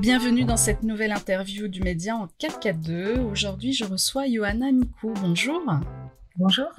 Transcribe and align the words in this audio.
Bienvenue 0.00 0.44
dans 0.44 0.56
cette 0.56 0.82
nouvelle 0.82 1.12
interview 1.12 1.68
du 1.68 1.82
Média 1.82 2.16
en 2.16 2.26
442. 2.38 3.18
Aujourd'hui, 3.18 3.74
je 3.74 3.84
reçois 3.84 4.26
Johanna 4.26 4.72
Mikou. 4.72 5.12
Bonjour. 5.20 5.62
Bonjour. 6.36 6.70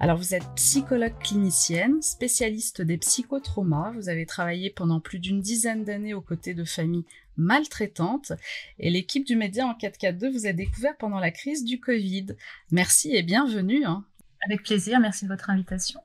Alors, 0.00 0.16
vous 0.18 0.34
êtes 0.34 0.42
psychologue 0.56 1.16
clinicienne, 1.20 2.02
spécialiste 2.02 2.82
des 2.82 2.98
psychotraumas. 2.98 3.92
Vous 3.92 4.08
avez 4.08 4.26
travaillé 4.26 4.70
pendant 4.70 4.98
plus 4.98 5.20
d'une 5.20 5.40
dizaine 5.40 5.84
d'années 5.84 6.14
aux 6.14 6.20
côtés 6.20 6.52
de 6.52 6.64
familles 6.64 7.04
maltraitantes. 7.36 8.32
Et 8.80 8.90
l'équipe 8.90 9.24
du 9.24 9.36
Média 9.36 9.64
en 9.64 9.74
442 9.74 10.28
vous 10.28 10.46
a 10.46 10.52
découvert 10.52 10.96
pendant 10.96 11.20
la 11.20 11.30
crise 11.30 11.64
du 11.64 11.78
Covid. 11.78 12.26
Merci 12.72 13.14
et 13.14 13.22
bienvenue. 13.22 13.84
Hein. 13.84 14.04
Avec 14.44 14.64
plaisir, 14.64 14.98
merci 14.98 15.26
de 15.26 15.30
votre 15.30 15.48
invitation. 15.50 16.00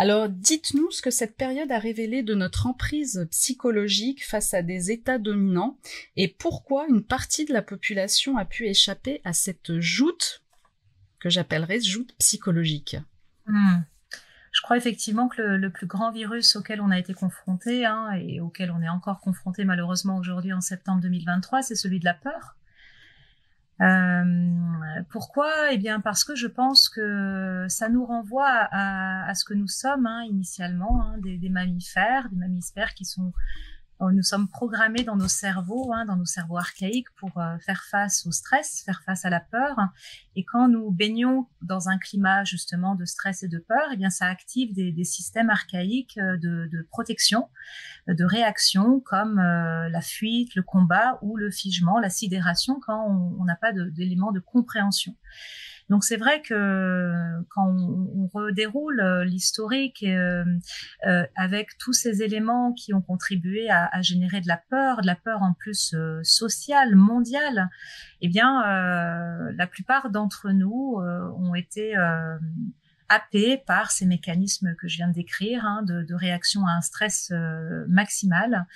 Alors, 0.00 0.28
dites-nous 0.28 0.92
ce 0.92 1.02
que 1.02 1.10
cette 1.10 1.36
période 1.36 1.72
a 1.72 1.80
révélé 1.80 2.22
de 2.22 2.36
notre 2.36 2.68
emprise 2.68 3.26
psychologique 3.32 4.24
face 4.24 4.54
à 4.54 4.62
des 4.62 4.92
États 4.92 5.18
dominants 5.18 5.76
et 6.14 6.28
pourquoi 6.28 6.86
une 6.88 7.02
partie 7.02 7.44
de 7.44 7.52
la 7.52 7.62
population 7.62 8.36
a 8.36 8.44
pu 8.44 8.68
échapper 8.68 9.20
à 9.24 9.32
cette 9.32 9.80
joute 9.80 10.44
que 11.18 11.28
j'appellerais 11.28 11.80
joute 11.80 12.14
psychologique. 12.20 12.96
Hmm. 13.46 13.80
Je 14.52 14.62
crois 14.62 14.76
effectivement 14.76 15.26
que 15.26 15.42
le, 15.42 15.70
plus 15.70 15.88
grand 15.88 16.12
virus 16.12 16.54
auquel 16.54 16.80
on 16.80 16.92
a 16.92 16.98
été 17.00 17.12
confronté 17.12 17.84
hein, 17.84 18.12
et 18.12 18.40
auquel 18.40 18.70
on 18.70 18.80
est 18.80 18.88
encore 18.88 19.18
confronté 19.18 19.64
malheureusement 19.64 20.18
aujourd'hui 20.18 20.52
en 20.52 20.60
septembre 20.60 21.00
2023, 21.02 21.62
c'est 21.62 21.74
celui 21.74 21.98
de 21.98 22.04
la 22.04 22.14
peur. 22.14 22.57
Euh, 23.80 25.02
pourquoi? 25.10 25.72
Eh 25.72 25.78
bien 25.78 26.00
parce 26.00 26.24
que 26.24 26.34
je 26.34 26.48
pense 26.48 26.88
que 26.88 27.66
ça 27.68 27.88
nous 27.88 28.04
renvoie 28.04 28.68
à, 28.72 29.32
ce 29.34 29.44
que 29.44 29.54
nous 29.54 29.68
sommes 29.68 30.06
hein, 30.06 30.22
initialement, 30.24 31.02
hein, 31.02 31.18
des, 31.18 31.38
des, 31.38 31.48
mammifères, 31.48 32.28
des 32.30 32.36
mammifères 32.36 32.94
qui 32.94 33.04
sont 33.04 33.32
nous 34.00 34.22
sommes 34.22 34.48
programmés 34.48 35.02
dans 35.02 35.16
nos 35.16 35.28
cerveaux, 35.28 35.92
hein, 35.92 36.04
dans 36.04 36.16
nos 36.16 36.24
cerveaux 36.24 36.56
archaïques, 36.56 37.10
pour 37.16 37.36
euh, 37.38 37.58
faire 37.58 37.84
face 37.90 38.26
au 38.26 38.30
stress, 38.30 38.82
faire 38.84 39.02
face 39.04 39.24
à 39.24 39.30
la 39.30 39.40
peur. 39.40 39.76
Et 40.36 40.44
quand 40.44 40.68
nous 40.68 40.90
baignons 40.90 41.46
dans 41.62 41.88
un 41.88 41.98
climat 41.98 42.44
justement 42.44 42.94
de 42.94 43.04
stress 43.04 43.42
et 43.42 43.48
de 43.48 43.58
peur, 43.58 43.88
eh 43.92 43.96
bien 43.96 44.10
ça 44.10 44.26
active 44.26 44.72
des, 44.72 44.92
des 44.92 45.04
systèmes 45.04 45.50
archaïques 45.50 46.18
euh, 46.18 46.36
de, 46.36 46.68
de, 46.70 46.86
protection, 46.90 47.48
de 48.06 48.24
réaction, 48.24 49.00
comme 49.00 49.36
la 49.38 50.00
fuite, 50.00 50.54
le 50.54 50.62
combat 50.62 51.18
ou 51.22 51.36
le 51.36 51.50
figement, 51.50 51.98
la 51.98 52.10
sidération, 52.10 52.80
quand 52.80 53.06
on 53.06 53.44
n'a 53.44 53.56
pas 53.56 53.72
d'éléments 53.72 54.32
de 54.32 54.40
compréhension. 54.40 55.14
Donc 55.88 56.04
c'est 56.04 56.16
vrai 56.16 56.42
que 56.42 57.42
quand 57.48 57.66
on, 57.68 58.28
redéroule 58.34 59.00
euh, 59.00 59.24
l'historique 59.24 60.02
euh, 60.02 60.44
euh, 61.06 61.24
avec 61.34 61.78
tous 61.78 61.94
ces 61.94 62.22
éléments 62.22 62.74
qui 62.74 62.92
ont 62.92 63.00
contribué 63.00 63.70
à, 63.70 64.02
générer 64.02 64.42
de 64.42 64.48
la 64.48 64.58
peur, 64.58 65.00
de 65.00 65.06
la 65.06 65.14
peur 65.14 65.42
en 65.42 65.54
plus 65.54 65.94
sociale, 66.22 66.94
mondiale, 66.94 67.70
eh 68.20 68.28
bien 68.28 68.62
la 69.52 69.66
plupart 69.66 70.10
d'entre 70.10 70.50
nous 70.50 70.96
ont 70.98 71.54
été 71.54 71.94
happés 73.08 73.62
par 73.66 73.90
ces 73.90 74.06
mécanismes 74.06 74.74
que 74.76 74.88
je 74.88 74.96
viens 74.96 75.08
de 75.08 75.14
décrire, 75.14 75.64
hein, 75.64 75.82
de, 75.82 76.02
de, 76.02 76.14
réaction 76.14 76.66
à 76.66 76.72
un 76.72 76.80
stress 76.80 77.32
maximal 77.88 78.66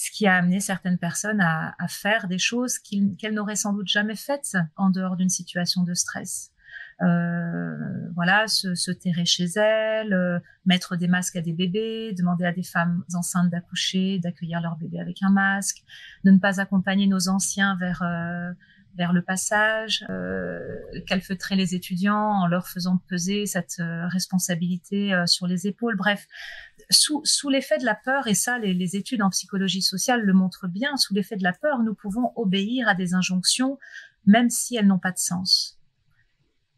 ce 0.00 0.10
qui 0.10 0.26
a 0.26 0.34
amené 0.34 0.60
certaines 0.60 0.96
personnes 0.96 1.42
à, 1.42 1.74
faire 1.88 2.26
des 2.26 2.38
choses 2.38 2.78
qu'elles 2.78 3.34
n'auraient 3.34 3.54
sans 3.54 3.74
doute 3.74 3.88
jamais 3.88 4.16
faites 4.16 4.56
en 4.76 4.88
dehors 4.88 5.14
d'une 5.14 5.28
situation 5.28 5.82
de 5.82 5.92
stress. 5.92 6.52
Euh, 7.02 7.76
voilà, 8.14 8.48
se, 8.48 8.74
se, 8.74 8.90
terrer 8.92 9.26
chez 9.26 9.44
elles, 9.56 10.14
euh, 10.14 10.38
mettre 10.64 10.96
des 10.96 11.06
masques 11.06 11.36
à 11.36 11.42
des 11.42 11.52
bébés, 11.52 12.14
demander 12.16 12.46
à 12.46 12.52
des 12.52 12.62
femmes 12.62 13.04
enceintes 13.12 13.50
d'accoucher, 13.50 14.18
d'accueillir 14.18 14.62
leur 14.62 14.76
bébé 14.76 15.00
avec 15.00 15.18
un 15.22 15.30
masque, 15.30 15.82
de 16.24 16.30
ne 16.30 16.38
pas 16.38 16.60
accompagner 16.60 17.06
nos 17.06 17.28
anciens 17.28 17.76
vers 17.76 18.02
euh, 18.02 18.52
vers 18.96 19.12
le 19.12 19.22
passage, 19.22 20.04
euh, 20.10 20.60
calfeutrer 21.06 21.56
les 21.56 21.74
étudiants 21.74 22.42
en 22.42 22.46
leur 22.46 22.68
faisant 22.68 22.98
peser 23.08 23.46
cette 23.46 23.76
euh, 23.80 24.06
responsabilité 24.08 25.14
euh, 25.14 25.26
sur 25.26 25.46
les 25.46 25.66
épaules. 25.66 25.96
Bref, 25.96 26.26
sous, 26.90 27.48
l'effet 27.48 27.78
de 27.78 27.84
la 27.84 27.94
peur, 27.94 28.26
et 28.26 28.34
ça 28.34 28.58
les, 28.58 28.96
études 28.96 29.22
en 29.22 29.30
psychologie 29.30 29.82
sociale 29.82 30.22
le 30.22 30.32
montrent 30.32 30.68
bien, 30.68 30.96
sous 30.96 31.14
l'effet 31.14 31.36
de 31.36 31.42
la 31.42 31.52
peur, 31.52 31.82
nous 31.82 31.94
pouvons 31.94 32.32
obéir 32.36 32.88
à 32.88 32.94
des 32.94 33.14
injonctions 33.14 33.78
même 34.26 34.50
si 34.50 34.76
elles 34.76 34.86
n'ont 34.86 34.98
pas 34.98 35.12
de 35.12 35.18
sens. 35.18 35.78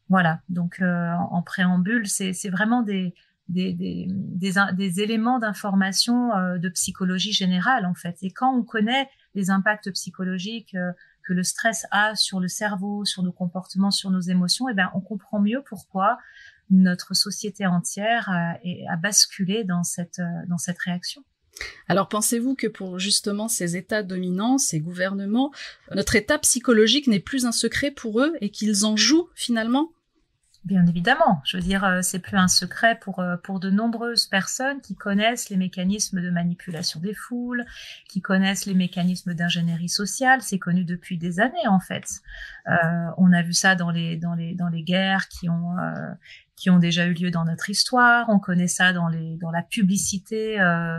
Voilà, 0.08 0.40
donc 0.48 0.80
euh, 0.80 1.10
en 1.30 1.42
préambule, 1.42 2.06
c'est 2.06 2.50
vraiment 2.50 2.82
des, 2.82 3.14
des, 3.48 5.00
éléments 5.00 5.38
d'information 5.38 6.34
euh, 6.36 6.58
de 6.58 6.68
psychologie 6.68 7.32
générale 7.32 7.86
en 7.86 7.94
fait. 7.94 8.18
Et 8.22 8.30
quand 8.30 8.54
on 8.54 8.62
connaît 8.62 9.08
les 9.34 9.50
impacts 9.50 9.90
psychologiques 9.92 10.76
que 11.22 11.32
le 11.32 11.42
stress 11.42 11.86
a 11.90 12.14
sur 12.14 12.40
le 12.40 12.48
cerveau, 12.48 13.04
sur 13.04 13.22
nos 13.22 13.32
comportements, 13.32 13.90
sur 13.90 14.10
nos 14.10 14.20
émotions, 14.20 14.68
eh 14.68 14.74
ben 14.74 14.90
on 14.94 15.00
comprend 15.00 15.40
mieux 15.40 15.62
pourquoi 15.66 16.18
notre 16.72 17.14
société 17.14 17.66
entière 17.66 18.28
a, 18.28 18.54
a 18.90 18.96
basculé 18.96 19.62
dans 19.62 19.84
cette 19.84 20.18
euh, 20.18 20.46
dans 20.48 20.58
cette 20.58 20.78
réaction. 20.78 21.22
Alors 21.86 22.08
pensez-vous 22.08 22.54
que 22.54 22.66
pour 22.66 22.98
justement 22.98 23.46
ces 23.46 23.76
États 23.76 24.02
dominants, 24.02 24.58
ces 24.58 24.80
gouvernements, 24.80 25.52
notre 25.94 26.16
état 26.16 26.38
psychologique 26.38 27.06
n'est 27.06 27.20
plus 27.20 27.44
un 27.44 27.52
secret 27.52 27.90
pour 27.90 28.20
eux 28.20 28.32
et 28.40 28.50
qu'ils 28.50 28.86
en 28.86 28.96
jouent 28.96 29.28
finalement? 29.34 29.92
Bien 30.64 30.86
évidemment, 30.86 31.42
je 31.44 31.56
veux 31.56 31.62
dire, 31.62 31.82
euh, 31.82 32.02
c'est 32.02 32.20
plus 32.20 32.36
un 32.36 32.46
secret 32.46 32.96
pour 33.00 33.18
euh, 33.18 33.36
pour 33.36 33.58
de 33.58 33.68
nombreuses 33.68 34.28
personnes 34.28 34.80
qui 34.80 34.94
connaissent 34.94 35.50
les 35.50 35.56
mécanismes 35.56 36.22
de 36.22 36.30
manipulation 36.30 37.00
des 37.00 37.14
foules, 37.14 37.64
qui 38.08 38.20
connaissent 38.20 38.66
les 38.66 38.74
mécanismes 38.74 39.34
d'ingénierie 39.34 39.88
sociale. 39.88 40.40
C'est 40.40 40.60
connu 40.60 40.84
depuis 40.84 41.18
des 41.18 41.40
années 41.40 41.66
en 41.66 41.80
fait. 41.80 42.04
Euh, 42.68 42.74
on 43.18 43.32
a 43.32 43.42
vu 43.42 43.54
ça 43.54 43.74
dans 43.74 43.90
les 43.90 44.16
dans 44.16 44.34
les 44.34 44.54
dans 44.54 44.68
les 44.68 44.84
guerres 44.84 45.26
qui 45.26 45.48
ont 45.48 45.76
euh, 45.78 46.12
qui 46.56 46.70
ont 46.70 46.78
déjà 46.78 47.06
eu 47.06 47.14
lieu 47.14 47.30
dans 47.30 47.44
notre 47.44 47.70
histoire. 47.70 48.28
On 48.28 48.38
connaît 48.38 48.68
ça 48.68 48.92
dans 48.92 49.08
les 49.08 49.36
dans 49.38 49.50
la 49.50 49.62
publicité 49.62 50.60
euh, 50.60 50.98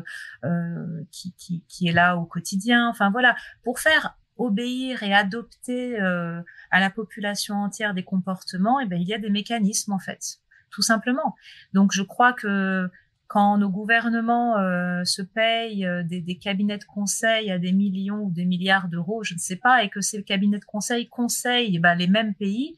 qui, 1.12 1.34
qui 1.34 1.64
qui 1.68 1.88
est 1.88 1.94
là 1.94 2.18
au 2.18 2.26
quotidien. 2.26 2.90
Enfin 2.90 3.12
voilà, 3.12 3.36
pour 3.64 3.80
faire 3.80 4.18
obéir 4.38 5.04
et 5.04 5.14
adopter 5.14 6.00
euh, 6.02 6.42
à 6.72 6.80
la 6.80 6.90
population 6.90 7.56
entière 7.56 7.94
des 7.94 8.04
comportements, 8.04 8.80
et 8.80 8.86
eh 8.86 8.88
ben 8.88 9.00
il 9.00 9.08
y 9.08 9.14
a 9.14 9.20
des 9.20 9.30
mécanismes 9.30 9.94
en 9.94 10.00
fait, 10.00 10.40
tout 10.70 10.82
simplement. 10.82 11.36
Donc 11.74 11.92
je 11.94 12.02
crois 12.02 12.34
que 12.34 12.90
quand 13.28 13.58
nos 13.58 13.70
gouvernements 13.70 14.60
euh, 14.60 15.04
se 15.06 15.22
payent 15.24 15.86
euh, 15.86 16.04
des, 16.04 16.22
des, 16.22 16.38
cabinets 16.38 16.78
de 16.78 16.84
conseil 16.84 17.50
à 17.50 17.58
des 17.58 17.72
millions 17.72 18.22
ou 18.26 18.32
des 18.32 18.46
milliards 18.46 18.90
d'euros, 18.90 19.24
je 19.24 19.34
ne 19.34 19.40
sais 19.40 19.56
pas, 19.56 19.84
et 19.84 19.90
que 19.90 20.02
ces 20.02 20.24
cabinets 20.24 20.60
de 20.60 20.66
conseil 20.66 21.10
conseillent 21.10 21.76
eh 21.76 21.80
ben, 21.80 21.96
les 21.96 22.08
mêmes 22.08 22.36
pays, 22.36 22.76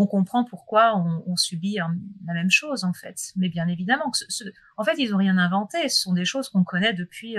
on 0.00 0.06
comprend 0.06 0.44
pourquoi 0.44 0.96
on, 0.96 1.36
subit 1.36 1.76
la 2.26 2.32
même 2.32 2.50
chose 2.50 2.84
en 2.84 2.94
fait. 2.94 3.32
Mais 3.36 3.50
bien 3.50 3.68
évidemment, 3.68 4.10
en 4.78 4.84
fait, 4.84 4.94
ils 4.96 5.14
ont 5.14 5.18
rien 5.18 5.36
inventé. 5.36 5.90
Ce 5.90 6.00
sont 6.00 6.14
des 6.14 6.24
choses 6.24 6.48
qu'on 6.48 6.64
connaît 6.64 6.94
depuis 6.94 7.36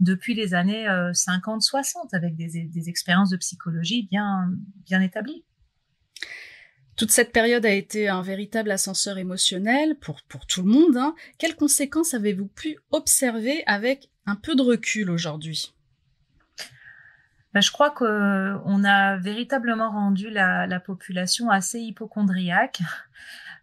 depuis 0.00 0.34
les 0.34 0.54
années 0.54 0.86
50-60 0.86 1.76
euh, 1.84 2.08
avec 2.12 2.34
des, 2.34 2.64
des, 2.64 2.88
expériences 2.88 3.28
de 3.28 3.36
psychologie 3.36 4.08
bien, 4.10 4.50
bien 4.86 5.02
établies. 5.02 5.44
Toute 6.96 7.10
cette 7.10 7.32
période 7.32 7.66
a 7.66 7.72
été 7.72 8.08
un 8.08 8.22
véritable 8.22 8.70
ascenseur 8.70 9.18
émotionnel 9.18 9.96
pour, 10.00 10.22
pour 10.22 10.46
tout 10.46 10.62
le 10.62 10.70
monde. 10.70 10.96
Hein. 10.96 11.14
Quelles 11.38 11.56
conséquences 11.56 12.14
avez-vous 12.14 12.48
pu 12.48 12.78
observer 12.90 13.62
avec 13.66 14.10
un 14.24 14.34
peu 14.36 14.56
de 14.56 14.62
recul 14.62 15.10
aujourd'hui? 15.10 15.74
Ben, 17.54 17.60
je 17.60 17.70
crois 17.70 17.90
qu'on 17.90 18.84
a 18.84 19.16
véritablement 19.18 19.90
rendu 19.90 20.30
la, 20.30 20.66
la 20.66 20.80
population 20.80 21.50
assez 21.50 21.80
hypochondriaque, 21.80 22.80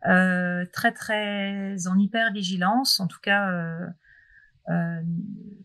euh, 0.07 0.65
très 0.71 0.91
très 0.91 1.87
en 1.87 1.97
hypervigilance, 1.97 2.99
en 2.99 3.07
tout 3.07 3.19
cas 3.21 3.51
euh, 3.51 3.87
euh, 4.69 5.01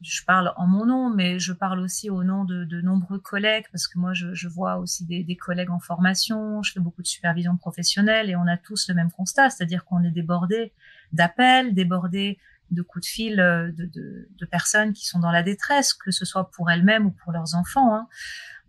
je 0.00 0.24
parle 0.24 0.52
en 0.56 0.66
mon 0.66 0.86
nom, 0.86 1.10
mais 1.10 1.38
je 1.38 1.52
parle 1.52 1.80
aussi 1.80 2.08
au 2.08 2.24
nom 2.24 2.44
de, 2.44 2.64
de 2.64 2.80
nombreux 2.80 3.18
collègues, 3.18 3.66
parce 3.70 3.86
que 3.86 3.98
moi, 3.98 4.14
je, 4.14 4.32
je 4.32 4.48
vois 4.48 4.76
aussi 4.78 5.04
des, 5.04 5.22
des, 5.22 5.36
collègues 5.36 5.70
en 5.70 5.78
formation, 5.78 6.62
je 6.62 6.72
fais 6.72 6.80
beaucoup 6.80 7.02
de 7.02 7.06
supervision 7.06 7.56
professionnelle, 7.56 8.30
et 8.30 8.36
on 8.36 8.46
a 8.46 8.56
tous 8.56 8.88
le 8.88 8.94
même 8.94 9.10
constat, 9.10 9.50
c'est-à-dire 9.50 9.84
qu'on 9.84 10.02
est 10.02 10.10
débordé 10.10 10.72
d'appels, 11.12 11.74
débordé 11.74 12.38
de 12.70 12.82
coups 12.82 13.04
de 13.04 13.10
fil 13.10 13.40
euh, 13.40 13.72
de, 13.72 14.46
personnes 14.50 14.92
qui 14.92 15.06
sont 15.06 15.18
dans 15.18 15.30
la 15.30 15.42
détresse, 15.42 15.94
que 15.94 16.10
ce 16.10 16.24
soit 16.24 16.50
pour 16.50 16.70
elles-mêmes 16.70 17.06
ou 17.06 17.10
pour 17.10 17.32
leurs 17.32 17.54
enfants. 17.54 17.94
Hein. 17.94 18.06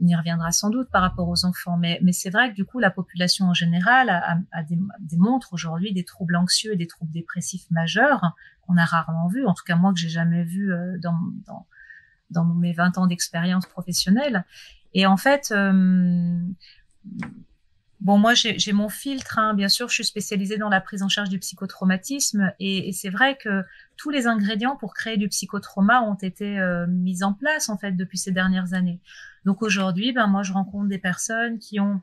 On 0.01 0.07
y 0.07 0.15
reviendra 0.15 0.51
sans 0.51 0.69
doute 0.69 0.89
par 0.89 1.01
rapport 1.01 1.27
aux 1.30 1.45
enfants, 1.45 1.77
mais, 1.77 2.00
c'est 2.12 2.30
vrai 2.30 2.50
que 2.50 2.56
du 2.56 2.65
coup, 2.65 2.80
la 2.80 2.92
population 2.92 3.45
en 3.45 3.53
général 3.53 4.09
a, 4.09 4.38
a, 4.51 4.63
démontre 5.00 5.53
aujourd'hui 5.53 5.94
des 5.94 6.03
troubles 6.03 6.36
anxieux 6.36 6.74
et 6.74 6.75
des 6.75 6.88
troubles 6.88 7.12
dépressifs 7.12 7.69
majeurs 7.71 8.36
qu'on 8.62 8.77
a 8.77 8.86
rarement 8.86 9.27
vu, 9.27 9.45
en 9.45 9.53
tout 9.53 9.63
cas 9.63 9.75
moi 9.75 9.94
que 9.94 10.00
j'ai 10.00 10.09
jamais 10.09 10.44
vu 10.44 10.74
euh, 10.74 10.98
dans, 11.00 11.18
dans, 12.31 12.45
mes 12.45 12.74
20 12.74 12.98
ans 12.98 13.07
d'expérience 13.07 13.68
professionnelle. 13.68 14.44
Et 14.94 15.06
en 15.06 15.18
fait, 15.18 15.51
euh, 15.51 16.39
Bon, 18.01 18.19
moi, 18.19 18.33
j'ai 18.36 18.71
mon 18.71 18.88
filtre. 18.88 19.39
Hein. 19.39 19.56
Bien 19.56 19.68
sûr, 19.68 19.88
je 19.89 19.95
suis 19.95 20.06
spécialisée 20.06 20.57
dans 20.57 20.69
la 20.69 20.80
prise 20.80 21.01
en 21.01 21.09
charge 21.09 21.30
du 21.30 21.39
psychotraumatisme. 21.39 22.53
Et 22.59 22.91
c'est 22.94 23.09
vrai 23.09 23.36
que 23.36 23.63
tous 23.97 24.09
les 24.09 24.27
ingrédients 24.27 24.75
pour 24.75 24.94
créer 24.94 25.18
du 25.18 25.27
psychotrauma 25.27 26.01
ont 26.01 26.15
été 26.15 26.59
euh, 26.59 26.86
mis 26.88 27.24
en 27.24 27.33
place, 27.33 27.69
en 27.69 27.77
fait, 27.77 27.94
depuis 27.94 28.18
ces 28.18 28.31
dernières 28.31 28.74
années. 28.74 29.01
Donc 29.45 29.62
aujourd'hui, 29.62 30.12
ben, 30.12 30.27
moi, 30.27 30.44
je 30.44 30.53
rencontre 30.53 30.88
des 30.88 30.97
personnes 30.97 31.59
qui 31.59 31.80
ont 31.80 32.01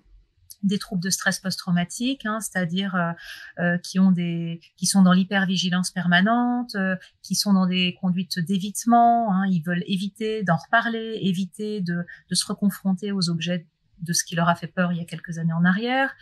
des 0.62 0.78
troubles 0.78 1.02
de 1.02 1.10
stress 1.10 1.40
post-traumatique, 1.40 2.24
hein, 2.24 2.38
c'est-à-dire 2.40 2.94
euh, 2.94 3.12
euh 3.58 3.78
qui 3.78 3.98
ont 3.98 4.12
des, 4.12 4.60
qui 4.76 4.86
sont 4.86 5.02
dans 5.02 5.12
l'hypervigilance 5.12 5.90
permanente, 5.90 6.74
euh, 6.76 6.96
qui 7.22 7.34
sont 7.34 7.52
dans 7.52 7.66
des 7.66 7.96
conduites 8.00 8.38
d'évitement. 8.38 9.34
Hein, 9.34 9.46
ils 9.50 9.62
veulent 9.62 9.84
éviter 9.86 10.42
d'en 10.42 10.56
reparler, 10.56 11.18
éviter 11.22 11.80
de, 11.80 12.04
de 12.28 12.34
se 12.34 12.46
reconfronter 12.46 13.12
aux 13.12 13.28
objets 13.28 13.66
de 14.02 14.12
ce 14.12 14.24
qui 14.24 14.34
leur 14.34 14.48
a 14.48 14.54
fait 14.54 14.66
peur 14.66 14.92
il 14.92 14.98
y 14.98 15.00
a 15.00 15.04
quelques 15.04 15.38
années 15.38 15.52
en 15.52 15.64
arrière. 15.64 16.14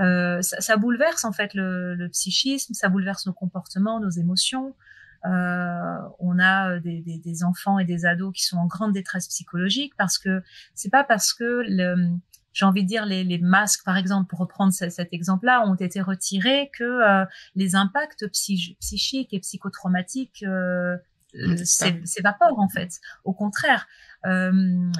Euh, 0.00 0.42
ça, 0.42 0.60
ça, 0.60 0.76
bouleverse 0.76 1.24
en 1.24 1.32
fait 1.32 1.54
le, 1.54 1.94
le, 1.94 2.08
psychisme, 2.08 2.74
ça 2.74 2.88
bouleverse 2.88 3.26
nos 3.26 3.32
comportements, 3.32 4.00
nos 4.00 4.10
émotions. 4.10 4.74
Euh, 5.24 5.98
on 6.20 6.38
a 6.38 6.78
des, 6.78 7.00
des, 7.00 7.18
des, 7.18 7.44
enfants 7.44 7.78
et 7.78 7.84
des 7.84 8.06
ados 8.06 8.32
qui 8.32 8.44
sont 8.44 8.56
en 8.56 8.66
grande 8.66 8.92
détresse 8.92 9.26
psychologique 9.26 9.92
parce 9.96 10.16
que 10.16 10.42
c'est 10.74 10.90
pas 10.90 11.02
parce 11.02 11.32
que 11.32 11.64
le, 11.66 12.10
j'ai 12.52 12.64
envie 12.64 12.84
de 12.84 12.88
dire 12.88 13.04
les, 13.04 13.24
les, 13.24 13.38
masques 13.38 13.84
par 13.84 13.96
exemple 13.96 14.28
pour 14.28 14.38
reprendre 14.38 14.72
cet 14.72 15.12
exemple-là 15.12 15.66
ont 15.66 15.74
été 15.74 16.00
retirés 16.00 16.70
que 16.72 16.84
euh, 16.84 17.24
les 17.56 17.74
impacts 17.74 18.28
psychiques 18.28 19.34
et 19.34 19.40
psychotraumatiques 19.40 20.44
euh, 21.34 21.56
s'évaporent 21.64 22.58
en 22.58 22.68
fait. 22.68 23.00
Au 23.24 23.34
contraire, 23.34 23.86
euh, 24.26 24.90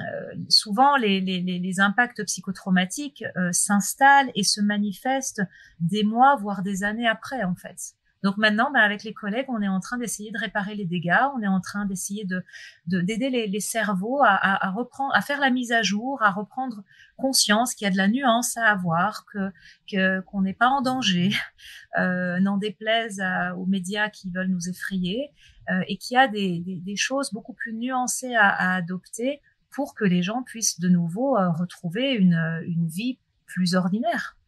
souvent 0.47 0.95
les, 0.95 1.21
les, 1.21 1.41
les, 1.41 1.79
impacts 1.79 2.23
psychotraumatiques 2.23 3.23
euh, 3.35 3.51
s'installent 3.51 4.31
et 4.35 4.43
se 4.43 4.61
manifestent 4.61 5.41
des 5.79 6.03
mois, 6.03 6.35
voire 6.35 6.61
des 6.61 6.83
années 6.83 7.07
après 7.07 7.43
en 7.43 7.55
fait. 7.55 7.95
Donc 8.23 8.37
maintenant, 8.37 8.69
bah, 8.71 8.81
avec 8.81 9.03
les 9.03 9.13
collègues, 9.13 9.45
on 9.49 9.61
est 9.61 9.67
en 9.67 9.79
train 9.79 9.97
d'essayer 9.97 10.31
de 10.31 10.37
réparer 10.37 10.75
les 10.75 10.85
dégâts, 10.85 11.21
on 11.35 11.41
est 11.41 11.47
en 11.47 11.61
train 11.61 11.85
d'essayer 11.85 12.25
de 12.25 12.43
d'aider 12.87 13.29
les, 13.29 13.47
les, 13.47 13.59
cerveaux 13.59 14.21
à, 14.21 14.29
à, 14.29 14.67
à, 14.67 14.71
reprendre, 14.71 15.15
à 15.15 15.21
faire 15.21 15.39
la 15.39 15.49
mise 15.49 15.71
à 15.71 15.83
jour, 15.83 16.21
à 16.21 16.31
reprendre 16.31 16.83
conscience 17.17 17.75
qu'il 17.75 17.85
y 17.85 17.87
a 17.87 17.91
de 17.91 17.97
la 17.97 18.07
nuance 18.07 18.57
à 18.57 18.65
avoir, 18.65 19.25
que 19.25 20.21
qu'on 20.21 20.41
n'est 20.41 20.53
pas 20.53 20.67
en 20.67 20.81
danger, 20.81 21.29
euh, 21.99 22.39
n'en 22.39 22.57
déplaise 22.57 23.21
aux 23.57 23.65
médias 23.65 24.09
qui 24.09 24.31
veulent 24.31 24.49
nous 24.49 24.69
effrayer, 24.69 25.31
euh, 25.69 25.81
et 25.87 25.97
qu'il 25.97 26.15
y 26.15 26.17
a 26.17 26.27
des, 26.27 26.59
des, 26.59 26.79
des, 26.79 26.95
choses 26.95 27.31
beaucoup 27.31 27.53
plus 27.53 27.73
nuancées 27.73 28.35
à, 28.35 28.49
à, 28.49 28.75
adopter 28.75 29.41
pour 29.71 29.93
que 29.93 30.03
les 30.03 30.23
gens 30.23 30.41
puissent 30.41 30.79
de 30.79 30.89
nouveau 30.89 31.37
euh, 31.37 31.51
retrouver 31.51 32.13
une, 32.13 32.39
une 32.65 32.87
vie 32.87 33.19
plus 33.45 33.75
ordinaire. 33.75 34.38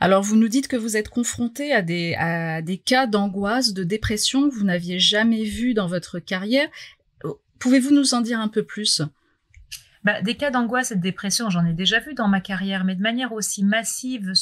Alors, 0.00 0.22
vous 0.22 0.36
nous 0.36 0.48
dites 0.48 0.68
que 0.68 0.76
vous 0.76 0.96
êtes 0.96 1.08
confronté 1.08 1.72
à 1.72 1.82
des, 1.82 2.82
cas 2.84 3.06
d'angoisse, 3.06 3.72
de 3.72 3.84
dépression 3.84 4.48
que 4.48 4.54
vous 4.54 4.64
n'aviez 4.64 4.98
jamais 4.98 5.44
vus 5.44 5.74
dans 5.74 5.86
votre 5.86 6.18
carrière. 6.18 6.68
Pouvez-vous 7.58 7.92
nous 7.92 8.14
en 8.14 8.20
dire 8.20 8.40
un 8.40 8.48
peu 8.48 8.62
plus? 8.62 9.02
Bah, 10.04 10.22
Des 10.22 10.36
cas 10.36 10.50
d'angoisse 10.50 10.92
et 10.92 10.96
de 10.96 11.02
dépression, 11.02 11.50
j'en 11.50 11.66
ai 11.66 11.72
déjà 11.72 11.98
vu 12.00 12.14
dans 12.14 12.28
ma 12.28 12.40
carrière, 12.40 12.84
mais 12.84 12.94
de 12.94 13.02
manière 13.02 13.32
aussi 13.32 13.64
massive 13.64 14.32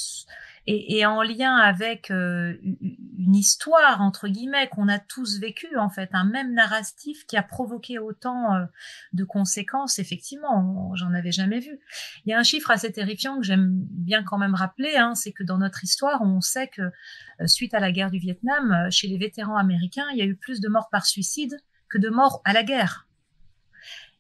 et, 0.69 1.07
en 1.07 1.23
lien 1.23 1.57
avec 1.57 2.11
euh, 2.11 2.57
une 2.63 3.37
histoire 3.37 4.01
entre 4.01 4.27
guillemets 4.27 4.69
qu'on 4.69 4.89
a 4.89 4.99
tous 4.99 5.39
vécu 5.39 5.77
en 5.77 5.89
fait, 5.89 6.11
un 6.13 6.25
même 6.25 6.55
narratif 6.55 7.25
qui 7.27 7.37
a 7.37 7.43
provoqué 7.43 7.99
autant 8.01 8.55
euh, 8.55 8.65
de 9.13 9.25
conséquences. 9.25 10.01
Effectivement, 10.01 10.93
j'en 10.97 11.13
avais 11.15 11.31
jamais 11.31 11.61
vu. 11.61 11.79
Il 12.25 12.31
y 12.31 12.33
a 12.33 12.39
un 12.39 12.43
chiffre 12.43 12.71
assez 12.71 12.91
terrifiant 12.91 13.39
que 13.39 13.45
j'aime 13.45 13.71
bien 13.71 14.25
quand 14.25 14.39
même 14.39 14.55
rappeler, 14.55 14.97
hein, 14.97 15.15
c'est 15.15 15.33
que 15.33 15.45
dans 15.45 15.59
notre 15.59 15.85
histoire, 15.85 16.21
on 16.23 16.41
sait 16.41 16.67
que 16.69 16.83
euh, 16.83 17.47
suite 17.47 17.73
à 17.75 17.81
la 17.81 17.93
guerre 17.93 18.11
du 18.11 18.19
Vietnam, 18.19 18.91
chez 18.91 19.07
les 19.07 19.19
vétérans 19.19 19.57
américains, 19.57 20.07
il 20.13 20.19
y 20.19 20.23
a 20.23 20.27
eu 20.27 20.37
plus 20.37 20.61
de 20.61 20.69
morts 20.69 20.89
par 20.91 21.07
suicide 21.07 21.57
que 21.89 21.99
de 21.99 22.09
morts 22.09 22.43
à 22.45 22.53
la 22.53 22.65
guerre. 22.65 23.07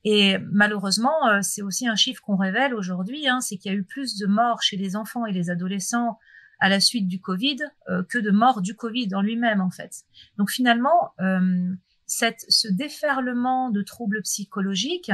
Et 0.04 0.38
malheureusement, 0.52 1.42
c'est 1.42 1.62
aussi 1.62 1.88
un 1.88 1.96
chiffre 1.96 2.22
qu'on 2.22 2.36
révèle 2.36 2.74
aujourd'hui, 2.74 3.26
hein, 3.26 3.40
c'est 3.40 3.56
qu'il 3.56 3.72
y 3.72 3.74
a 3.74 3.78
eu 3.78 3.82
plus 3.82 4.16
de 4.16 4.26
morts 4.26 4.62
chez 4.62 4.76
les 4.76 4.94
enfants 4.94 5.26
et 5.26 5.32
les 5.32 5.50
adolescents 5.50 6.20
à 6.58 6.68
la 6.68 6.80
suite 6.80 7.08
du 7.08 7.20
Covid 7.20 7.58
euh, 7.88 8.02
que 8.08 8.18
de 8.18 8.30
mort 8.30 8.62
du 8.62 8.74
Covid 8.74 9.14
en 9.14 9.20
lui-même 9.20 9.60
en 9.60 9.70
fait. 9.70 10.04
Donc 10.38 10.50
finalement, 10.50 11.12
euh, 11.20 11.72
cette, 12.06 12.44
ce 12.48 12.68
déferlement 12.68 13.70
de 13.70 13.82
troubles 13.82 14.22
psychologiques, 14.22 15.12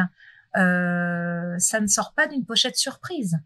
euh, 0.56 1.59
ça 1.59 1.81
ne 1.81 1.87
sort 1.87 2.12
pas 2.15 2.27
d'une 2.27 2.44
pochette 2.44 2.77
surprise. 2.77 3.39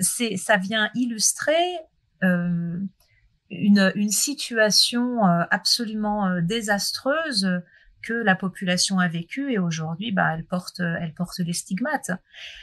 C'est, 0.00 0.36
ça 0.36 0.56
vient 0.56 0.90
illustrer 0.94 1.76
une, 2.22 2.88
une, 3.50 4.10
situation 4.10 5.22
absolument 5.24 6.40
désastreuse 6.40 7.46
que 8.02 8.14
la 8.14 8.34
population 8.34 8.98
a 8.98 9.08
vécue 9.08 9.52
et 9.52 9.58
aujourd'hui, 9.58 10.10
bah, 10.10 10.34
elle 10.34 10.46
porte, 10.46 10.80
elle 10.80 11.12
porte 11.12 11.38
les 11.40 11.52
stigmates. 11.52 12.12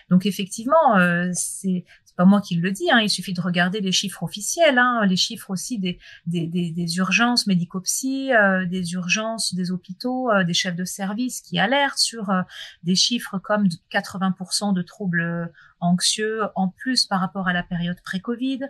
Donc 0.09 0.25
effectivement, 0.25 0.97
c'est 1.31 1.85
moi 2.25 2.41
qui 2.41 2.55
le 2.55 2.71
dis, 2.71 2.91
hein, 2.91 2.99
il 2.99 3.09
suffit 3.09 3.33
de 3.33 3.41
regarder 3.41 3.81
les 3.81 3.91
chiffres 3.91 4.23
officiels, 4.23 4.77
hein, 4.77 5.05
les 5.05 5.15
chiffres 5.15 5.49
aussi 5.49 5.79
des, 5.79 5.99
des, 6.25 6.97
urgences 6.97 7.47
médico-psy, 7.47 8.33
euh, 8.33 8.65
des 8.65 8.93
urgences 8.93 9.53
des 9.53 9.71
hôpitaux, 9.71 10.31
euh, 10.31 10.43
des 10.43 10.53
chefs 10.53 10.75
de 10.75 10.85
service 10.85 11.41
qui 11.41 11.59
alertent 11.59 11.97
sur 11.97 12.29
euh, 12.29 12.41
des 12.83 12.95
chiffres 12.95 13.39
comme 13.39 13.67
80% 13.91 14.73
de 14.73 14.81
troubles 14.81 15.51
anxieux 15.81 16.41
en 16.55 16.69
plus 16.69 17.05
par 17.05 17.19
rapport 17.19 17.47
à 17.47 17.53
la 17.53 17.63
période 17.63 17.99
pré-Covid, 18.01 18.61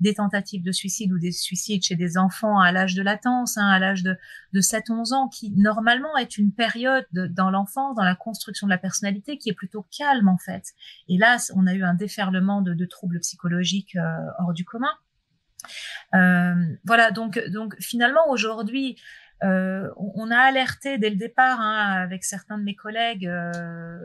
des 0.00 0.14
tentatives 0.14 0.62
de 0.62 0.72
suicide 0.72 1.12
ou 1.12 1.18
des 1.18 1.32
suicides 1.32 1.82
chez 1.82 1.96
des 1.96 2.16
enfants 2.16 2.58
à 2.58 2.72
l'âge 2.72 2.94
de 2.94 3.02
latence, 3.02 3.58
hein, 3.58 3.68
à 3.68 3.78
l'âge 3.78 4.02
de, 4.02 4.16
de 4.52 4.60
7-11 4.60 5.12
ans, 5.14 5.28
qui 5.28 5.50
normalement 5.52 6.16
est 6.16 6.38
une 6.38 6.52
période 6.52 7.06
de, 7.12 7.26
dans 7.26 7.50
l'enfance, 7.50 7.96
dans 7.96 8.04
la 8.04 8.14
construction 8.14 8.66
de 8.66 8.70
la 8.70 8.78
personnalité, 8.78 9.36
qui 9.36 9.50
est 9.50 9.54
plutôt 9.54 9.86
calme 9.96 10.28
en 10.28 10.38
fait. 10.38 10.64
Et 11.08 11.18
là, 11.18 11.36
on 11.54 11.66
a 11.66 11.74
eu 11.74 11.82
un 11.82 11.94
déferlement 11.94 12.62
de, 12.62 12.74
de 12.74 12.84
troubles 12.86 13.20
psychologiques 13.20 13.96
euh, 13.96 14.26
hors 14.38 14.52
du 14.52 14.64
commun. 14.64 14.92
Euh, 16.14 16.54
voilà, 16.84 17.10
donc, 17.10 17.40
donc 17.48 17.76
finalement 17.80 18.28
aujourd'hui, 18.28 18.96
euh, 19.42 19.88
on 19.96 20.30
a 20.30 20.36
alerté 20.36 20.98
dès 20.98 21.08
le 21.08 21.16
départ 21.16 21.60
hein, 21.60 22.02
avec 22.02 22.24
certains 22.24 22.58
de 22.58 22.62
mes 22.62 22.74
collègues 22.74 23.26
euh, 23.26 23.98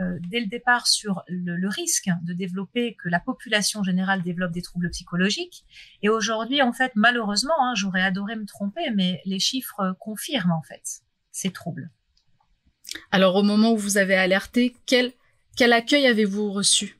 euh, 0.00 0.18
dès 0.28 0.40
le 0.40 0.46
départ 0.46 0.88
sur 0.88 1.22
le, 1.28 1.56
le, 1.56 1.68
risque 1.68 2.10
de 2.22 2.32
développer 2.32 2.96
que 2.96 3.08
la 3.08 3.20
population 3.20 3.84
générale 3.84 4.22
développe 4.22 4.50
des 4.50 4.62
troubles 4.62 4.90
psychologiques. 4.90 5.64
Et 6.02 6.08
aujourd'hui, 6.08 6.62
en 6.62 6.72
fait, 6.72 6.90
malheureusement, 6.96 7.54
hein, 7.60 7.74
j'aurais 7.76 8.02
adoré 8.02 8.34
me 8.34 8.44
tromper, 8.44 8.90
mais 8.90 9.20
les 9.24 9.38
chiffres 9.38 9.96
confirment 10.00 10.52
en 10.52 10.62
fait 10.62 11.02
ces 11.30 11.52
troubles. 11.52 11.90
Alors, 13.12 13.36
au 13.36 13.42
moment 13.42 13.72
où 13.72 13.76
vous 13.76 13.98
avez 13.98 14.16
alerté, 14.16 14.74
quel, 14.86 15.12
quel 15.56 15.72
accueil 15.72 16.06
avez-vous 16.06 16.50
reçu? 16.50 16.98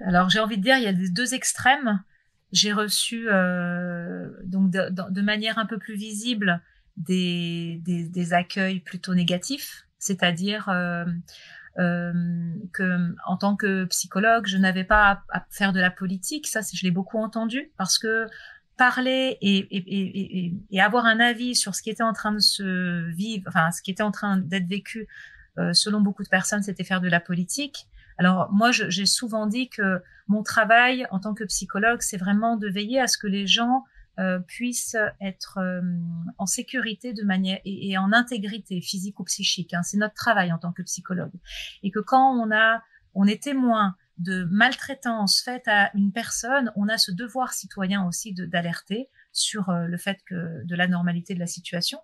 Alors, 0.00 0.30
j'ai 0.30 0.40
envie 0.40 0.58
de 0.58 0.62
dire, 0.62 0.76
il 0.78 0.84
y 0.84 0.88
a 0.88 0.92
des 0.92 1.10
deux 1.10 1.34
extrêmes 1.34 2.02
j'ai 2.52 2.72
reçu 2.72 3.28
euh, 3.30 4.30
donc 4.44 4.70
de, 4.70 5.20
manière 5.20 5.58
un 5.58 5.66
peu 5.66 5.78
plus 5.78 5.96
visible 5.96 6.60
des, 6.96 7.80
des, 7.84 8.32
accueils 8.32 8.80
plutôt 8.80 9.14
négatifs, 9.14 9.86
c'est-à-dire 9.98 10.68
euh, 10.68 11.04
euh, 11.78 12.12
que 12.72 13.14
en 13.26 13.36
tant 13.36 13.56
que 13.56 13.84
psychologue, 13.86 14.46
je 14.46 14.56
n'avais 14.56 14.84
pas 14.84 15.22
à, 15.30 15.46
faire 15.50 15.72
de 15.72 15.80
la 15.80 15.90
politique. 15.90 16.46
Ça, 16.46 16.60
je 16.72 16.84
l'ai 16.84 16.90
beaucoup 16.90 17.18
entendu 17.18 17.70
parce 17.76 17.98
que 17.98 18.26
parler 18.76 19.38
et, 19.40 20.80
avoir 20.80 21.06
un 21.06 21.20
avis 21.20 21.54
sur 21.54 21.74
ce 21.74 21.82
qui 21.82 21.90
était 21.90 22.02
en 22.02 22.12
train 22.12 22.32
de 22.32 22.38
se 22.38 23.10
vivre, 23.10 23.44
enfin 23.48 23.70
ce 23.72 23.82
qui 23.82 23.90
était 23.90 24.02
en 24.02 24.10
train 24.10 24.38
d'être 24.38 24.68
vécu, 24.68 25.06
euh, 25.58 25.72
selon 25.72 26.00
beaucoup 26.00 26.22
de 26.22 26.28
personnes, 26.28 26.62
c'était 26.62 26.84
faire 26.84 27.00
de 27.00 27.08
la 27.08 27.20
politique. 27.20 27.86
Alors 28.18 28.50
moi, 28.52 28.70
j'ai 28.72 29.06
souvent 29.06 29.46
dit 29.46 29.68
que 29.68 30.02
mon 30.28 30.42
travail 30.42 31.06
en 31.10 31.20
tant 31.20 31.34
que 31.34 31.44
psychologue, 31.44 32.00
c'est 32.00 32.16
vraiment 32.16 32.56
de 32.56 32.68
veiller 32.68 33.00
à 33.00 33.06
ce 33.06 33.18
que 33.18 33.26
les 33.26 33.46
gens 33.46 33.84
euh, 34.18 34.38
puissent 34.38 34.96
être 35.20 35.58
euh, 35.58 35.82
en 36.38 36.46
sécurité 36.46 37.12
de 37.12 37.22
manière 37.22 37.60
et, 37.66 37.98
en 37.98 38.12
intégrité 38.12 38.80
physique 38.80 39.20
ou 39.20 39.24
psychique. 39.24 39.74
Hein. 39.74 39.82
C'est 39.82 39.98
notre 39.98 40.14
travail 40.14 40.52
en 40.52 40.58
tant 40.58 40.72
que 40.72 40.82
psychologue. 40.82 41.34
Et 41.82 41.90
que 41.90 42.00
quand 42.00 42.32
on 42.32 42.50
a, 42.50 42.82
on 43.14 43.26
est 43.26 43.42
témoin 43.42 43.94
de 44.16 44.44
maltraitance 44.50 45.42
faite 45.42 45.68
à 45.68 45.90
une 45.94 46.12
personne, 46.12 46.72
on 46.76 46.88
a 46.88 46.96
ce 46.96 47.12
devoir 47.12 47.52
citoyen 47.52 48.06
aussi 48.06 48.32
d'alerter 48.32 49.10
sur 49.32 49.68
euh, 49.68 49.86
le 49.86 49.98
fait 49.98 50.18
que 50.24 50.64
de 50.64 50.74
la 50.74 50.88
normalité 50.88 51.34
de 51.34 51.40
la 51.40 51.46
situation. 51.46 51.98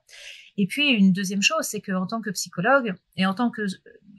Et 0.59 0.67
puis 0.67 0.91
une 0.91 1.15
deuxième 1.15 1.41
chose, 1.41 1.65
c'est 1.65 1.81
que 1.81 1.93
en 1.93 2.07
tant 2.07 2.21
que 2.21 2.29
psychologue 2.29 2.95
et 3.17 3.25
en 3.25 3.33
tant 3.33 3.51
que 3.51 3.63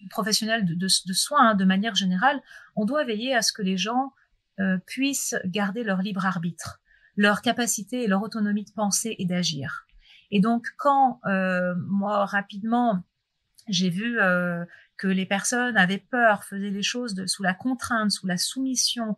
professionnels 0.09 0.65
de, 0.65 0.87
soins, 0.87 1.49
hein, 1.49 1.55
de 1.55 1.65
manière 1.65 1.95
générale, 1.95 2.41
on 2.75 2.85
doit 2.85 3.03
veiller 3.03 3.35
à 3.35 3.41
ce 3.41 3.53
que 3.53 3.61
les 3.61 3.77
gens 3.77 4.13
euh, 4.59 4.77
puissent 4.85 5.35
garder 5.45 5.83
leur 5.83 6.01
libre 6.01 6.25
arbitre, 6.25 6.81
leur 7.15 7.41
capacité 7.41 8.03
et 8.03 8.07
leur 8.07 8.21
autonomie 8.21 8.65
de 8.65 8.71
penser 8.71 9.15
et 9.17 9.25
d'agir. 9.25 9.85
Et 10.31 10.39
donc, 10.39 10.67
quand 10.77 11.19
euh, 11.25 11.75
moi 11.87 12.25
rapidement 12.25 13.03
J'ai 13.69 13.89
vu 13.89 14.19
euh, 14.19 14.65
que 14.97 15.07
les 15.07 15.25
personnes 15.25 15.77
avaient 15.77 16.05
peur, 16.11 16.43
faisaient 16.43 16.69
les 16.69 16.83
choses 16.83 17.25
sous 17.27 17.43
la 17.43 17.53
contrainte, 17.53 18.11
sous 18.11 18.27
la 18.27 18.37
soumission. 18.37 19.15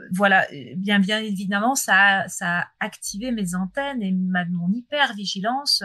Euh, 0.00 0.08
voilà, 0.12 0.46
bien 0.76 0.98
bien 0.98 1.18
évidemment, 1.18 1.74
ça 1.74 2.20
a, 2.20 2.28
ça 2.28 2.66
activé 2.80 3.30
mes 3.32 3.54
antennes 3.54 4.02
et 4.02 4.12
mon 4.12 4.72
hyper 4.72 5.14
vigilance 5.14 5.82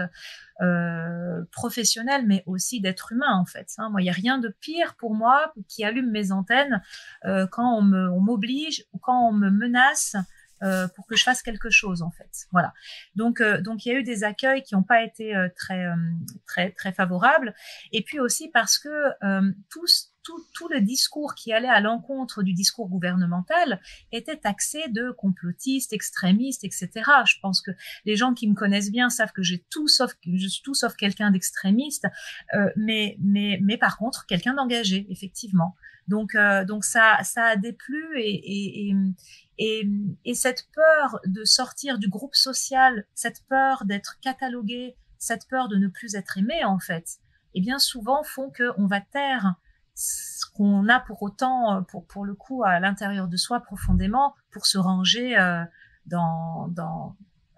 euh, 0.61 1.43
professionnelle, 1.51 2.25
mais 2.25 2.43
aussi 2.45 2.79
d'être 2.79 3.11
humain 3.11 3.33
en 3.33 3.45
fait. 3.45 3.67
Hein. 3.77 3.89
Moi, 3.89 4.01
il 4.01 4.05
y 4.05 4.09
a 4.09 4.13
rien 4.13 4.37
de 4.37 4.49
pire 4.61 4.95
pour 4.95 5.13
moi 5.13 5.53
qui 5.67 5.83
allume 5.83 6.11
mes 6.11 6.31
antennes 6.31 6.81
euh, 7.25 7.47
quand 7.51 7.77
on 7.77 7.81
m'oblige 8.21 8.85
ou 8.93 8.99
quand 8.99 9.29
on 9.29 9.33
me 9.33 9.49
menace 9.49 10.15
euh, 10.65 10.87
pour 10.95 11.05
que 11.05 11.15
je 11.15 11.23
fasse 11.23 11.43
quelque 11.43 11.69
chose 11.69 12.01
en 12.01 12.09
fait. 12.09 12.47
Voilà. 12.51 12.73
Donc 13.15 13.39
euh, 13.39 13.61
donc 13.61 13.85
il 13.85 13.89
y 13.89 13.91
a 13.91 13.99
eu 13.99 14.03
des 14.03 14.23
accueils 14.23 14.63
qui 14.63 14.73
n'ont 14.73 14.83
pas 14.83 15.03
été 15.03 15.35
euh, 15.35 15.47
très 15.55 15.85
très 16.47 16.71
très 16.71 16.91
favorables 16.91 17.53
et 17.91 18.01
puis 18.01 18.19
aussi 18.19 18.49
parce 18.49 18.79
que 18.79 18.89
tout, 19.69 19.85
tout, 20.55 20.67
le 20.69 20.81
discours 20.81 21.35
qui 21.35 21.53
allait 21.53 21.69
à 21.69 21.81
l'encontre 21.81 22.41
du 22.41 22.53
discours 22.53 22.89
gouvernemental 22.89 23.79
était 24.11 24.37
taxé 24.37 24.79
de 24.87 25.11
complotiste, 25.11 25.93
extrémiste, 25.93 26.63
etc. 26.63 26.89
Je 27.27 27.35
pense 27.41 27.61
que 27.61 27.69
les 28.05 28.15
gens 28.15 28.33
qui 28.33 28.49
me 28.49 28.55
connaissent 28.55 28.91
bien 28.91 29.11
savent 29.11 29.33
que 29.33 29.43
j'ai 29.43 29.63
tout 29.69 29.87
sauf 29.87 30.13
je 30.25 30.47
suis 30.47 30.63
tout 30.63 30.73
sauf 30.73 30.95
quelqu'un 30.95 31.29
d'extrémiste, 31.29 32.07
mais 32.75 33.17
mais 33.19 33.59
mais 33.61 33.77
par 33.77 33.97
contre 33.97 34.25
quelqu'un 34.25 34.55
d'engagé 34.55 35.05
effectivement. 35.09 35.75
Donc 36.07 36.35
euh, 36.35 36.65
donc 36.65 36.85
ça 36.85 37.17
ça 37.23 37.45
a 37.45 37.55
déplu 37.55 38.17
et, 38.17 38.29
et, 38.29 38.89
et 38.89 38.95
et, 39.57 39.87
et, 40.25 40.33
cette 40.33 40.67
peur 40.73 41.21
de 41.25 41.45
sortir 41.45 41.97
du 41.97 42.09
groupe 42.09 42.35
social, 42.35 43.05
cette 43.13 43.41
peur 43.47 43.85
d'être 43.85 44.19
catalogué, 44.19 44.97
cette 45.17 45.47
peur 45.47 45.69
de 45.69 45.77
ne 45.77 45.87
plus 45.87 46.15
être 46.15 46.37
aimé, 46.37 46.65
en 46.65 46.77
fait, 46.77 47.19
et 47.53 47.59
eh 47.59 47.61
bien 47.61 47.79
souvent 47.79 48.21
font 48.23 48.51
qu'on 48.51 48.85
va 48.85 48.99
taire 48.99 49.55
ce 49.95 50.45
qu'on 50.51 50.89
a 50.89 50.99
pour 50.99 51.23
autant, 51.23 51.83
pour, 51.83 52.05
pour 52.05 52.25
le 52.25 52.35
coup, 52.35 52.63
à 52.65 52.79
l'intérieur 52.81 53.29
de 53.29 53.37
soi 53.37 53.61
profondément, 53.61 54.35
pour 54.51 54.65
se 54.65 54.77
ranger 54.77 55.37
euh, 55.37 55.63
dans, 56.05 56.67
dans, 56.67 57.15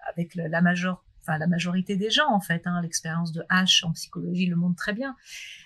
avec 0.07 0.35
la, 0.35 0.61
major, 0.61 1.03
enfin, 1.21 1.39
la 1.39 1.47
majorité 1.47 1.95
des 1.95 2.11
gens, 2.11 2.31
en 2.31 2.39
fait. 2.39 2.67
Hein, 2.67 2.81
L'expérience 2.81 3.31
de 3.31 3.41
H 3.49 3.85
en 3.85 3.91
psychologie 3.93 4.45
le 4.45 4.55
montre 4.55 4.75
très 4.75 4.93
bien. 4.93 5.15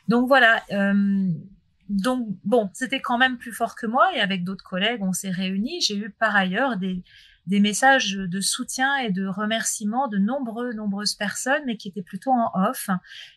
Donc 0.07 0.27
voilà. 0.29 0.63
Euh, 0.71 1.29
donc 1.91 2.25
bon, 2.45 2.69
c'était 2.73 3.01
quand 3.01 3.17
même 3.17 3.37
plus 3.37 3.51
fort 3.51 3.75
que 3.75 3.85
moi 3.85 4.15
et 4.15 4.21
avec 4.21 4.45
d'autres 4.45 4.63
collègues, 4.63 5.03
on 5.03 5.11
s'est 5.11 5.29
réunis. 5.29 5.81
J'ai 5.81 5.97
eu 5.97 6.09
par 6.09 6.33
ailleurs 6.33 6.77
des, 6.77 7.03
messages 7.47 8.13
de 8.13 8.39
soutien 8.39 8.95
et 8.97 9.11
de 9.11 9.27
remerciement 9.27 10.07
de 10.07 10.17
nombreux, 10.17 10.71
nombreuses 10.71 11.15
personnes, 11.15 11.63
mais 11.65 11.75
qui 11.75 11.89
étaient 11.89 12.01
plutôt 12.01 12.31
en 12.31 12.49
off, 12.53 12.89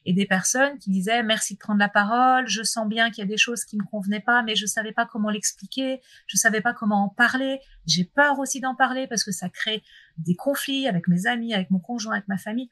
et 0.06 0.12
des 0.12 0.24
personnes 0.24 0.78
qui 0.78 0.90
disaient 0.90 1.24
merci 1.24 1.54
de 1.54 1.58
prendre 1.58 1.80
la 1.80 1.88
parole, 1.88 2.46
je 2.46 2.62
sens 2.62 2.88
bien 2.88 3.10
qu'il 3.10 3.24
y 3.24 3.26
a 3.26 3.28
des 3.28 3.36
choses 3.36 3.64
qui 3.64 3.76
me 3.76 3.84
convenaient 3.84 4.20
pas, 4.20 4.44
mais 4.44 4.54
je 4.54 4.66
savais 4.66 4.92
pas 4.92 5.04
comment 5.04 5.30
l'expliquer, 5.30 6.00
je 6.28 6.36
savais 6.36 6.60
pas 6.60 6.74
comment 6.74 7.06
en 7.06 7.08
parler, 7.08 7.58
j'ai 7.86 8.04
peur 8.04 8.38
aussi 8.38 8.60
d'en 8.60 8.76
parler 8.76 9.08
parce 9.08 9.24
que 9.24 9.32
ça 9.32 9.48
crée 9.48 9.82
des 10.18 10.36
conflits 10.36 10.86
avec 10.86 11.08
mes 11.08 11.26
amis, 11.26 11.52
avec 11.52 11.70
mon 11.70 11.80
conjoint, 11.80 12.12
avec 12.12 12.28
ma 12.28 12.38
famille. 12.38 12.70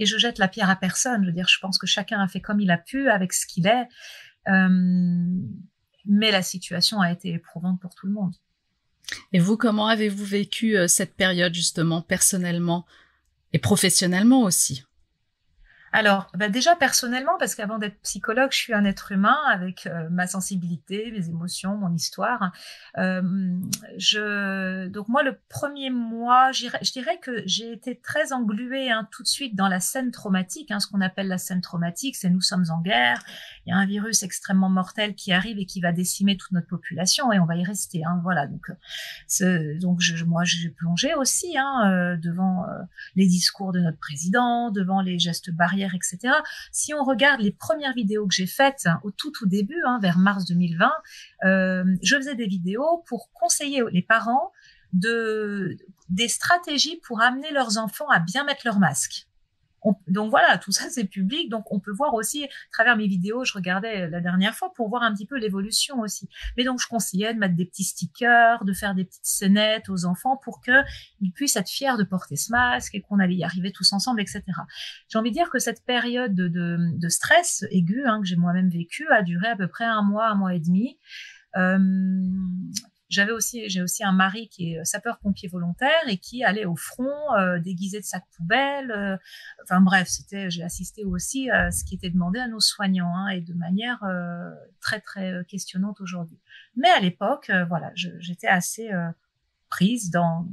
Et 0.00 0.06
je 0.06 0.16
jette 0.16 0.38
la 0.38 0.48
pierre 0.48 0.70
à 0.70 0.76
personne. 0.76 1.22
Je 1.22 1.26
veux 1.26 1.34
dire, 1.34 1.46
je 1.46 1.58
pense 1.60 1.78
que 1.78 1.86
chacun 1.86 2.20
a 2.20 2.26
fait 2.26 2.40
comme 2.40 2.58
il 2.58 2.70
a 2.70 2.78
pu 2.78 3.10
avec 3.10 3.34
ce 3.34 3.46
qu'il 3.46 3.66
est. 3.66 3.86
Euh, 4.50 4.68
mais 6.06 6.30
la 6.30 6.42
situation 6.42 7.00
a 7.00 7.12
été 7.12 7.32
éprouvante 7.32 7.80
pour 7.80 7.94
tout 7.94 8.06
le 8.06 8.12
monde. 8.12 8.34
Et 9.32 9.38
vous, 9.38 9.56
comment 9.56 9.86
avez-vous 9.86 10.24
vécu 10.24 10.76
euh, 10.76 10.86
cette 10.86 11.14
période 11.14 11.54
justement 11.54 12.02
personnellement 12.02 12.86
et 13.52 13.58
professionnellement 13.58 14.42
aussi? 14.42 14.84
Alors, 15.92 16.30
bah 16.36 16.48
déjà 16.48 16.76
personnellement, 16.76 17.36
parce 17.38 17.56
qu'avant 17.56 17.78
d'être 17.78 18.00
psychologue, 18.02 18.52
je 18.52 18.58
suis 18.58 18.72
un 18.72 18.84
être 18.84 19.10
humain 19.10 19.36
avec 19.50 19.86
euh, 19.86 20.08
ma 20.08 20.28
sensibilité, 20.28 21.10
mes 21.10 21.28
émotions, 21.28 21.76
mon 21.76 21.92
histoire. 21.92 22.52
Euh, 22.98 23.58
donc 24.88 25.08
moi, 25.08 25.24
le 25.24 25.36
premier 25.48 25.90
mois, 25.90 26.52
je 26.52 26.92
dirais 26.92 27.18
que 27.20 27.42
j'ai 27.44 27.72
été 27.72 27.98
très 27.98 28.32
engluée 28.32 28.90
hein, 28.90 29.08
tout 29.10 29.24
de 29.24 29.28
suite 29.28 29.56
dans 29.56 29.66
la 29.66 29.80
scène 29.80 30.12
traumatique. 30.12 30.70
Hein, 30.70 30.78
ce 30.78 30.86
qu'on 30.86 31.00
appelle 31.00 31.26
la 31.26 31.38
scène 31.38 31.60
traumatique, 31.60 32.14
c'est 32.14 32.30
nous 32.30 32.40
sommes 32.40 32.66
en 32.70 32.80
guerre. 32.80 33.24
Il 33.66 33.70
y 33.70 33.72
a 33.72 33.76
un 33.76 33.86
virus 33.86 34.22
extrêmement 34.22 34.70
mortel 34.70 35.16
qui 35.16 35.32
arrive 35.32 35.58
et 35.58 35.66
qui 35.66 35.80
va 35.80 35.90
décimer 35.90 36.36
toute 36.36 36.52
notre 36.52 36.68
population 36.68 37.32
et 37.32 37.40
on 37.40 37.46
va 37.46 37.56
y 37.56 37.64
rester. 37.64 38.04
Hein, 38.04 38.20
voilà. 38.22 38.46
Donc, 38.46 38.70
donc 39.80 40.00
je, 40.00 40.24
moi, 40.24 40.44
j'ai 40.44 40.68
plongé 40.68 41.14
aussi 41.14 41.56
euh, 41.58 42.16
devant 42.16 42.64
les 43.16 43.26
discours 43.26 43.72
de 43.72 43.80
notre 43.80 43.98
président, 43.98 44.70
devant 44.70 45.00
les 45.00 45.18
gestes 45.18 45.50
barrières 45.50 45.79
etc. 45.94 46.34
Si 46.72 46.94
on 46.94 47.04
regarde 47.04 47.40
les 47.40 47.52
premières 47.52 47.94
vidéos 47.94 48.26
que 48.26 48.34
j'ai 48.34 48.46
faites 48.46 48.86
hein, 48.86 49.00
au 49.04 49.10
tout 49.10 49.32
début, 49.46 49.80
hein, 49.86 49.98
vers 50.02 50.18
mars 50.18 50.44
2020, 50.46 50.90
euh, 51.44 51.84
je 52.02 52.16
faisais 52.16 52.34
des 52.34 52.46
vidéos 52.46 53.02
pour 53.06 53.30
conseiller 53.32 53.82
les 53.92 54.02
parents 54.02 54.52
de 54.92 55.76
des 56.08 56.28
stratégies 56.28 57.00
pour 57.04 57.20
amener 57.22 57.52
leurs 57.52 57.78
enfants 57.78 58.08
à 58.08 58.18
bien 58.18 58.44
mettre 58.44 58.62
leur 58.64 58.80
masque 58.80 59.28
donc 60.08 60.30
voilà, 60.30 60.58
tout 60.58 60.72
ça 60.72 60.90
c'est 60.90 61.04
public, 61.04 61.50
donc 61.50 61.72
on 61.72 61.80
peut 61.80 61.92
voir 61.92 62.14
aussi 62.14 62.44
à 62.44 62.48
travers 62.72 62.96
mes 62.96 63.06
vidéos, 63.06 63.44
je 63.44 63.52
regardais 63.52 64.08
la 64.08 64.20
dernière 64.20 64.54
fois 64.54 64.72
pour 64.74 64.88
voir 64.88 65.02
un 65.02 65.12
petit 65.14 65.26
peu 65.26 65.38
l'évolution 65.38 66.00
aussi. 66.00 66.28
Mais 66.56 66.64
donc 66.64 66.80
je 66.80 66.86
conseillais 66.86 67.32
de 67.34 67.38
mettre 67.38 67.54
des 67.54 67.64
petits 67.64 67.84
stickers, 67.84 68.64
de 68.64 68.72
faire 68.72 68.94
des 68.94 69.04
petites 69.04 69.24
scénettes 69.24 69.88
aux 69.88 70.04
enfants 70.04 70.36
pour 70.36 70.60
que 70.60 70.82
ils 71.20 71.32
puissent 71.32 71.56
être 71.56 71.70
fiers 71.70 71.96
de 71.98 72.04
porter 72.04 72.36
ce 72.36 72.50
masque 72.52 72.94
et 72.94 73.00
qu'on 73.00 73.18
allait 73.18 73.36
y 73.36 73.44
arriver 73.44 73.72
tous 73.72 73.92
ensemble, 73.92 74.20
etc. 74.20 74.42
J'ai 75.08 75.18
envie 75.18 75.30
de 75.30 75.34
dire 75.34 75.50
que 75.50 75.58
cette 75.58 75.84
période 75.84 76.34
de, 76.34 76.48
de, 76.48 77.08
stress 77.08 77.64
aigu 77.70 78.04
hein, 78.06 78.20
que 78.20 78.26
j'ai 78.26 78.36
moi-même 78.36 78.68
vécu 78.68 79.08
a 79.10 79.22
duré 79.22 79.48
à 79.48 79.56
peu 79.56 79.68
près 79.68 79.84
un 79.84 80.02
mois, 80.02 80.28
un 80.28 80.34
mois 80.34 80.54
et 80.54 80.60
demi. 80.60 80.98
Euh, 81.56 81.78
j'avais 83.10 83.32
aussi, 83.32 83.68
j'ai 83.68 83.82
aussi 83.82 84.04
un 84.04 84.12
mari 84.12 84.48
qui 84.48 84.74
est 84.74 84.84
sapeur-pompier 84.84 85.48
volontaire 85.48 86.00
et 86.06 86.16
qui 86.16 86.44
allait 86.44 86.64
au 86.64 86.76
front 86.76 87.34
euh, 87.36 87.58
déguisé 87.58 87.98
de 87.98 88.04
sac 88.04 88.24
poubelle. 88.36 88.92
Euh, 88.92 89.16
enfin 89.64 89.80
bref, 89.80 90.06
c'était, 90.08 90.48
j'ai 90.48 90.62
assisté 90.62 91.04
aussi 91.04 91.50
à 91.50 91.72
ce 91.72 91.84
qui 91.84 91.96
était 91.96 92.10
demandé 92.10 92.38
à 92.38 92.46
nos 92.46 92.60
soignants 92.60 93.14
hein, 93.14 93.28
et 93.28 93.40
de 93.40 93.52
manière 93.52 94.02
euh, 94.04 94.48
très 94.80 95.00
très 95.00 95.44
questionnante 95.48 96.00
aujourd'hui. 96.00 96.38
Mais 96.76 96.88
à 96.88 97.00
l'époque, 97.00 97.50
voilà, 97.68 97.90
j'étais 97.94 98.46
assez 98.46 98.90
prise 99.68 100.10
dans 100.10 100.46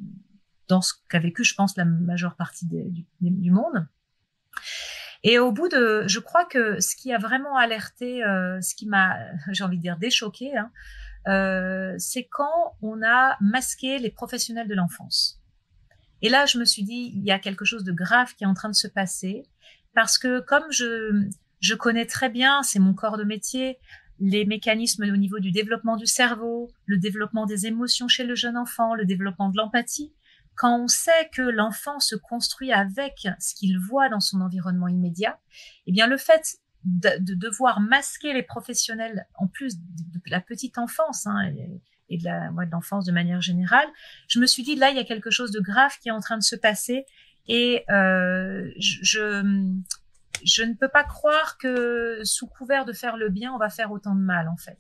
dans 0.68 0.82
ce 0.82 0.94
qu'a 1.08 1.20
vécu, 1.20 1.46
je 1.46 1.54
pense, 1.56 1.78
la 1.78 1.86
majeure 1.86 2.36
partie 2.36 2.66
du, 2.66 3.06
du, 3.22 3.52
monde. 3.52 3.88
Et 5.24 5.40
au 5.40 5.54
bout 5.54 5.70
de, 5.70 6.04
je 6.08 6.20
crois 6.20 6.44
que 6.44 6.82
ce 6.82 6.96
qui 6.98 7.14
a 7.14 7.18
vraiment 7.18 7.56
alerté, 7.56 8.22
ce 8.62 8.76
qui 8.76 8.86
m'a, 8.86 9.16
j'ai 9.52 9.64
envie 9.64 9.78
de 9.78 9.82
dire, 9.82 9.98
déchoqué, 9.98 10.58
hein, 10.58 10.72
euh, 11.28 11.94
c'est 11.98 12.26
quand 12.26 12.76
on 12.82 13.02
a 13.04 13.38
masqué 13.42 14.00
les 14.00 14.12
professionnels 14.12 14.68
de 14.68 14.76
l'enfance. 14.76 15.42
Et 16.22 16.30
là, 16.30 16.46
je 16.46 16.58
me 16.58 16.66
suis 16.66 16.84
dit, 16.84 17.12
il 17.16 17.24
y 17.24 17.32
a 17.32 17.40
quelque 17.40 17.66
chose 17.66 17.84
de 17.84 17.92
grave 17.92 18.34
qui 18.36 18.44
est 18.44 18.48
en 18.48 18.54
train 18.54 18.70
de 18.70 18.76
se 18.76 18.88
passer, 18.88 19.44
parce 19.94 20.18
que 20.18 20.40
comme 20.40 20.72
je, 20.72 21.28
je 21.60 21.76
connais 21.76 22.06
très 22.06 22.30
bien, 22.30 22.64
c'est 22.64 22.80
mon 22.80 22.94
corps 22.94 23.18
de 23.18 23.24
métier, 23.24 23.78
les 24.20 24.46
mécanismes 24.46 25.04
au 25.04 25.18
niveau 25.18 25.40
du 25.40 25.52
développement 25.52 25.96
du 25.96 26.08
cerveau, 26.08 26.72
le 26.86 26.98
développement 26.98 27.46
des 27.46 27.68
émotions 27.68 28.08
chez 28.08 28.24
le 28.24 28.36
jeune 28.36 28.58
enfant, 28.58 28.96
le 28.96 29.06
développement 29.06 29.50
de 29.50 29.58
l'empathie, 29.58 30.14
quand 30.56 30.80
on 30.80 30.88
sait 30.88 31.30
que 31.32 31.44
l'enfant 31.44 32.00
se 32.00 32.16
construit 32.16 32.74
avec 32.74 33.28
ce 33.40 33.54
qu'il 33.54 33.78
voit 33.80 34.10
dans 34.10 34.20
son 34.20 34.42
environnement 34.42 34.88
immédiat, 34.88 35.40
eh 35.86 35.92
bien 35.92 36.08
le 36.08 36.18
fait 36.18 36.58
de, 36.84 37.34
devoir 37.36 37.80
masquer 37.80 38.34
les 38.34 38.44
professionnels 38.44 39.28
en 39.36 39.48
plus 39.48 39.78
de, 39.78 40.20
la 40.28 40.42
petite 40.42 40.78
enfance 40.78 41.28
hein, 41.28 41.52
et, 42.10 42.18
de 42.18 42.72
l'enfance 42.72 43.06
de 43.06 43.12
manière 43.12 43.42
générale, 43.42 43.88
je 44.28 44.40
me 44.40 44.46
suis 44.46 44.64
dit 44.64 44.76
là 44.76 44.90
il 44.90 44.96
y 44.96 45.00
a 45.00 45.04
quelque 45.04 45.30
chose 45.30 45.52
de 45.52 45.60
grave 45.60 45.98
qui 46.02 46.10
est 46.10 46.12
en 46.12 46.20
train 46.20 46.38
de 46.38 46.44
se 46.44 46.56
passer 46.56 47.06
et 47.48 47.84
euh, 47.90 48.70
je, 48.80 49.70
je 50.44 50.64
ne 50.64 50.74
peux 50.74 50.88
pas 50.88 51.04
croire 51.04 51.58
que 51.58 52.22
sous 52.24 52.48
couvert 52.48 52.86
de 52.86 52.94
faire 52.94 53.18
le 53.18 53.30
bien 53.30 53.54
on 53.54 53.58
va 53.58 53.70
faire 53.70 53.92
autant 53.92 54.16
de 54.16 54.22
mal 54.22 54.48
en 54.48 54.58
fait. 54.58 54.80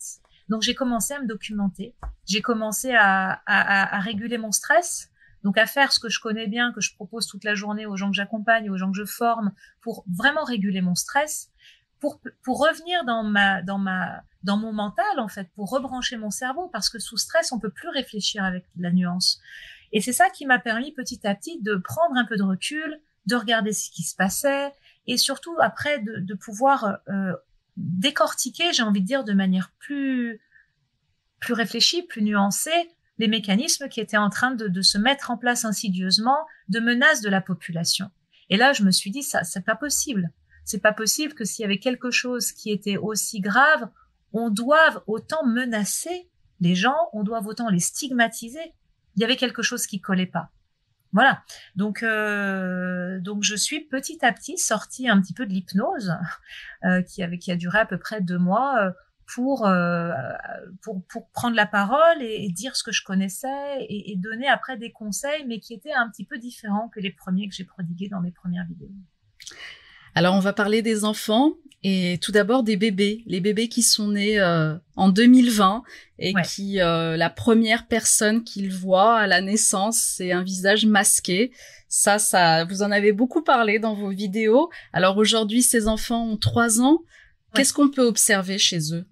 Donc 0.50 0.62
j'ai 0.62 0.75
commencé 0.75 1.13
à 1.13 1.20
me 1.20 1.27
documenter, 1.27 1.96
j'ai 2.25 2.42
commencé 2.42 2.94
à 2.96 4.00
réguler 4.00 4.38
mon 4.38 4.54
stress, 4.54 5.12
donc 5.44 5.58
à 5.58 5.66
faire 5.66 5.92
ce 5.92 6.00
que 6.00 6.10
je 6.10 6.20
connais 6.20 6.48
bien, 6.48 6.74
que 6.74 6.82
je 6.82 6.94
propose 6.96 7.27
toute 7.27 7.44
la 7.44 7.56
journée 7.56 7.86
aux 7.86 7.96
gens 7.96 8.10
que 8.10 8.16
j'accompagne, 8.16 8.70
aux 8.70 8.77
gens 8.77 8.92
que 8.92 8.98
je 8.98 9.06
forme, 9.06 9.54
pour 9.82 10.04
vraiment 10.13 10.44
réguler 10.44 10.82
mon 10.82 10.96
stress 10.96 11.51
pour, 12.00 12.20
pour 12.44 12.60
revenir 12.60 13.04
dans 13.06 13.24
ma, 13.24 13.62
dans 13.62 13.77
ma, 13.77 14.24
dans 14.44 14.58
mon 14.58 14.74
mental, 14.74 15.20
en 15.20 15.27
fait, 15.27 15.50
pour 15.56 15.70
rebrancher 15.70 16.18
mon 16.18 16.30
cerveau, 16.30 16.70
parce 16.70 16.89
que 16.89 17.00
sous 17.00 17.18
stress, 17.18 17.51
on 17.51 17.60
peut 17.60 17.70
plus 17.70 17.89
réfléchir 17.89 18.44
avec 18.44 18.66
la 18.77 18.92
nuance. 18.92 19.39
Et 19.92 20.01
c'est 20.01 20.13
ça 20.13 20.30
qui 20.30 20.46
m'a 20.46 20.60
permis 20.60 20.92
petit 20.92 21.25
à 21.25 21.34
petit 21.36 21.62
de 21.62 21.75
prendre 21.75 22.16
un 22.16 22.25
peu 22.25 22.38
de 22.38 22.44
recul, 22.44 23.00
de 23.25 23.36
regarder 23.36 23.74
ce 23.74 23.89
qui 23.89 24.04
se 24.04 24.16
passait, 24.16 24.72
et 25.06 25.18
surtout 25.18 25.56
après 25.62 26.00
de, 26.00 26.20
de 26.20 26.34
pouvoir 26.34 27.00
euh, 27.10 27.34
décortiquer, 27.77 28.74
j'ai 28.74 28.84
envie 28.84 29.01
de 29.01 29.06
dire, 29.06 29.24
de 29.24 29.34
manière 29.34 29.72
plus, 29.80 30.42
plus 31.39 31.54
réfléchie, 31.54 32.04
plus 32.04 32.22
nuancée, 32.22 32.89
les 33.18 33.27
mécanismes 33.27 33.88
qui 33.89 34.00
étaient 34.00 34.18
en 34.18 34.30
train 34.30 34.51
de, 34.51 34.68
de 34.68 34.82
se 34.82 34.98
mettre 34.98 35.32
en 35.32 35.38
place 35.38 35.66
insidieusement 35.66 36.46
de 36.70 36.80
menaces 36.80 37.22
de 37.22 37.30
la 37.30 37.42
population. 37.42 38.12
Et 38.50 38.58
là, 38.58 38.74
je 38.74 38.84
me 38.84 38.92
suis 38.92 39.12
dit, 39.12 39.24
ça, 39.24 39.44
c'est 39.44 39.66
pas 39.66 39.75
possible 39.75 40.30
C'est 40.67 40.81
pas 40.81 40.91
possible 40.91 41.33
que 41.33 41.45
s'il 41.45 41.63
y 41.63 41.65
avait 41.65 41.79
quelque 41.79 42.12
chose 42.12 42.51
qui 42.51 42.71
était 42.71 42.97
aussi 42.97 43.39
grave, 43.39 43.89
on 44.33 44.50
doive 44.50 45.01
autant 45.07 45.45
menacer 45.45 46.29
les 46.59 46.75
gens, 46.75 46.97
on 47.13 47.24
doit 47.24 47.41
autant 47.45 47.69
les 47.69 47.79
stigmatiser. 47.79 48.74
Il 49.15 49.21
y 49.21 49.24
avait 49.24 49.38
quelque 49.38 49.62
chose 49.62 49.88
qui 49.88 50.01
collait 50.01 50.25
pas. 50.25 50.51
Voilà. 51.13 51.41
Donc, 51.77 52.03
euh, 52.03 53.21
donc 53.21 53.43
je 53.43 53.55
suis 53.55 53.86
petit 53.86 54.19
à 54.25 54.33
petit 54.33 54.57
sortie 54.57 55.07
un 55.07 55.21
petit 55.21 55.33
peu 55.33 55.45
de 55.45 55.53
l'hypnose 55.53 56.13
euh, 56.83 57.01
qui 57.01 57.24
avait 57.24 57.38
qui 57.38 57.50
a 57.53 57.55
duré 57.55 57.79
à 57.79 57.86
peu 57.86 57.97
près 57.97 58.19
deux 58.19 58.38
mois 58.38 58.83
euh, 58.83 58.91
pour, 59.25 59.69
pour, 60.81 61.05
pour 61.05 61.29
prendre 61.29 61.55
la 61.55 61.65
parole 61.65 62.21
et, 62.21 62.50
dire 62.50 62.75
ce 62.75 62.83
que 62.83 62.91
je 62.91 63.03
connaissais 63.03 63.86
et, 63.88 64.15
donner 64.17 64.47
après 64.47 64.77
des 64.77 64.91
conseils, 64.91 65.45
mais 65.45 65.59
qui 65.59 65.74
étaient 65.74 65.93
un 65.93 66.09
petit 66.09 66.25
peu 66.25 66.38
différents 66.38 66.89
que 66.89 67.00
les 67.00 67.12
premiers 67.12 67.47
que 67.47 67.55
j'ai 67.55 67.65
prodigués 67.65 68.09
dans 68.09 68.21
mes 68.21 68.31
premières 68.31 68.65
vidéos. 68.65 68.91
Alors 70.17 70.33
on 70.33 70.39
va 70.39 70.51
parler 70.51 70.81
des 70.81 71.05
enfants 71.05 71.53
et 71.83 72.17
tout 72.24 72.31
d'abord 72.31 72.63
des 72.63 72.75
bébés, 72.75 73.21
les 73.27 73.39
bébés 73.39 73.69
qui 73.69 73.83
sont 73.83 74.07
nés 74.07 74.39
euh, 74.39 74.74
en 74.95 75.09
2020 75.09 75.83
et 76.17 76.33
qui 76.43 76.81
euh, 76.81 77.15
la 77.17 77.29
première 77.29 77.86
personne 77.86 78.43
qu'ils 78.43 78.74
voient 78.74 79.15
à 79.15 79.27
la 79.27 79.41
naissance, 79.41 80.00
c'est 80.00 80.31
un 80.31 80.41
visage 80.41 80.88
masqué. 80.88 81.51
Ça, 81.88 82.17
ça, 82.17 82.65
vous 82.65 82.81
en 82.81 82.89
avez 82.89 83.12
beaucoup 83.12 83.43
parlé 83.43 83.77
dans 83.77 83.93
vos 83.93 84.09
vidéos. 84.09 84.71
Alors 84.91 85.17
aujourd'hui, 85.17 85.62
ces 85.62 85.88
enfants 85.88 86.25
ont 86.25 86.38
trois 86.38 86.81
ans. 86.81 87.03
Qu'est-ce 87.53 87.71
qu'on 87.71 87.91
peut 87.91 88.07
observer 88.07 88.57
chez 88.57 88.95
eux? 88.95 89.05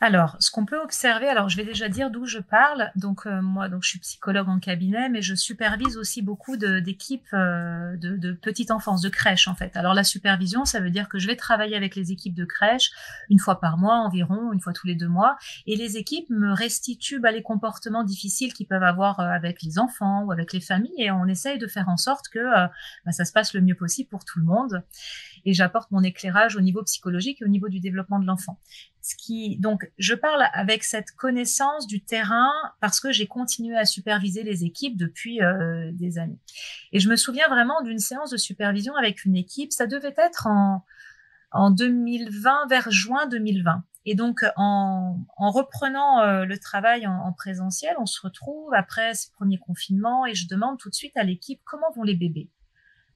Alors, 0.00 0.36
ce 0.40 0.50
qu'on 0.50 0.64
peut 0.64 0.80
observer, 0.80 1.28
alors 1.28 1.48
je 1.48 1.56
vais 1.56 1.64
déjà 1.64 1.88
dire 1.88 2.10
d'où 2.10 2.26
je 2.26 2.38
parle. 2.38 2.90
Donc 2.96 3.26
euh, 3.26 3.42
moi, 3.42 3.68
donc 3.68 3.82
je 3.82 3.90
suis 3.90 3.98
psychologue 3.98 4.48
en 4.48 4.58
cabinet, 4.58 5.08
mais 5.08 5.22
je 5.22 5.34
supervise 5.34 5.96
aussi 5.96 6.22
beaucoup 6.22 6.56
d'équipes 6.56 7.32
de, 7.32 7.96
de, 7.96 8.16
de, 8.16 8.32
petite 8.32 8.70
enfance, 8.70 9.00
de 9.00 9.08
crèche 9.08 9.48
en 9.48 9.54
fait. 9.54 9.76
Alors 9.76 9.94
la 9.94 10.04
supervision, 10.04 10.64
ça 10.64 10.80
veut 10.80 10.90
dire 10.90 11.08
que 11.08 11.18
je 11.18 11.26
vais 11.26 11.36
travailler 11.36 11.76
avec 11.76 11.96
les 11.96 12.12
équipes 12.12 12.34
de 12.34 12.44
crèche 12.44 12.90
une 13.28 13.38
fois 13.38 13.60
par 13.60 13.78
mois 13.78 13.96
environ, 13.96 14.52
une 14.52 14.60
fois 14.60 14.72
tous 14.72 14.86
les 14.86 14.94
deux 14.94 15.08
mois, 15.08 15.36
et 15.66 15.76
les 15.76 15.96
équipes 15.96 16.28
me 16.30 16.52
restituent 16.52 17.20
bah, 17.20 17.30
les 17.30 17.42
comportements 17.42 18.04
difficiles 18.04 18.52
qu'ils 18.52 18.66
peuvent 18.66 18.82
avoir 18.82 19.20
euh, 19.20 19.24
avec 19.24 19.62
les 19.62 19.78
enfants 19.78 20.22
ou 20.24 20.32
avec 20.32 20.52
les 20.52 20.60
familles, 20.60 20.92
et 20.98 21.10
on 21.10 21.26
essaye 21.26 21.58
de 21.58 21.66
faire 21.66 21.88
en 21.88 21.96
sorte 21.96 22.28
que 22.28 22.38
euh, 22.38 22.66
bah, 23.04 23.12
ça 23.12 23.24
se 23.24 23.32
passe 23.32 23.54
le 23.54 23.60
mieux 23.60 23.74
possible 23.74 24.08
pour 24.08 24.24
tout 24.24 24.38
le 24.38 24.44
monde. 24.44 24.82
Et 25.44 25.52
j'apporte 25.52 25.90
mon 25.90 26.02
éclairage 26.02 26.56
au 26.56 26.60
niveau 26.60 26.82
psychologique 26.82 27.40
et 27.40 27.44
au 27.44 27.48
niveau 27.48 27.68
du 27.68 27.80
développement 27.80 28.18
de 28.18 28.26
l'enfant. 28.26 28.58
Donc, 29.58 29.90
je 29.98 30.14
parle 30.14 30.44
avec 30.52 30.84
cette 30.84 31.12
connaissance 31.12 31.86
du 31.86 32.02
terrain 32.02 32.50
parce 32.80 33.00
que 33.00 33.12
j'ai 33.12 33.26
continué 33.26 33.76
à 33.76 33.84
superviser 33.84 34.42
les 34.42 34.64
équipes 34.64 34.96
depuis 34.96 35.42
euh, 35.42 35.90
des 35.92 36.18
années. 36.18 36.38
Et 36.92 37.00
je 37.00 37.08
me 37.08 37.16
souviens 37.16 37.48
vraiment 37.48 37.82
d'une 37.82 37.98
séance 37.98 38.30
de 38.30 38.36
supervision 38.36 38.94
avec 38.96 39.24
une 39.24 39.36
équipe. 39.36 39.72
Ça 39.72 39.86
devait 39.86 40.14
être 40.16 40.46
en, 40.46 40.84
en 41.52 41.70
2020, 41.70 42.66
vers 42.68 42.90
juin 42.90 43.26
2020. 43.26 43.82
Et 44.04 44.14
donc, 44.14 44.44
en, 44.56 45.18
en 45.36 45.50
reprenant 45.50 46.20
euh, 46.20 46.44
le 46.44 46.58
travail 46.58 47.06
en, 47.06 47.12
en, 47.12 47.32
présentiel, 47.32 47.94
on 47.98 48.06
se 48.06 48.20
retrouve 48.22 48.72
après 48.74 49.14
ce 49.14 49.30
premier 49.32 49.58
confinement 49.58 50.24
et 50.24 50.34
je 50.34 50.48
demande 50.48 50.78
tout 50.78 50.88
de 50.88 50.94
suite 50.94 51.16
à 51.16 51.24
l'équipe 51.24 51.60
comment 51.64 51.90
vont 51.94 52.04
les 52.04 52.14
bébés? 52.14 52.48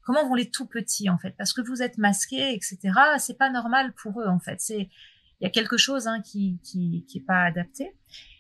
Comment 0.03 0.27
vont 0.27 0.35
les 0.35 0.51
tout 0.51 0.67
petits 0.67 1.09
en 1.09 1.19
fait? 1.19 1.35
Parce 1.39 1.53
que 1.53 1.61
vous 1.61 1.83
êtes 1.83 1.99
masqués, 1.99 2.55
etc. 2.55 2.79
C'est 3.19 3.39
pas 3.39 3.51
normal 3.51 3.93
pour 3.95 4.21
eux 4.21 4.27
en 4.27 4.39
fait. 4.39 4.61
C'est 4.61 4.89
il 5.41 5.47
y 5.47 5.49
a 5.49 5.51
quelque 5.51 5.77
chose 5.77 6.07
hein, 6.07 6.23
qui, 6.23 6.61
qui, 6.63 7.05
qui 7.09 7.19
est 7.19 7.27
pas 7.27 7.43
adapté. 7.43 7.97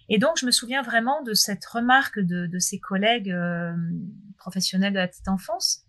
Et 0.08 0.18
donc, 0.18 0.38
je 0.38 0.46
me 0.46 0.52
souviens 0.52 0.82
vraiment 0.82 1.20
de 1.22 1.34
cette 1.34 1.64
remarque 1.66 2.20
de, 2.20 2.46
de 2.46 2.58
ces 2.60 2.78
collègues 2.78 3.32
euh, 3.32 3.74
professionnels 4.36 4.92
de 4.92 4.98
la 4.98 5.08
petite 5.08 5.26
enfance 5.26 5.82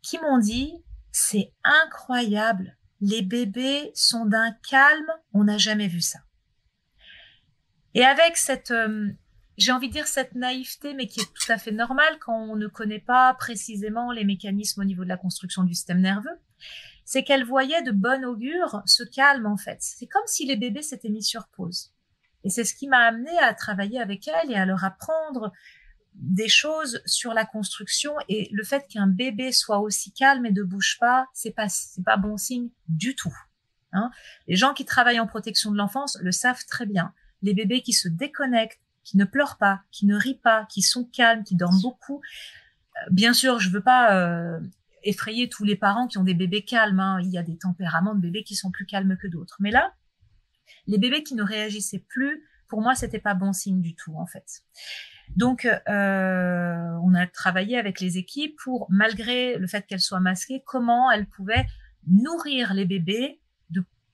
qui 0.00 0.18
m'ont 0.18 0.38
dit, 0.38 0.72
c'est 1.10 1.52
incroyable, 1.64 2.78
les 3.02 3.20
bébés 3.20 3.90
sont 3.94 4.24
d'un 4.24 4.52
calme, 4.68 5.10
on 5.34 5.44
n'a 5.44 5.58
jamais 5.58 5.88
vu 5.88 6.00
ça. 6.00 6.20
Et 7.92 8.04
avec 8.04 8.38
cette, 8.38 8.70
euh, 8.70 9.10
j'ai 9.58 9.72
envie 9.72 9.88
de 9.88 9.92
dire 9.92 10.06
cette 10.06 10.34
naïveté, 10.34 10.94
mais 10.94 11.06
qui 11.06 11.20
est 11.20 11.32
tout 11.32 11.50
à 11.50 11.58
fait 11.58 11.72
normale 11.72 12.18
quand 12.20 12.36
on 12.36 12.56
ne 12.56 12.66
connaît 12.66 13.00
pas 13.00 13.34
précisément 13.34 14.12
les 14.12 14.24
mécanismes 14.24 14.80
au 14.80 14.84
niveau 14.84 15.04
de 15.04 15.08
la 15.08 15.16
construction 15.16 15.64
du 15.64 15.74
système 15.74 16.00
nerveux, 16.00 16.38
c'est 17.04 17.24
qu'elle 17.24 17.44
voyait 17.44 17.82
de 17.82 17.90
bon 17.90 18.24
augure 18.24 18.82
ce 18.86 19.02
calme 19.02 19.46
en 19.46 19.56
fait. 19.56 19.78
C'est 19.80 20.06
comme 20.06 20.26
si 20.26 20.46
les 20.46 20.56
bébés 20.56 20.82
s'étaient 20.82 21.10
mis 21.10 21.22
sur 21.22 21.48
pause. 21.48 21.92
Et 22.44 22.50
c'est 22.50 22.64
ce 22.64 22.74
qui 22.74 22.88
m'a 22.88 23.00
amené 23.06 23.30
à 23.38 23.54
travailler 23.54 24.00
avec 24.00 24.26
elle 24.28 24.50
et 24.50 24.56
à 24.56 24.66
leur 24.66 24.84
apprendre 24.84 25.52
des 26.14 26.48
choses 26.48 27.00
sur 27.06 27.32
la 27.32 27.44
construction 27.44 28.14
et 28.28 28.48
le 28.52 28.64
fait 28.64 28.86
qu'un 28.88 29.06
bébé 29.06 29.52
soit 29.52 29.80
aussi 29.80 30.12
calme 30.12 30.44
et 30.44 30.52
ne 30.52 30.62
bouge 30.62 30.98
pas, 31.00 31.26
c'est 31.32 31.52
pas 31.52 31.68
c'est 31.68 32.04
pas 32.04 32.16
bon 32.16 32.36
signe 32.36 32.68
du 32.88 33.14
tout. 33.14 33.34
Hein. 33.92 34.10
Les 34.46 34.56
gens 34.56 34.74
qui 34.74 34.84
travaillent 34.84 35.20
en 35.20 35.26
protection 35.26 35.70
de 35.70 35.76
l'enfance 35.76 36.18
le 36.20 36.32
savent 36.32 36.64
très 36.66 36.86
bien. 36.86 37.14
Les 37.42 37.54
bébés 37.54 37.82
qui 37.82 37.92
se 37.92 38.08
déconnectent, 38.08 38.80
qui 39.04 39.16
ne 39.16 39.24
pleurent 39.24 39.58
pas, 39.58 39.82
qui 39.90 40.06
ne 40.06 40.16
rient 40.16 40.40
pas, 40.42 40.66
qui 40.66 40.82
sont 40.82 41.04
calmes, 41.04 41.44
qui 41.44 41.56
dorment 41.56 41.80
beaucoup. 41.80 42.20
Euh, 42.96 43.10
bien 43.10 43.32
sûr, 43.32 43.58
je 43.58 43.70
veux 43.70 43.82
pas 43.82 44.16
euh, 44.16 44.60
effrayer 45.02 45.48
tous 45.48 45.64
les 45.64 45.76
parents 45.76 46.06
qui 46.06 46.18
ont 46.18 46.24
des 46.24 46.34
bébés 46.34 46.64
calmes. 46.64 47.00
Hein. 47.00 47.20
Il 47.22 47.30
y 47.30 47.38
a 47.38 47.42
des 47.42 47.56
tempéraments 47.56 48.14
de 48.14 48.20
bébés 48.20 48.44
qui 48.44 48.54
sont 48.54 48.70
plus 48.70 48.86
calmes 48.86 49.16
que 49.20 49.26
d'autres. 49.26 49.56
Mais 49.60 49.70
là, 49.70 49.92
les 50.86 50.98
bébés 50.98 51.22
qui 51.22 51.34
ne 51.34 51.42
réagissaient 51.42 52.04
plus, 52.08 52.44
pour 52.68 52.80
moi, 52.80 52.94
c'était 52.94 53.18
pas 53.18 53.34
bon 53.34 53.52
signe 53.52 53.80
du 53.80 53.94
tout, 53.94 54.16
en 54.16 54.26
fait. 54.26 54.62
Donc, 55.36 55.66
euh, 55.66 56.98
on 57.02 57.14
a 57.14 57.26
travaillé 57.26 57.78
avec 57.78 58.00
les 58.00 58.18
équipes 58.18 58.56
pour, 58.62 58.86
malgré 58.90 59.56
le 59.56 59.66
fait 59.66 59.86
qu'elles 59.86 60.00
soient 60.00 60.20
masquées, 60.20 60.62
comment 60.66 61.10
elles 61.10 61.26
pouvaient 61.26 61.66
nourrir 62.06 62.74
les 62.74 62.84
bébés 62.84 63.41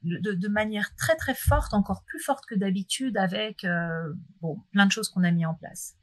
de, 0.02 0.32
de 0.32 0.48
manière 0.48 0.94
très 0.96 1.16
très 1.16 1.34
forte, 1.34 1.74
encore 1.74 2.04
plus 2.04 2.20
forte 2.20 2.46
que 2.46 2.54
d'habitude, 2.54 3.16
avec 3.16 3.64
euh, 3.64 4.12
bon 4.40 4.58
plein 4.72 4.86
de 4.86 4.92
choses 4.92 5.08
qu'on 5.08 5.24
a 5.24 5.30
mis 5.30 5.46
en 5.46 5.54
place. 5.54 5.94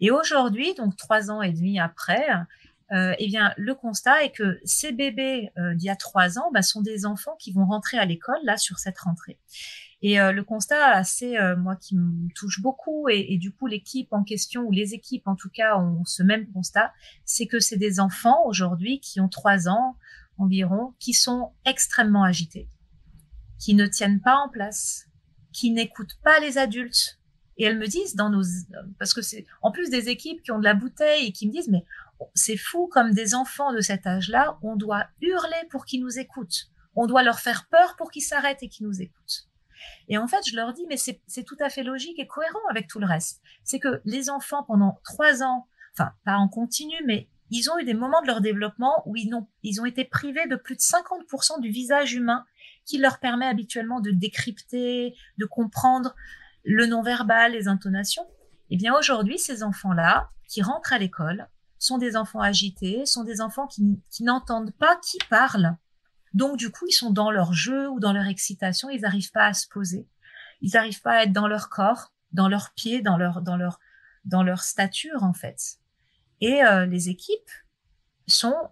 Et 0.00 0.10
aujourd'hui, 0.10 0.74
donc 0.74 0.96
trois 0.96 1.30
ans 1.30 1.42
et 1.42 1.52
demi 1.52 1.78
après, 1.78 2.26
euh, 2.92 3.14
eh 3.18 3.26
bien, 3.26 3.54
le 3.56 3.74
constat 3.74 4.24
est 4.24 4.32
que 4.32 4.58
ces 4.64 4.92
bébés 4.92 5.50
euh, 5.58 5.74
d'il 5.74 5.86
y 5.86 5.90
a 5.90 5.96
trois 5.96 6.38
ans 6.38 6.50
bah, 6.52 6.62
sont 6.62 6.82
des 6.82 7.06
enfants 7.06 7.36
qui 7.38 7.52
vont 7.52 7.64
rentrer 7.64 7.98
à 7.98 8.04
l'école 8.04 8.40
là 8.44 8.56
sur 8.56 8.78
cette 8.78 8.98
rentrée. 8.98 9.38
Et 10.02 10.20
euh, 10.20 10.32
le 10.32 10.42
constat 10.42 10.88
assez, 10.88 11.36
euh, 11.36 11.56
moi, 11.56 11.76
qui 11.76 11.96
me 11.96 12.28
touche 12.34 12.60
beaucoup, 12.60 13.08
et, 13.08 13.32
et 13.32 13.38
du 13.38 13.52
coup 13.52 13.66
l'équipe 13.66 14.12
en 14.12 14.24
question 14.24 14.62
ou 14.62 14.72
les 14.72 14.94
équipes 14.94 15.28
en 15.28 15.36
tout 15.36 15.48
cas 15.48 15.78
ont 15.78 16.04
ce 16.04 16.22
même 16.22 16.46
constat, 16.52 16.92
c'est 17.24 17.46
que 17.46 17.60
c'est 17.60 17.76
des 17.76 18.00
enfants 18.00 18.44
aujourd'hui 18.46 18.98
qui 19.00 19.20
ont 19.20 19.28
trois 19.28 19.68
ans 19.68 19.96
environ, 20.38 20.94
qui 20.98 21.14
sont 21.14 21.52
extrêmement 21.64 22.24
agités, 22.24 22.68
qui 23.62 23.74
ne 23.74 23.86
tiennent 23.86 24.20
pas 24.20 24.36
en 24.36 24.48
place, 24.48 25.06
qui 25.52 25.70
n'écoutent 25.70 26.18
pas 26.24 26.40
les 26.40 26.58
adultes. 26.58 27.20
Et 27.56 27.64
elles 27.64 27.78
me 27.78 27.86
disent 27.86 28.16
dans 28.16 28.28
nos, 28.28 28.42
parce 28.98 29.14
que 29.14 29.22
c'est 29.22 29.46
en 29.60 29.70
plus 29.70 29.88
des 29.88 30.08
équipes 30.08 30.42
qui 30.42 30.50
ont 30.50 30.58
de 30.58 30.64
la 30.64 30.74
bouteille 30.74 31.26
et 31.26 31.32
qui 31.32 31.46
me 31.46 31.52
disent 31.52 31.68
mais 31.68 31.84
c'est 32.34 32.56
fou 32.56 32.88
comme 32.88 33.12
des 33.12 33.34
enfants 33.34 33.72
de 33.72 33.80
cet 33.80 34.06
âge-là, 34.06 34.58
on 34.62 34.74
doit 34.74 35.06
hurler 35.20 35.68
pour 35.70 35.84
qu'ils 35.84 36.02
nous 36.02 36.18
écoutent. 36.18 36.70
On 36.96 37.06
doit 37.06 37.22
leur 37.22 37.38
faire 37.38 37.68
peur 37.68 37.94
pour 37.96 38.10
qu'ils 38.10 38.22
s'arrêtent 38.22 38.62
et 38.62 38.68
qu'ils 38.68 38.86
nous 38.86 39.00
écoutent. 39.00 39.48
Et 40.08 40.18
en 40.18 40.26
fait, 40.26 40.42
je 40.48 40.56
leur 40.56 40.72
dis, 40.72 40.86
mais 40.88 40.96
c'est 40.96 41.44
tout 41.44 41.56
à 41.60 41.68
fait 41.68 41.82
logique 41.82 42.18
et 42.18 42.26
cohérent 42.26 42.60
avec 42.70 42.88
tout 42.88 42.98
le 42.98 43.06
reste. 43.06 43.42
C'est 43.64 43.78
que 43.78 44.00
les 44.04 44.28
enfants, 44.28 44.64
pendant 44.64 45.00
trois 45.04 45.42
ans, 45.42 45.66
enfin, 45.94 46.12
pas 46.24 46.36
en 46.36 46.48
continu, 46.48 46.96
mais 47.06 47.28
ils 47.52 47.70
ont 47.70 47.78
eu 47.78 47.84
des 47.84 47.94
moments 47.94 48.22
de 48.22 48.26
leur 48.26 48.40
développement 48.40 49.02
où 49.04 49.14
ils 49.14 49.32
ont, 49.34 49.46
ils 49.62 49.80
ont 49.80 49.84
été 49.84 50.04
privés 50.04 50.46
de 50.46 50.56
plus 50.56 50.74
de 50.74 50.80
50% 50.80 51.60
du 51.60 51.68
visage 51.68 52.14
humain 52.14 52.44
qui 52.86 52.98
leur 52.98 53.18
permet 53.18 53.46
habituellement 53.46 54.00
de 54.00 54.10
décrypter, 54.10 55.14
de 55.36 55.44
comprendre 55.44 56.14
le 56.64 56.86
non-verbal, 56.86 57.52
les 57.52 57.68
intonations. 57.68 58.26
Eh 58.70 58.76
bien, 58.76 58.94
aujourd'hui, 58.96 59.38
ces 59.38 59.62
enfants-là, 59.62 60.30
qui 60.48 60.62
rentrent 60.62 60.94
à 60.94 60.98
l'école, 60.98 61.48
sont 61.78 61.98
des 61.98 62.16
enfants 62.16 62.40
agités, 62.40 63.04
sont 63.04 63.24
des 63.24 63.40
enfants 63.40 63.66
qui, 63.66 64.00
qui 64.10 64.24
n'entendent 64.24 64.72
pas 64.78 64.96
qui 64.96 65.18
parle. 65.28 65.76
Donc 66.32 66.56
du 66.56 66.70
coup, 66.70 66.86
ils 66.88 66.94
sont 66.94 67.10
dans 67.10 67.30
leur 67.30 67.52
jeu 67.52 67.88
ou 67.90 68.00
dans 68.00 68.12
leur 68.14 68.26
excitation, 68.26 68.88
ils 68.88 69.02
n'arrivent 69.02 69.32
pas 69.32 69.46
à 69.46 69.52
se 69.52 69.68
poser. 69.68 70.08
Ils 70.62 70.72
n'arrivent 70.72 71.02
pas 71.02 71.12
à 71.12 71.22
être 71.24 71.32
dans 71.32 71.48
leur 71.48 71.68
corps, 71.68 72.12
dans 72.32 72.48
leurs 72.48 72.70
pieds, 72.74 73.02
dans 73.02 73.18
leur 73.18 73.42
dans 73.42 73.56
leur 73.56 73.78
dans 74.24 74.42
leur 74.42 74.62
stature 74.62 75.22
en 75.22 75.34
fait. 75.34 75.81
Et 76.42 76.62
euh, 76.64 76.86
les 76.86 77.08
équipes 77.08 77.50
sont 78.26 78.68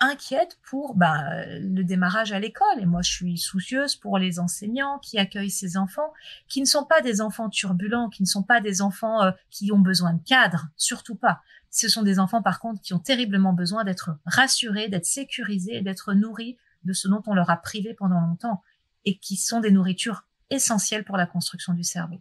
inquiètes 0.00 0.58
pour 0.68 0.94
bah, 0.94 1.46
le 1.58 1.82
démarrage 1.82 2.30
à 2.32 2.38
l'école. 2.38 2.78
Et 2.78 2.84
moi, 2.84 3.00
je 3.00 3.10
suis 3.10 3.38
soucieuse 3.38 3.96
pour 3.96 4.18
les 4.18 4.38
enseignants 4.38 4.98
qui 4.98 5.18
accueillent 5.18 5.50
ces 5.50 5.78
enfants, 5.78 6.12
qui 6.46 6.60
ne 6.60 6.66
sont 6.66 6.84
pas 6.84 7.00
des 7.00 7.22
enfants 7.22 7.48
turbulents, 7.48 8.10
qui 8.10 8.22
ne 8.22 8.28
sont 8.28 8.42
pas 8.42 8.60
des 8.60 8.82
enfants 8.82 9.22
euh, 9.22 9.30
qui 9.50 9.72
ont 9.72 9.78
besoin 9.78 10.12
de 10.12 10.22
cadre, 10.22 10.68
surtout 10.76 11.16
pas. 11.16 11.40
Ce 11.70 11.88
sont 11.88 12.02
des 12.02 12.18
enfants, 12.18 12.42
par 12.42 12.60
contre, 12.60 12.82
qui 12.82 12.92
ont 12.92 12.98
terriblement 12.98 13.54
besoin 13.54 13.82
d'être 13.82 14.10
rassurés, 14.26 14.88
d'être 14.88 15.06
sécurisés, 15.06 15.80
d'être 15.80 16.12
nourris 16.12 16.58
de 16.84 16.92
ce 16.92 17.08
dont 17.08 17.22
on 17.26 17.34
leur 17.34 17.48
a 17.48 17.56
privé 17.56 17.94
pendant 17.94 18.20
longtemps 18.20 18.62
et 19.06 19.18
qui 19.18 19.36
sont 19.36 19.60
des 19.60 19.70
nourritures 19.70 20.26
essentielles 20.50 21.04
pour 21.04 21.16
la 21.16 21.26
construction 21.26 21.72
du 21.72 21.82
cerveau. 21.82 22.20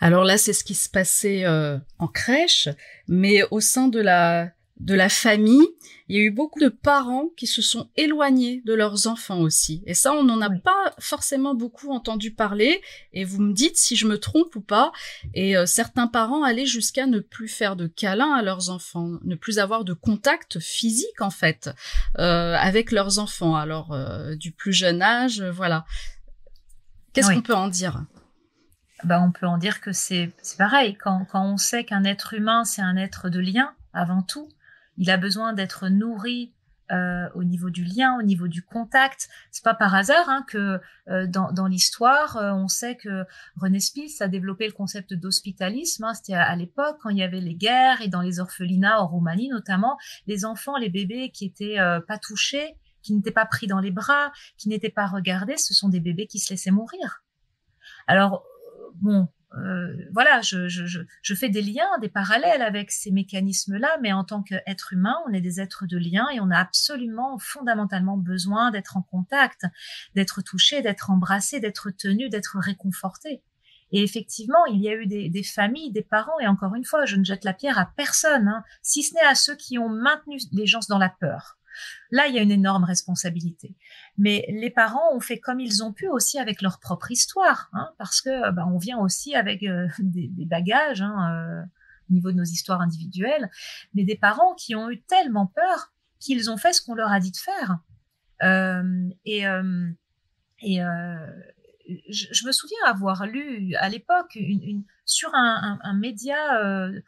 Alors 0.00 0.24
là, 0.24 0.38
c'est 0.38 0.52
ce 0.52 0.64
qui 0.64 0.74
se 0.74 0.88
passait 0.88 1.44
euh, 1.44 1.78
en 1.98 2.08
crèche, 2.08 2.68
mais 3.08 3.42
au 3.50 3.60
sein 3.60 3.88
de 3.88 4.00
la 4.00 4.52
de 4.82 4.94
la 4.94 5.08
famille, 5.08 5.66
il 6.08 6.16
y 6.16 6.18
a 6.18 6.22
eu 6.22 6.30
beaucoup 6.30 6.58
de 6.58 6.68
parents 6.68 7.28
qui 7.36 7.46
se 7.46 7.62
sont 7.62 7.88
éloignés 7.96 8.62
de 8.66 8.74
leurs 8.74 9.06
enfants 9.06 9.40
aussi. 9.40 9.82
Et 9.86 9.94
ça, 9.94 10.12
on 10.12 10.24
n'en 10.24 10.40
a 10.40 10.50
pas 10.50 10.92
forcément 10.98 11.54
beaucoup 11.54 11.92
entendu 11.92 12.32
parler. 12.32 12.82
Et 13.12 13.24
vous 13.24 13.40
me 13.40 13.52
dites 13.52 13.76
si 13.76 13.94
je 13.94 14.06
me 14.06 14.18
trompe 14.18 14.56
ou 14.56 14.60
pas. 14.60 14.92
Et 15.34 15.56
euh, 15.56 15.66
certains 15.66 16.08
parents 16.08 16.42
allaient 16.42 16.66
jusqu'à 16.66 17.06
ne 17.06 17.20
plus 17.20 17.48
faire 17.48 17.76
de 17.76 17.86
câlins 17.86 18.32
à 18.32 18.42
leurs 18.42 18.70
enfants, 18.70 19.18
ne 19.22 19.36
plus 19.36 19.58
avoir 19.60 19.84
de 19.84 19.92
contact 19.92 20.58
physique 20.58 21.20
en 21.20 21.30
fait 21.30 21.70
euh, 22.18 22.56
avec 22.56 22.90
leurs 22.90 23.20
enfants. 23.20 23.54
Alors 23.54 23.92
euh, 23.92 24.34
du 24.34 24.50
plus 24.50 24.72
jeune 24.72 25.00
âge, 25.00 25.42
voilà. 25.42 25.84
Qu'est-ce 27.12 27.30
qu'on 27.32 27.42
peut 27.42 27.54
en 27.54 27.68
dire? 27.68 28.04
Bah, 29.04 29.20
on 29.22 29.32
peut 29.32 29.46
en 29.46 29.58
dire 29.58 29.80
que 29.80 29.92
c'est 29.92 30.32
pareil. 30.58 30.96
Quand, 30.96 31.24
quand 31.24 31.44
on 31.44 31.56
sait 31.56 31.84
qu'un 31.84 32.04
être 32.04 32.34
humain, 32.34 32.64
c'est 32.64 32.82
un 32.82 32.96
être 32.96 33.28
de 33.28 33.40
lien 33.40 33.74
avant 33.92 34.22
tout, 34.22 34.48
il 34.96 35.10
a 35.10 35.16
besoin 35.16 35.52
d'être 35.52 35.88
nourri 35.88 36.52
euh, 36.90 37.28
au 37.34 37.42
niveau 37.42 37.70
du 37.70 37.84
lien, 37.84 38.18
au 38.18 38.22
niveau 38.22 38.48
du 38.48 38.62
contact. 38.62 39.30
C'est 39.50 39.64
pas 39.64 39.72
par 39.72 39.94
hasard 39.94 40.28
hein, 40.28 40.44
que 40.46 40.78
euh, 41.08 41.26
dans, 41.26 41.50
dans 41.50 41.66
l'histoire, 41.66 42.36
euh, 42.36 42.52
on 42.52 42.68
sait 42.68 42.96
que 42.96 43.24
René 43.56 43.80
Spitz 43.80 44.20
a 44.20 44.28
développé 44.28 44.66
le 44.66 44.72
concept 44.72 45.14
d'hospitalisme. 45.14 46.04
Hein. 46.04 46.12
C'était 46.12 46.34
à, 46.34 46.54
l'époque 46.54 46.98
quand 47.00 47.08
il 47.08 47.16
y 47.16 47.22
avait 47.22 47.40
les 47.40 47.54
guerres 47.54 48.02
et 48.02 48.08
dans 48.08 48.20
les 48.20 48.40
orphelinats 48.40 49.00
en 49.00 49.06
Roumanie 49.06 49.48
notamment, 49.48 49.96
les 50.26 50.44
enfants, 50.44 50.76
les 50.76 50.90
bébés 50.90 51.30
qui 51.30 51.46
étaient 51.46 51.78
pas 52.06 52.18
touchés, 52.18 52.76
qui 53.00 53.14
n'étaient 53.14 53.30
pas 53.30 53.46
pris 53.46 53.66
dans 53.66 53.80
les 53.80 53.90
bras, 53.90 54.30
qui 54.58 54.68
n'étaient 54.68 54.90
pas 54.90 55.06
regardés, 55.06 55.56
ce 55.56 55.72
sont 55.72 55.88
des 55.88 56.00
bébés 56.00 56.26
qui 56.26 56.40
se 56.40 56.52
laissaient 56.52 56.70
mourir. 56.70 57.22
Alors 58.06 58.44
bon, 59.00 59.28
euh, 59.58 59.94
voilà, 60.12 60.40
je, 60.40 60.68
je, 60.68 61.00
je, 61.22 61.34
fais 61.34 61.50
des 61.50 61.60
liens, 61.60 61.88
des 62.00 62.08
parallèles 62.08 62.62
avec 62.62 62.90
ces 62.90 63.10
mécanismes-là, 63.10 63.98
mais 64.00 64.12
en 64.12 64.24
tant 64.24 64.42
qu'être 64.42 64.92
humain, 64.92 65.16
on 65.28 65.32
est 65.32 65.40
des 65.40 65.60
êtres 65.60 65.86
de 65.86 65.98
lien 65.98 66.26
et 66.32 66.40
on 66.40 66.50
a 66.50 66.56
absolument, 66.56 67.38
fondamentalement 67.38 68.16
besoin 68.16 68.70
d'être 68.70 68.96
en 68.96 69.02
contact, 69.02 69.66
d'être 70.14 70.40
touché, 70.42 70.80
d'être 70.80 71.10
embrassé, 71.10 71.60
d'être 71.60 71.90
tenu, 71.90 72.30
d'être 72.30 72.58
réconforté. 72.58 73.42
Et 73.94 74.02
effectivement, 74.02 74.64
il 74.70 74.80
y 74.80 74.88
a 74.88 74.94
eu 74.94 75.06
des, 75.06 75.28
des, 75.28 75.42
familles, 75.42 75.92
des 75.92 76.02
parents, 76.02 76.38
et 76.40 76.46
encore 76.46 76.74
une 76.74 76.84
fois, 76.84 77.04
je 77.04 77.16
ne 77.16 77.24
jette 77.24 77.44
la 77.44 77.52
pierre 77.52 77.78
à 77.78 77.92
personne, 77.94 78.48
hein, 78.48 78.64
si 78.80 79.02
ce 79.02 79.14
n'est 79.14 79.20
à 79.20 79.34
ceux 79.34 79.54
qui 79.54 79.78
ont 79.78 79.90
maintenu 79.90 80.38
les 80.52 80.66
gens 80.66 80.80
dans 80.88 80.98
la 80.98 81.10
peur. 81.10 81.58
Là, 82.10 82.26
il 82.26 82.34
y 82.34 82.38
a 82.38 82.42
une 82.42 82.50
énorme 82.50 82.84
responsabilité. 82.84 83.76
Mais 84.18 84.44
les 84.48 84.70
parents 84.70 85.14
ont 85.14 85.20
fait 85.20 85.38
comme 85.38 85.60
ils 85.60 85.82
ont 85.82 85.92
pu 85.92 86.08
aussi 86.08 86.38
avec 86.38 86.62
leur 86.62 86.78
propre 86.80 87.10
histoire, 87.10 87.70
hein, 87.72 87.90
parce 87.98 88.20
que 88.20 88.50
bah, 88.52 88.66
on 88.66 88.78
vient 88.78 88.98
aussi 88.98 89.34
avec 89.34 89.62
euh, 89.62 89.88
des, 89.98 90.30
bagages 90.46 91.02
hein, 91.02 91.32
euh, 91.32 91.62
au 92.10 92.14
niveau 92.14 92.32
de 92.32 92.36
nos 92.36 92.44
histoires 92.44 92.80
individuelles, 92.80 93.50
mais 93.94 94.04
des 94.04 94.16
parents 94.16 94.54
qui 94.54 94.74
ont 94.74 94.90
eu 94.90 95.02
tellement 95.02 95.46
peur 95.46 95.92
qu'ils 96.20 96.50
ont 96.50 96.56
fait 96.56 96.72
ce 96.72 96.82
qu'on 96.82 96.94
leur 96.94 97.10
a 97.10 97.20
dit 97.20 97.32
de 97.32 97.36
faire. 97.36 97.78
Euh, 98.42 99.08
et 99.24 99.42
je, 102.08 102.46
me 102.46 102.52
souviens 102.52 102.78
avoir 102.86 103.26
lu 103.26 103.74
à 103.76 103.88
l'époque 103.88 104.34
une, 104.36 104.84
sur 105.12 105.30
un, 105.34 105.94
média 105.94 106.62
euh, 106.62 107.00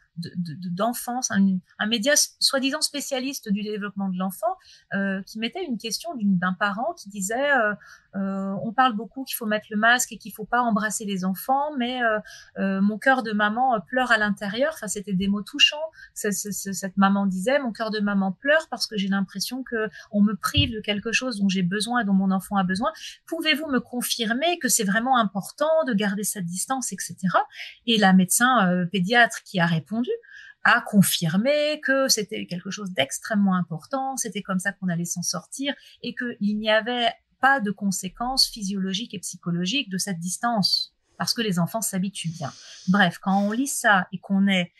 d'enfance, 0.71 1.31
un, 1.31 1.87
média 1.87 2.13
soi-disant 2.39 2.81
spécialiste 2.81 3.51
du 3.51 3.63
développement 3.63 4.09
de 4.09 4.17
l'enfant, 4.17 4.55
euh, 4.93 5.21
qui 5.23 5.39
mettait 5.39 5.63
une 5.63 5.77
question 5.77 6.11
d'un 6.15 6.53
parent 6.53 6.93
qui 6.93 7.09
disait 7.09 7.51
euh, 8.15 8.55
on 8.63 8.71
parle 8.71 8.93
beaucoup 8.93 9.23
qu'il 9.23 9.35
faut 9.35 9.45
mettre 9.45 9.67
le 9.71 9.77
masque 9.77 10.13
et 10.13 10.17
qu'il 10.17 10.31
faut 10.31 10.45
pas 10.45 10.61
embrasser 10.61 11.03
les 11.05 11.25
enfants, 11.25 11.75
mais 11.77 11.99
mon 12.57 12.97
cœur 12.97 13.23
de 13.23 13.31
maman 13.31 13.79
pleure 13.81 14.11
à 14.11 14.17
l'intérieur. 14.17 14.71
Enfin, 14.75 14.87
c'était 14.87 15.13
des 15.13 15.27
mots 15.27 15.41
touchants. 15.41 15.75
cette 16.13 16.97
maman 16.97 17.25
disait 17.25 17.59
mon 17.59 17.71
cœur 17.71 17.91
de 17.91 17.99
maman 17.99 18.31
pleure 18.31 18.67
parce 18.69 18.87
que 18.87 18.97
j'ai 18.97 19.07
l'impression 19.07 19.63
que 19.63 19.89
on 20.11 20.21
me 20.21 20.33
prive 20.35 20.71
de 20.71 20.79
quelque 20.79 21.11
chose 21.11 21.39
dont 21.39 21.49
j'ai 21.49 21.63
besoin 21.63 22.01
et 22.01 22.05
dont 22.05 22.13
mon 22.13 22.31
enfant 22.31 22.55
a 22.55 22.63
besoin. 22.63 22.91
Pouvez-vous 23.25 23.67
me 23.67 23.79
confirmer 23.79 24.59
que 24.59 24.69
c'est 24.69 24.83
vraiment 24.83 25.17
important 25.17 25.83
de 25.87 25.93
garder 25.93 26.23
cette 26.23 26.45
distance, 26.45 26.91
etc. 26.93 27.15
Et 27.85 27.94
la 27.97 28.13
médecin 28.13 28.69
euh, 28.69 28.85
pédiatre 28.85 29.41
qui 29.43 29.59
a 29.59 29.65
répondu 29.65 30.09
a 30.63 30.81
confirmé 30.81 31.79
que 31.81 32.07
c'était 32.07 32.47
quelque 32.47 32.71
chose 32.71 32.91
d'extrêmement 32.91 33.55
important, 33.55 34.17
c'était 34.17 34.41
comme 34.41 34.59
ça 34.59 34.71
qu'on 34.71 34.89
allait 34.89 35.05
s'en 35.05 35.21
sortir 35.21 35.75
et 36.01 36.15
qu'il 36.15 36.57
n'y 36.57 36.71
avait 36.71 37.13
pas 37.39 37.59
de 37.59 37.69
conséquences 37.69 38.47
physiologiques 38.47 39.13
et 39.13 39.19
psychologiques 39.19 39.89
de 39.89 39.99
cette 39.99 40.19
distance 40.19 40.95
parce 41.17 41.33
que 41.33 41.41
les 41.41 41.59
enfants 41.59 41.81
s'habituent 41.81 42.31
bien. 42.31 42.51
Bref, 42.87 43.19
quand 43.21 43.39
on 43.39 43.51
lit 43.51 43.67
ça 43.67 44.07
et 44.11 44.17
qu'on 44.17 44.47
est 44.47 44.73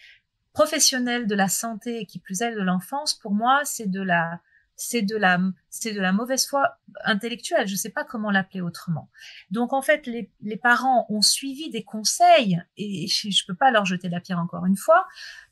professionnel 0.53 1.27
de 1.27 1.35
la 1.35 1.47
santé 1.47 2.01
et 2.01 2.05
qui 2.05 2.19
plus 2.19 2.41
est 2.41 2.55
de 2.55 2.61
l'enfance, 2.61 3.13
pour 3.13 3.33
moi, 3.33 3.61
c'est 3.63 3.89
de 3.89 4.01
la 4.01 4.41
c'est 4.75 5.01
de 5.01 5.15
la 5.15 5.39
c'est 5.69 5.93
de 5.93 6.01
la 6.01 6.11
mauvaise 6.11 6.47
foi 6.47 6.77
intellectuelle. 7.03 7.67
Je 7.67 7.75
sais 7.75 7.89
pas 7.89 8.03
comment 8.03 8.31
l'appeler 8.31 8.61
autrement. 8.61 9.09
Donc 9.51 9.73
en 9.73 9.81
fait 9.81 10.05
les, 10.07 10.31
les, 10.41 10.57
parents 10.57 11.05
ont 11.09 11.21
suivi 11.21 11.69
des 11.69 11.83
conseils 11.83 12.61
et 12.77 13.07
je, 13.07 13.29
je 13.29 13.45
peux 13.45 13.55
pas 13.55 13.71
leur 13.71 13.85
jeter 13.85 14.09
la 14.09 14.19
pierre 14.19 14.39
encore 14.39 14.65
une 14.65 14.77
fois 14.77 15.05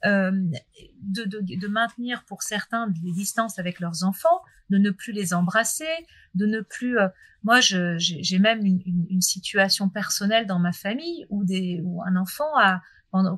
euh, 0.05 0.31
de, 1.01 1.23
de, 1.25 1.67
maintenir 1.67 2.23
pour 2.25 2.43
certains 2.43 2.87
des 2.87 3.11
distances 3.11 3.59
avec 3.59 3.79
leurs 3.79 4.03
enfants 4.03 4.41
de 4.69 4.77
ne 4.77 4.91
plus 4.91 5.13
les 5.13 5.33
embrasser 5.33 5.87
de 6.35 6.45
ne 6.45 6.61
plus 6.61 6.99
euh, 6.99 7.07
moi 7.43 7.59
j'ai 7.59 8.39
même 8.39 8.65
une, 8.65 8.81
une, 8.85 9.05
une, 9.09 9.21
situation 9.21 9.89
personnelle 9.89 10.47
dans 10.47 10.59
ma 10.59 10.71
famille 10.71 11.25
où 11.29 11.43
des 11.43 11.81
où 11.83 12.01
un 12.03 12.15
enfant 12.15 12.57
a 12.57 12.81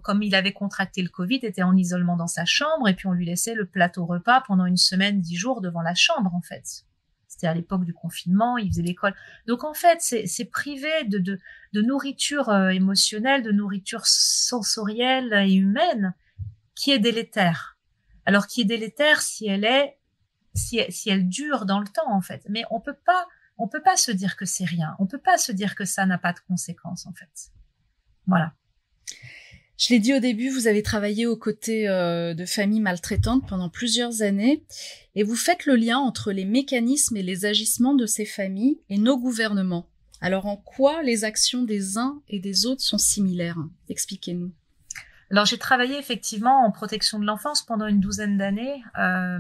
comme 0.03 0.23
il 0.23 0.35
avait 0.35 0.53
contracté 0.53 1.01
le 1.01 1.09
Covid, 1.09 1.39
était 1.43 1.63
en 1.63 1.75
isolement 1.75 2.15
dans 2.15 2.27
sa 2.27 2.45
chambre 2.45 2.88
et 2.88 2.93
puis 2.93 3.07
on 3.07 3.11
lui 3.11 3.25
laissait 3.25 3.55
le 3.55 3.65
plateau 3.65 4.05
repas 4.05 4.41
pendant 4.41 4.65
une 4.65 4.77
semaine, 4.77 5.19
dix 5.19 5.35
jours 5.35 5.61
devant 5.61 5.81
la 5.81 5.95
chambre 5.95 6.33
en 6.33 6.41
fait. 6.41 6.85
C'était 7.27 7.47
à 7.47 7.53
l'époque 7.53 7.83
du 7.83 7.93
confinement, 7.93 8.57
il 8.57 8.69
faisait 8.69 8.81
l'école. 8.81 9.13
Donc 9.45 9.65
en 9.65 9.73
fait, 9.73 9.97
c'est 9.99 10.45
privé 10.45 10.89
de, 11.03 11.39
nourriture 11.73 12.49
euh, 12.49 12.69
émotionnelle, 12.69 13.43
de 13.43 13.51
nourriture 13.51 14.05
sensorielle 14.05 15.33
et 15.33 15.53
humaine 15.53 16.13
qui 16.75 16.91
est 16.91 16.99
délétère. 16.99 17.77
Alors 18.25 18.47
qui 18.47 18.61
est 18.61 18.65
délétère 18.65 19.21
si 19.21 19.47
elle 19.47 19.65
est 19.65 19.97
si 20.53 21.09
elle 21.09 21.27
dure 21.27 21.65
dans 21.65 21.81
le 21.81 21.88
temps 21.88 22.09
en 22.09 22.21
fait. 22.21 22.45
Mais 22.47 22.63
on 22.71 22.79
peut 22.79 22.95
pas 23.05 23.27
on 23.57 23.67
peut 23.67 23.81
pas 23.81 23.97
se 23.97 24.11
dire 24.11 24.38
que 24.38 24.45
c'est 24.45 24.65
rien. 24.65 24.95
On 24.99 25.05
peut 25.05 25.19
pas 25.19 25.38
se 25.38 25.51
dire 25.51 25.75
que 25.75 25.83
ça 25.83 26.05
n'a 26.05 26.17
pas 26.17 26.31
de 26.31 26.39
conséquences 26.47 27.05
en 27.05 27.13
fait. 27.13 27.51
Voilà. 28.27 28.53
Je 29.77 29.93
l'ai 29.93 29.99
dit 29.99 30.13
au 30.13 30.19
début, 30.19 30.49
vous 30.49 30.67
avez 30.67 30.81
travaillé 30.81 31.25
aux 31.25 31.35
côtés 31.35 31.89
euh, 31.89 32.33
de 32.33 32.45
familles 32.45 32.79
maltraitantes 32.79 33.45
pendant 33.47 33.69
plusieurs 33.69 34.21
années 34.21 34.63
et 35.15 35.23
vous 35.23 35.35
faites 35.35 35.65
le 35.65 35.75
lien 35.75 35.97
entre 35.97 36.31
les 36.31 36.45
mécanismes 36.45 37.17
et 37.17 37.23
les 37.23 37.45
agissements 37.45 37.93
de 37.93 38.05
ces 38.05 38.25
familles 38.25 38.79
et 38.89 38.97
nos 38.97 39.17
gouvernements. 39.17 39.89
Alors 40.21 40.45
en 40.45 40.55
quoi 40.55 41.03
les 41.03 41.25
actions 41.25 41.63
des 41.63 41.97
uns 41.97 42.21
et 42.29 42.39
des 42.39 42.65
autres 42.65 42.81
sont 42.81 42.97
similaires? 42.97 43.57
Expliquez-nous. 43.89 44.51
Alors 45.29 45.45
j'ai 45.45 45.57
travaillé 45.57 45.97
effectivement 45.97 46.65
en 46.65 46.71
protection 46.71 47.19
de 47.19 47.25
l'enfance 47.25 47.65
pendant 47.65 47.88
une 47.88 47.99
douzaine 47.99 48.38
d'années, 48.38 48.81
euh, 48.97 49.39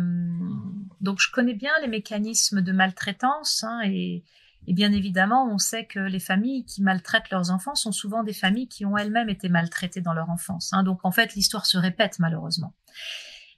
donc 0.99 1.19
je 1.19 1.31
connais 1.31 1.53
bien 1.53 1.71
les 1.81 1.87
mécanismes 1.87 2.61
de 2.61 2.71
maltraitance 2.71 3.63
hein, 3.63 3.81
et, 3.85 4.23
et 4.67 4.73
bien 4.73 4.91
évidemment, 4.91 5.47
on 5.51 5.57
sait 5.57 5.85
que 5.85 5.99
les 5.99 6.19
familles 6.19 6.65
qui 6.65 6.81
maltraitent 6.81 7.29
leurs 7.29 7.51
enfants 7.51 7.75
sont 7.75 7.91
souvent 7.91 8.23
des 8.23 8.33
familles 8.33 8.67
qui 8.67 8.85
ont 8.85 8.97
elles-mêmes 8.97 9.29
été 9.29 9.49
maltraitées 9.49 10.01
dans 10.01 10.13
leur 10.13 10.29
enfance. 10.29 10.71
Hein. 10.73 10.83
Donc 10.83 10.99
en 11.03 11.11
fait, 11.11 11.35
l'histoire 11.35 11.65
se 11.65 11.77
répète 11.77 12.19
malheureusement. 12.19 12.73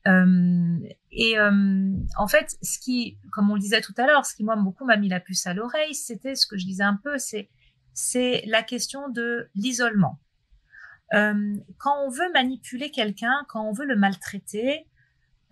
Euh, 0.08 0.80
et 1.12 1.38
euh, 1.38 1.91
en 2.17 2.28
fait, 2.28 2.58
ce 2.62 2.80
qui, 2.80 3.17
comme 3.32 3.50
on 3.52 3.56
le 3.56 3.60
disait 3.60 3.82
tout 3.82 3.93
à 3.98 4.06
l'heure, 4.06 4.26
ce 4.26 4.36
qui 4.36 4.43
moi 4.43 4.56
beaucoup 4.56 4.86
m'a 4.86 4.98
mis 4.98 5.10
la 5.10 5.20
puce 5.20 5.48
à 5.48 5.54
l'oreille, 5.54 5.96
c'était 5.96 6.36
ce 6.36 6.46
que 6.46 6.58
je 6.58 6.65
disais 6.65 6.84
un 6.84 7.00
peu, 7.02 7.17
c'est 7.17 8.43
la 8.46 8.63
question 8.63 9.10
de 9.10 9.50
l'isolement. 9.56 10.20
Euh, 11.13 11.56
quand 11.78 12.06
on 12.06 12.10
veut 12.10 12.32
manipuler 12.34 12.91
quelqu'un, 12.91 13.46
quand 13.48 13.63
on 13.65 13.72
veut 13.72 13.86
le 13.86 13.96
maltraiter, 13.96 14.86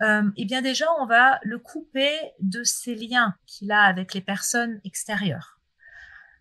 euh, 0.02 0.30
eh 0.36 0.46
bien 0.46 0.62
déjà, 0.62 0.86
on 1.00 1.06
va 1.06 1.40
le 1.44 1.58
couper 1.58 2.18
de 2.40 2.64
ses 2.64 2.96
liens 2.96 3.36
qu'il 3.46 3.72
a 3.72 3.82
avec 3.84 4.14
les 4.14 4.22
personnes 4.22 4.80
extérieures. 4.84 5.60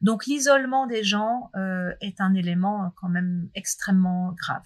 Donc 0.01 0.27
l'isolement 0.27 0.87
des 0.87 1.05
gens 1.05 1.51
euh, 1.57 1.95
est 2.01 2.21
un 2.21 2.35
élément 2.35 2.93
quand 2.97 3.09
même 3.09 3.49
extrêmement 3.55 4.33
grave. 4.33 4.64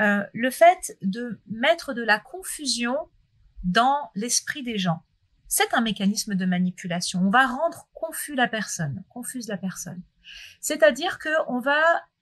Euh, 0.00 0.26
le 0.34 0.50
fait 0.50 0.96
de 1.00 1.40
mettre 1.46 1.94
de 1.94 2.02
la 2.02 2.18
confusion 2.18 2.96
dans 3.64 4.10
l'esprit 4.14 4.62
des 4.62 4.78
gens, 4.78 5.02
c'est 5.48 5.72
un 5.72 5.80
mécanisme 5.80 6.34
de 6.34 6.44
manipulation. 6.44 7.20
On 7.22 7.30
va 7.30 7.46
rendre 7.46 7.88
confus 7.94 8.34
la 8.34 8.48
personne, 8.48 9.04
confuse 9.08 9.48
la 9.48 9.56
personne. 9.56 10.02
C'est-à-dire 10.60 11.18
que 11.18 11.30
on 11.48 11.60
va 11.60 11.80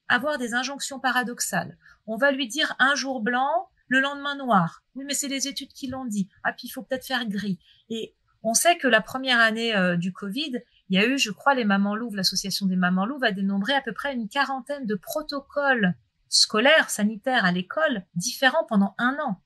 avoir 0.08 0.38
des 0.38 0.54
injonctions 0.54 1.00
paradoxales. 1.00 1.76
On 2.06 2.16
va 2.16 2.30
lui 2.30 2.46
dire 2.46 2.76
un 2.78 2.94
jour 2.94 3.22
blanc, 3.22 3.68
le 3.88 4.00
lendemain 4.00 4.36
noir. 4.36 4.82
Oui, 4.94 5.04
mais 5.06 5.14
c'est 5.14 5.28
les 5.28 5.48
études 5.48 5.72
qui 5.72 5.88
l'ont 5.88 6.04
dit. 6.04 6.28
Ah, 6.42 6.52
puis 6.52 6.68
il 6.68 6.70
faut 6.70 6.82
peut-être 6.82 7.06
faire 7.06 7.26
gris. 7.26 7.58
Et 7.90 8.14
on 8.42 8.54
sait 8.54 8.76
que 8.76 8.88
la 8.88 9.00
première 9.00 9.40
année 9.40 9.74
euh, 9.74 9.96
du 9.96 10.12
Covid, 10.12 10.60
il 10.88 10.96
y 10.96 11.02
a 11.02 11.06
eu, 11.06 11.18
je 11.18 11.30
crois, 11.30 11.54
les 11.54 11.64
Mamans 11.64 11.96
Louves, 11.96 12.16
l'association 12.16 12.66
des 12.66 12.76
Mamans 12.76 13.06
Louves 13.06 13.24
a 13.24 13.32
dénombré 13.32 13.72
à 13.74 13.80
peu 13.80 13.92
près 13.92 14.14
une 14.14 14.28
quarantaine 14.28 14.86
de 14.86 14.94
protocoles 14.94 15.94
scolaires, 16.28 16.90
sanitaires 16.90 17.44
à 17.44 17.52
l'école, 17.52 18.04
différents 18.14 18.64
pendant 18.68 18.94
un 18.98 19.16
an. 19.20 19.40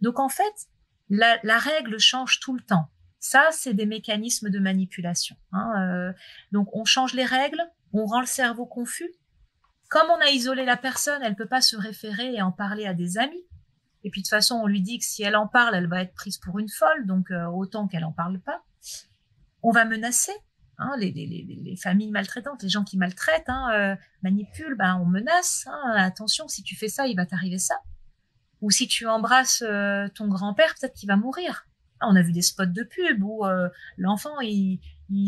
Donc 0.00 0.18
en 0.18 0.28
fait, 0.28 0.68
la, 1.10 1.58
règle 1.58 1.98
change 1.98 2.40
tout 2.40 2.54
le 2.54 2.62
temps. 2.62 2.90
Ça, 3.18 3.48
c'est 3.50 3.74
des 3.74 3.86
mécanismes 3.86 4.50
de 4.50 4.58
manipulation. 4.58 5.36
Hein, 5.52 5.72
euh, 5.78 6.12
donc, 6.52 6.68
on 6.74 6.84
change 6.84 7.14
les 7.14 7.24
règles, 7.24 7.62
on 7.92 8.06
rend 8.06 8.20
le 8.20 8.26
cerveau 8.26 8.66
confus. 8.66 9.10
Comme 9.88 10.08
on 10.10 10.20
a 10.20 10.30
isolé 10.30 10.64
la 10.64 10.76
personne, 10.76 11.22
elle 11.22 11.34
peut 11.34 11.48
pas 11.48 11.62
se 11.62 11.76
référer 11.76 12.34
et 12.34 12.42
en 12.42 12.52
parler 12.52 12.86
à 12.86 12.94
des 12.94 13.18
amis. 13.18 13.44
Et 14.04 14.10
puis 14.10 14.22
de 14.22 14.26
toute 14.26 14.30
façon, 14.30 14.56
on 14.56 14.66
lui 14.66 14.80
dit 14.80 14.98
que 14.98 15.04
si 15.04 15.22
elle 15.22 15.36
en 15.36 15.46
parle, 15.46 15.74
elle 15.74 15.88
va 15.88 16.02
être 16.02 16.14
prise 16.14 16.38
pour 16.38 16.58
une 16.58 16.68
folle, 16.68 17.06
donc 17.06 17.30
euh, 17.30 17.46
autant 17.46 17.88
qu'elle 17.88 18.04
en 18.04 18.12
parle 18.12 18.38
pas. 18.40 18.62
On 19.62 19.70
va 19.70 19.84
menacer. 19.84 20.32
Hein, 20.80 20.94
les, 20.96 21.10
les, 21.10 21.26
les, 21.26 21.76
familles 21.76 22.12
maltraitantes, 22.12 22.62
les 22.62 22.68
gens 22.68 22.84
qui 22.84 22.96
maltraitent, 22.96 23.48
hein, 23.48 23.68
euh, 23.72 23.96
manipulent, 24.22 24.76
ben, 24.76 24.96
on 25.02 25.06
menace. 25.06 25.66
Hein, 25.66 25.94
attention, 25.96 26.46
si 26.46 26.62
tu 26.62 26.76
fais 26.76 26.88
ça, 26.88 27.08
il 27.08 27.16
va 27.16 27.26
t'arriver 27.26 27.58
ça. 27.58 27.74
Ou 28.60 28.70
si 28.70 28.86
tu 28.86 29.08
embrasses 29.08 29.64
euh, 29.66 30.06
ton 30.14 30.28
grand-père, 30.28 30.76
peut-être 30.80 30.94
qu'il 30.94 31.08
va 31.08 31.16
mourir. 31.16 31.66
On 32.00 32.14
a 32.14 32.22
vu 32.22 32.30
des 32.30 32.42
spots 32.42 32.66
de 32.66 32.84
pub 32.84 33.24
où 33.24 33.44
l'enfant 33.96 34.38
il 34.40 34.78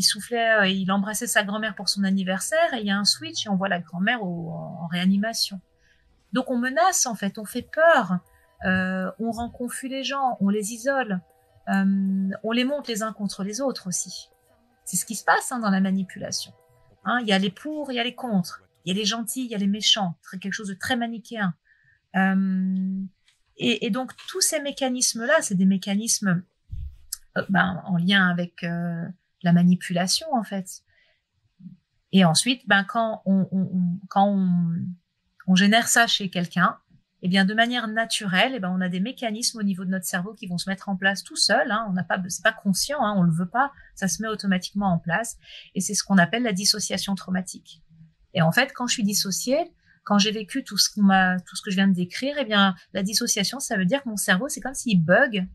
soufflait, 0.04 0.72
il 0.72 0.92
embrassait 0.92 1.26
sa 1.26 1.42
grand-mère 1.42 1.74
pour 1.74 1.88
son 1.88 2.04
anniversaire 2.04 2.74
et 2.74 2.78
il 2.78 2.86
y 2.86 2.92
a 2.92 2.96
un 2.96 3.04
switch 3.04 3.44
et 3.44 3.48
on 3.48 3.56
voit 3.56 3.68
la 3.68 3.80
grand-mère 3.80 4.22
en 4.22 4.86
réanimation. 4.86 5.60
Donc 6.32 6.48
on 6.48 6.58
menace 6.58 7.06
en 7.06 7.16
fait, 7.16 7.38
on 7.38 7.44
fait 7.44 7.62
peur. 7.62 8.20
Euh, 8.64 9.10
on 9.18 9.30
rend 9.30 9.50
confus 9.50 9.88
les 9.88 10.04
gens, 10.04 10.36
on 10.40 10.48
les 10.48 10.74
isole, 10.74 11.20
euh, 11.68 12.30
on 12.42 12.52
les 12.52 12.64
monte 12.64 12.88
les 12.88 13.02
uns 13.02 13.12
contre 13.12 13.42
les 13.42 13.60
autres 13.60 13.86
aussi. 13.86 14.28
C'est 14.84 14.96
ce 14.96 15.04
qui 15.04 15.14
se 15.14 15.24
passe 15.24 15.52
hein, 15.52 15.60
dans 15.60 15.70
la 15.70 15.80
manipulation. 15.80 16.52
Hein, 17.04 17.18
il 17.22 17.28
y 17.28 17.32
a 17.32 17.38
les 17.38 17.50
pour, 17.50 17.90
il 17.90 17.94
y 17.94 18.00
a 18.00 18.04
les 18.04 18.14
contre, 18.14 18.62
il 18.84 18.94
y 18.94 18.96
a 18.96 19.00
les 19.00 19.06
gentils, 19.06 19.44
il 19.44 19.50
y 19.50 19.54
a 19.54 19.58
les 19.58 19.66
méchants, 19.66 20.16
quelque 20.40 20.52
chose 20.52 20.68
de 20.68 20.74
très 20.74 20.96
manichéen. 20.96 21.54
Euh, 22.16 23.02
et, 23.56 23.90
donc 23.90 24.12
tous 24.28 24.40
ces 24.40 24.60
mécanismes-là, 24.60 25.42
c'est 25.42 25.54
des 25.54 25.66
mécanismes 25.66 26.42
ben, 27.50 27.82
en 27.84 27.98
lien 27.98 28.28
avec 28.28 28.62
la 28.62 29.52
manipulation 29.52 30.26
en 30.32 30.42
fait. 30.42 30.82
Et 32.12 32.24
ensuite, 32.24 32.66
ben, 32.66 32.84
quand 32.84 33.22
on 33.26 33.46
génère 35.54 35.88
ça 35.88 36.06
chez 36.06 36.30
quelqu'un, 36.30 36.78
eh 37.22 37.28
bien, 37.28 37.44
de 37.44 37.52
manière 37.54 37.86
naturelle, 37.88 38.52
eh 38.54 38.60
ben, 38.60 38.70
on 38.70 38.80
a 38.80 38.88
des 38.88 39.00
mécanismes 39.00 39.58
au 39.58 39.62
niveau 39.62 39.84
de 39.84 39.90
notre 39.90 40.06
cerveau 40.06 40.32
qui 40.32 40.46
vont 40.46 40.58
se 40.58 40.70
mettre 40.70 40.88
en 40.88 40.96
place 40.96 41.22
tout 41.22 41.36
seul. 41.36 41.70
Hein, 41.70 41.86
on 41.88 41.92
n'a 41.92 42.04
pas, 42.04 42.20
c'est 42.28 42.42
pas 42.42 42.52
conscient, 42.52 43.04
hein, 43.04 43.14
on 43.16 43.22
le 43.22 43.32
veut 43.32 43.48
pas, 43.48 43.72
ça 43.94 44.08
se 44.08 44.22
met 44.22 44.28
automatiquement 44.28 44.92
en 44.92 44.98
place, 44.98 45.36
et 45.74 45.80
c'est 45.80 45.94
ce 45.94 46.02
qu'on 46.02 46.18
appelle 46.18 46.42
la 46.42 46.52
dissociation 46.52 47.14
traumatique. 47.14 47.82
Et 48.32 48.42
en 48.42 48.52
fait, 48.52 48.72
quand 48.72 48.86
je 48.86 48.94
suis 48.94 49.02
dissociée, 49.02 49.72
quand 50.04 50.18
j'ai 50.18 50.30
vécu 50.30 50.64
tout 50.64 50.78
ce 50.78 50.88
qu'on 50.92 51.02
m'a, 51.02 51.38
tout 51.40 51.56
ce 51.56 51.62
que 51.62 51.70
je 51.70 51.76
viens 51.76 51.88
de 51.88 51.94
décrire, 51.94 52.36
eh 52.38 52.44
bien, 52.44 52.74
la 52.94 53.02
dissociation, 53.02 53.60
ça 53.60 53.76
veut 53.76 53.84
dire 53.84 54.02
que 54.02 54.08
mon 54.08 54.16
cerveau, 54.16 54.48
c'est 54.48 54.60
comme 54.60 54.74
s'il 54.74 55.04
bug 55.04 55.46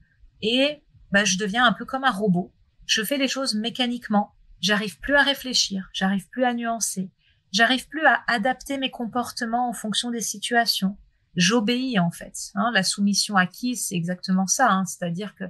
et 0.41 0.83
ben, 1.11 1.25
je 1.25 1.37
deviens 1.37 1.65
un 1.65 1.73
peu 1.73 1.85
comme 1.85 2.03
un 2.03 2.11
robot. 2.11 2.53
Je 2.85 3.03
fais 3.03 3.17
les 3.17 3.27
choses 3.27 3.55
mécaniquement. 3.55 4.33
J'arrive 4.61 4.99
plus 4.99 5.15
à 5.15 5.23
réfléchir, 5.23 5.89
j'arrive 5.93 6.27
plus 6.29 6.43
à 6.43 6.53
nuancer, 6.53 7.11
j'arrive 7.51 7.87
plus 7.87 8.05
à 8.05 8.23
adapter 8.27 8.77
mes 8.77 8.91
comportements 8.91 9.69
en 9.69 9.73
fonction 9.73 10.11
des 10.11 10.21
situations 10.21 10.97
j'obéis 11.35 11.99
en 11.99 12.11
fait. 12.11 12.51
Hein, 12.55 12.71
la 12.73 12.83
soumission 12.83 13.35
acquise, 13.35 13.87
c'est 13.87 13.95
exactement 13.95 14.47
ça. 14.47 14.71
Hein, 14.71 14.85
C'est-à-dire 14.85 15.35
que 15.35 15.45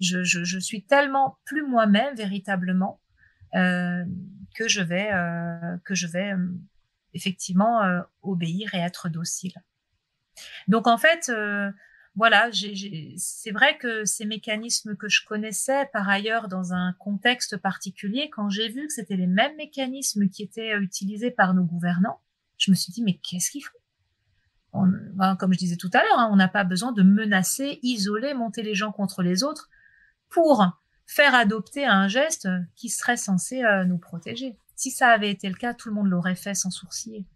je, 0.00 0.22
je, 0.24 0.44
je, 0.44 0.58
suis 0.58 0.84
tellement 0.84 1.38
plus 1.44 1.66
moi-même 1.66 2.14
véritablement 2.14 3.00
euh, 3.54 4.04
que 4.54 4.68
je 4.68 4.80
vais 4.80 5.12
euh, 5.12 5.76
que 5.84 5.94
je 5.94 6.06
vais 6.06 6.32
euh, 6.32 6.48
effectivement 7.14 7.82
euh, 7.82 8.00
obéir 8.22 8.74
et 8.74 8.78
être 8.78 9.08
docile. 9.08 9.54
Donc 10.68 10.86
en 10.86 10.96
fait, 10.96 11.28
euh, 11.28 11.70
voilà, 12.16 12.50
c'est 13.16 13.50
vrai 13.50 13.76
que 13.78 14.04
ces 14.04 14.24
mécanismes 14.24 14.96
que 14.96 15.08
je 15.08 15.24
connaissais 15.26 15.86
par 15.92 16.08
ailleurs 16.08 16.48
dans 16.48 16.72
un 16.72 16.94
contexte 16.94 17.56
particulier, 17.56 18.30
quand 18.30 18.48
j'ai 18.48 18.68
vu 18.68 18.86
que 18.86 18.92
c'était 18.92 19.16
les 19.16 19.26
mêmes 19.26 19.56
mécanismes 19.56 20.28
qui 20.28 20.42
étaient 20.42 20.76
utilisés 20.78 21.30
par 21.30 21.54
nos 21.54 21.64
gouvernants, 21.64 22.20
je 22.56 22.70
me 22.70 22.76
suis 22.76 22.92
dit 22.92 23.02
mais 23.02 23.18
qu'est-ce 23.18 23.50
qu'ils 23.50 23.64
font? 23.64 23.79
Ben, 24.72 25.36
comme 25.36 25.52
je 25.52 25.58
disais 25.58 25.76
tout 25.76 25.90
à 25.92 25.98
l'heure, 25.98 26.18
hein, 26.18 26.28
on 26.32 26.36
n'a 26.36 26.48
pas 26.48 26.64
besoin 26.64 26.92
de 26.92 27.02
menacer, 27.02 27.80
isoler, 27.82 28.34
monter 28.34 28.62
les 28.62 28.74
gens 28.74 28.92
contre 28.92 29.22
les 29.22 29.42
autres 29.42 29.68
pour 30.28 30.64
faire 31.06 31.34
adopter 31.34 31.84
un 31.84 32.06
geste 32.06 32.48
qui 32.76 32.88
serait 32.88 33.16
censé 33.16 33.64
euh, 33.64 33.84
nous 33.84 33.98
protéger. 33.98 34.56
Si 34.76 34.90
ça 34.90 35.08
avait 35.08 35.30
été 35.30 35.48
le 35.48 35.56
cas, 35.56 35.74
tout 35.74 35.88
le 35.88 35.94
monde 35.94 36.08
l'aurait 36.08 36.36
fait 36.36 36.54
sans 36.54 36.70
sourciller. 36.70 37.26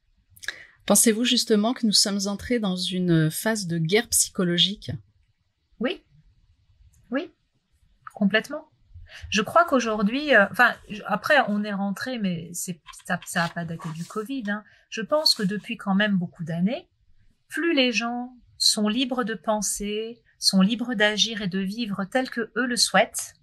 Pensez-vous 0.86 1.24
justement 1.24 1.74
que 1.74 1.86
nous 1.86 1.92
sommes 1.92 2.20
entrés 2.26 2.60
dans 2.60 2.76
une 2.76 3.30
phase 3.30 3.66
de 3.66 3.78
guerre 3.78 4.08
psychologique? 4.08 4.92
Oui, 5.80 6.02
oui, 7.10 7.32
complètement. 8.14 8.68
Je 9.28 9.42
crois 9.42 9.64
qu'aujourd'hui, 9.64 10.34
euh, 10.34 10.46
enfin 10.50 10.74
après 11.06 11.36
on 11.48 11.64
est 11.64 11.72
rentré, 11.72 12.18
mais 12.18 12.52
ça, 12.52 13.18
ça 13.26 13.44
a 13.44 13.48
pas 13.48 13.64
daté 13.64 13.88
du 13.94 14.04
Covid. 14.04 14.44
Hein. 14.48 14.64
Je 14.88 15.02
pense 15.02 15.34
que 15.34 15.42
depuis 15.42 15.76
quand 15.76 15.94
même 15.94 16.16
beaucoup 16.16 16.44
d'années, 16.44 16.88
plus 17.54 17.72
les 17.72 17.92
gens 17.92 18.36
sont 18.58 18.88
libres 18.88 19.22
de 19.22 19.34
penser, 19.34 20.20
sont 20.40 20.60
libres 20.60 20.94
d'agir 20.94 21.40
et 21.40 21.46
de 21.46 21.60
vivre 21.60 22.04
tel 22.04 22.28
que 22.28 22.50
eux 22.56 22.66
le 22.66 22.76
souhaitent, 22.76 23.34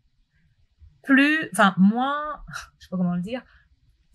plus, 1.02 1.50
enfin, 1.54 1.74
moins, 1.78 2.44
je 2.80 2.86
sais 2.86 2.90
pas 2.90 2.98
comment 2.98 3.16
le 3.16 3.22
dire, 3.22 3.42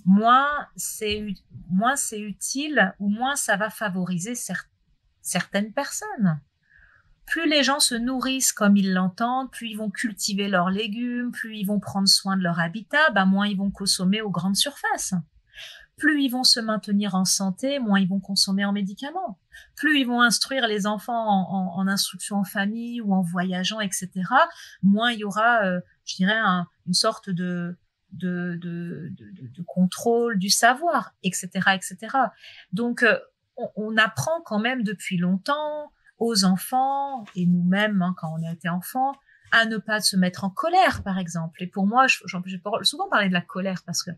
moins 0.05 0.69
c'est, 0.77 1.27
moins 1.71 1.97
c'est 1.97 2.21
utile 2.21 2.95
ou 2.99 3.09
moins 3.09 3.37
ça 3.37 3.57
va 3.57 3.71
favoriser 3.71 4.35
certaines 5.23 5.73
personnes. 5.73 6.41
Plus 7.27 7.49
les 7.49 7.65
gens 7.65 7.81
se 7.81 7.95
nourrissent 7.95 8.53
comme 8.53 8.77
ils 8.77 8.93
l'entendent, 8.93 9.51
plus 9.51 9.71
ils 9.71 9.79
vont 9.79 9.91
cultiver 9.91 10.49
leurs 10.49 10.69
légumes, 10.69 11.33
plus 11.33 11.57
ils 11.57 11.65
vont 11.65 11.81
prendre 11.81 12.07
soin 12.07 12.37
de 12.37 12.43
leur 12.43 12.61
habitat, 12.61 13.11
bah 13.15 13.25
moins 13.25 13.47
ils 13.47 13.57
vont 13.57 13.71
consommer 13.71 14.21
aux 14.21 14.31
grandes 14.31 14.57
surfaces. 14.57 15.15
Plus 15.97 16.23
ils 16.23 16.29
vont 16.29 16.45
se 16.45 16.61
maintenir 16.61 17.15
en 17.15 17.25
santé, 17.25 17.79
moins 17.79 17.99
ils 17.99 18.09
vont 18.09 18.21
consommer 18.21 18.67
en 18.67 18.73
médicaments 18.73 19.39
plus 19.75 20.01
ils 20.01 20.07
vont 20.07 20.21
instruire 20.21 20.67
les 20.67 20.87
enfants 20.87 21.27
en, 21.51 21.87
instruction 21.89 22.37
en 22.37 22.45
famille 22.45 23.01
ou 23.01 23.15
en 23.15 23.23
voyageant, 23.23 23.81
etc., 23.81 24.11
moins 24.83 25.13
il 25.13 25.21
y 25.21 25.25
aura, 25.25 25.65
euh, 25.65 25.81
je 26.05 26.17
dirais, 26.17 26.39
une 26.87 26.95
sorte 26.95 27.31
de, 27.31 27.79
de, 28.13 28.59
de, 28.61 29.11
de, 29.11 29.63
contrôle 29.63 30.39
du 30.39 30.51
savoir, 30.51 31.15
etc., 31.23 31.49
etc. 31.75 32.17
Donc, 32.73 33.03
euh, 33.03 33.19
on, 33.77 33.97
apprend 33.97 34.43
quand 34.45 34.59
même 34.59 34.83
depuis 34.83 35.17
longtemps 35.17 35.93
aux 36.19 36.45
enfants 36.45 37.25
et 37.35 37.47
nous-mêmes 37.47 38.03
hein, 38.03 38.15
quand 38.17 38.35
on 38.39 38.47
a 38.47 38.53
été 38.53 38.69
enfants 38.69 39.13
à 39.57 39.65
ne 39.65 39.79
pas 39.79 40.01
se 40.01 40.19
mettre 40.19 40.45
en 40.45 40.51
colère, 40.51 41.03
par 41.03 41.19
exemple. 41.19 41.63
Et 41.63 41.67
pour 41.67 41.87
moi, 41.87 42.07
j'ai 42.07 42.61
souvent 42.83 43.09
parlé 43.09 43.29
de 43.29 43.33
la 43.33 43.41
colère 43.41 43.83
parce 43.87 44.03
que 44.03 44.11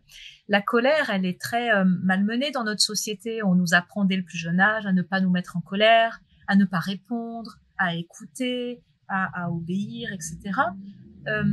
la 0.49 0.61
colère, 0.61 1.09
elle 1.09 1.25
est 1.25 1.39
très 1.39 1.71
euh, 1.71 1.85
malmenée 1.85 2.51
dans 2.51 2.65
notre 2.65 2.81
société. 2.81 3.41
On 3.41 3.55
nous 3.55 3.73
apprend 3.73 4.03
dès 4.03 4.17
le 4.17 4.23
plus 4.23 4.37
jeune 4.37 4.59
âge 4.59 4.85
à 4.85 4.91
ne 4.91 5.01
pas 5.01 5.21
nous 5.21 5.29
mettre 5.29 5.55
en 5.55 5.61
colère, 5.61 6.19
à 6.47 6.57
ne 6.57 6.65
pas 6.65 6.79
répondre, 6.79 7.55
à 7.77 7.95
écouter, 7.95 8.83
à, 9.07 9.49
obéir, 9.49 10.11
etc. 10.11 10.39
Euh, 11.27 11.43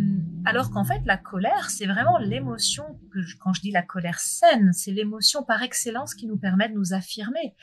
alors 0.45 0.73
qu'en 0.73 0.85
fait, 0.85 1.01
la 1.07 1.17
colère, 1.17 1.71
c'est 1.71 1.87
vraiment 1.87 2.19
l'émotion 2.19 2.99
quand 3.39 3.53
je 3.53 3.61
dis 3.61 3.71
la 3.71 3.83
colère 3.83 4.19
saine, 4.19 4.73
c'est 4.73 4.91
l'émotion 4.91 5.45
par 5.45 5.63
excellence 5.63 6.15
qui 6.15 6.27
nous 6.27 6.37
permet 6.37 6.69
de 6.69 6.75
nous 6.75 6.93
affirmer 6.93 7.55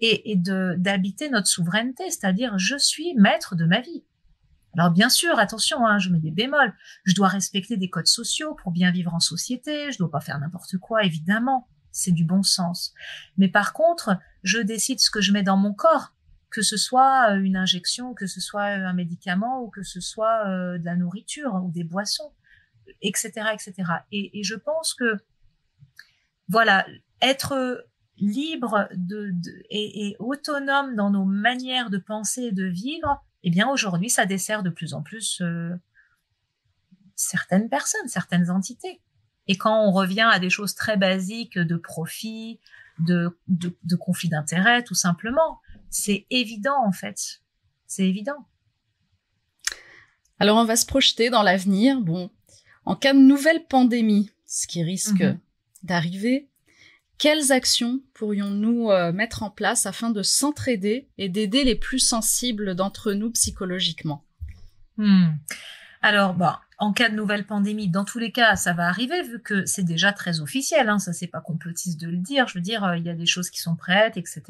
et, 0.00 0.30
et 0.30 0.36
d'habiter 0.36 1.28
notre 1.28 1.48
souveraineté, 1.48 2.04
c'est-à-dire 2.08 2.56
je 2.56 2.78
suis 2.78 3.14
maître 3.16 3.56
de 3.56 3.64
ma 3.66 3.80
vie. 3.80 4.04
Alors 4.74 4.90
bien 4.90 5.10
sûr, 5.10 5.38
attention, 5.38 5.86
hein, 5.86 5.98
je 5.98 6.08
mets 6.08 6.18
des 6.18 6.30
bémols. 6.30 6.74
Je 7.04 7.14
dois 7.14 7.28
respecter 7.28 7.76
des 7.76 7.90
codes 7.90 8.06
sociaux 8.06 8.54
pour 8.54 8.72
bien 8.72 8.90
vivre 8.90 9.14
en 9.14 9.20
société. 9.20 9.92
Je 9.92 9.98
dois 9.98 10.10
pas 10.10 10.20
faire 10.20 10.38
n'importe 10.38 10.78
quoi, 10.78 11.04
évidemment. 11.04 11.68
C'est 11.90 12.12
du 12.12 12.24
bon 12.24 12.42
sens. 12.42 12.94
Mais 13.36 13.48
par 13.48 13.74
contre, 13.74 14.16
je 14.42 14.58
décide 14.58 14.98
ce 15.00 15.10
que 15.10 15.20
je 15.20 15.32
mets 15.32 15.42
dans 15.42 15.58
mon 15.58 15.74
corps, 15.74 16.14
que 16.50 16.62
ce 16.62 16.78
soit 16.78 17.32
euh, 17.32 17.40
une 17.40 17.56
injection, 17.56 18.14
que 18.14 18.26
ce 18.26 18.40
soit 18.40 18.78
euh, 18.78 18.86
un 18.86 18.94
médicament 18.94 19.62
ou 19.62 19.68
que 19.68 19.82
ce 19.82 20.00
soit 20.00 20.46
euh, 20.46 20.78
de 20.78 20.84
la 20.84 20.96
nourriture 20.96 21.54
ou 21.62 21.70
des 21.70 21.84
boissons, 21.84 22.32
etc., 23.02 23.30
etc. 23.52 23.74
Et, 24.10 24.42
je 24.42 24.54
pense 24.54 24.94
que 24.94 25.18
voilà, 26.48 26.86
être 27.20 27.86
libre 28.16 28.88
de, 28.94 29.30
de 29.32 29.62
et 29.70 30.16
autonome 30.18 30.96
dans 30.96 31.10
nos 31.10 31.24
manières 31.24 31.90
de 31.90 31.98
penser 31.98 32.44
et 32.44 32.52
de 32.52 32.64
vivre, 32.64 33.22
eh 33.44 33.50
bien 33.50 33.68
aujourd'hui, 33.68 34.10
ça 34.10 34.26
dessert 34.26 34.62
de 34.62 34.70
plus 34.70 34.94
en 34.94 35.02
plus 35.02 35.40
euh, 35.40 35.74
certaines 37.16 37.68
personnes, 37.68 38.08
certaines 38.08 38.50
entités. 38.50 39.00
Et 39.48 39.56
quand 39.56 39.84
on 39.84 39.90
revient 39.90 40.28
à 40.30 40.38
des 40.38 40.50
choses 40.50 40.74
très 40.74 40.96
basiques 40.96 41.58
de 41.58 41.76
profit, 41.76 42.60
de, 43.00 43.36
de, 43.48 43.76
de 43.82 43.96
conflit 43.96 44.28
d'intérêts, 44.28 44.84
tout 44.84 44.94
simplement, 44.94 45.60
c'est 45.90 46.26
évident 46.30 46.86
en 46.86 46.92
fait. 46.92 47.42
C'est 47.86 48.06
évident. 48.06 48.46
Alors 50.38 50.58
on 50.58 50.64
va 50.64 50.76
se 50.76 50.86
projeter 50.86 51.30
dans 51.30 51.42
l'avenir. 51.42 52.00
Bon, 52.00 52.30
en 52.84 52.96
cas 52.96 53.14
de 53.14 53.18
nouvelle 53.18 53.66
pandémie, 53.66 54.30
ce 54.46 54.66
qui 54.66 54.82
risque 54.82 55.22
mhm. 55.22 55.38
d'arriver, 55.82 56.48
quelles 57.22 57.52
actions 57.52 58.00
pourrions-nous 58.14 58.90
euh, 58.90 59.12
mettre 59.12 59.44
en 59.44 59.50
place 59.50 59.86
afin 59.86 60.10
de 60.10 60.24
s'entraider 60.24 61.08
et 61.18 61.28
d'aider 61.28 61.62
les 61.62 61.76
plus 61.76 62.00
sensibles 62.00 62.74
d'entre 62.74 63.12
nous 63.12 63.30
psychologiquement? 63.30 64.24
Hmm. 64.96 65.28
Alors, 66.02 66.34
bah, 66.34 66.62
en 66.78 66.92
cas 66.92 67.08
de 67.08 67.14
nouvelle 67.14 67.46
pandémie, 67.46 67.88
dans 67.88 68.04
tous 68.04 68.18
les 68.18 68.32
cas, 68.32 68.56
ça 68.56 68.72
va 68.72 68.88
arriver 68.88 69.22
vu 69.22 69.40
que 69.40 69.64
c'est 69.66 69.84
déjà 69.84 70.12
très 70.12 70.40
officiel. 70.40 70.88
Hein, 70.88 70.98
ça, 70.98 71.12
c'est 71.12 71.28
pas 71.28 71.40
complotiste 71.40 72.00
de 72.00 72.08
le 72.08 72.16
dire. 72.16 72.48
Je 72.48 72.54
veux 72.54 72.60
dire, 72.60 72.82
euh, 72.82 72.96
il 72.96 73.06
y 73.06 73.08
a 73.08 73.14
des 73.14 73.26
choses 73.26 73.50
qui 73.50 73.60
sont 73.60 73.76
prêtes, 73.76 74.16
etc. 74.16 74.42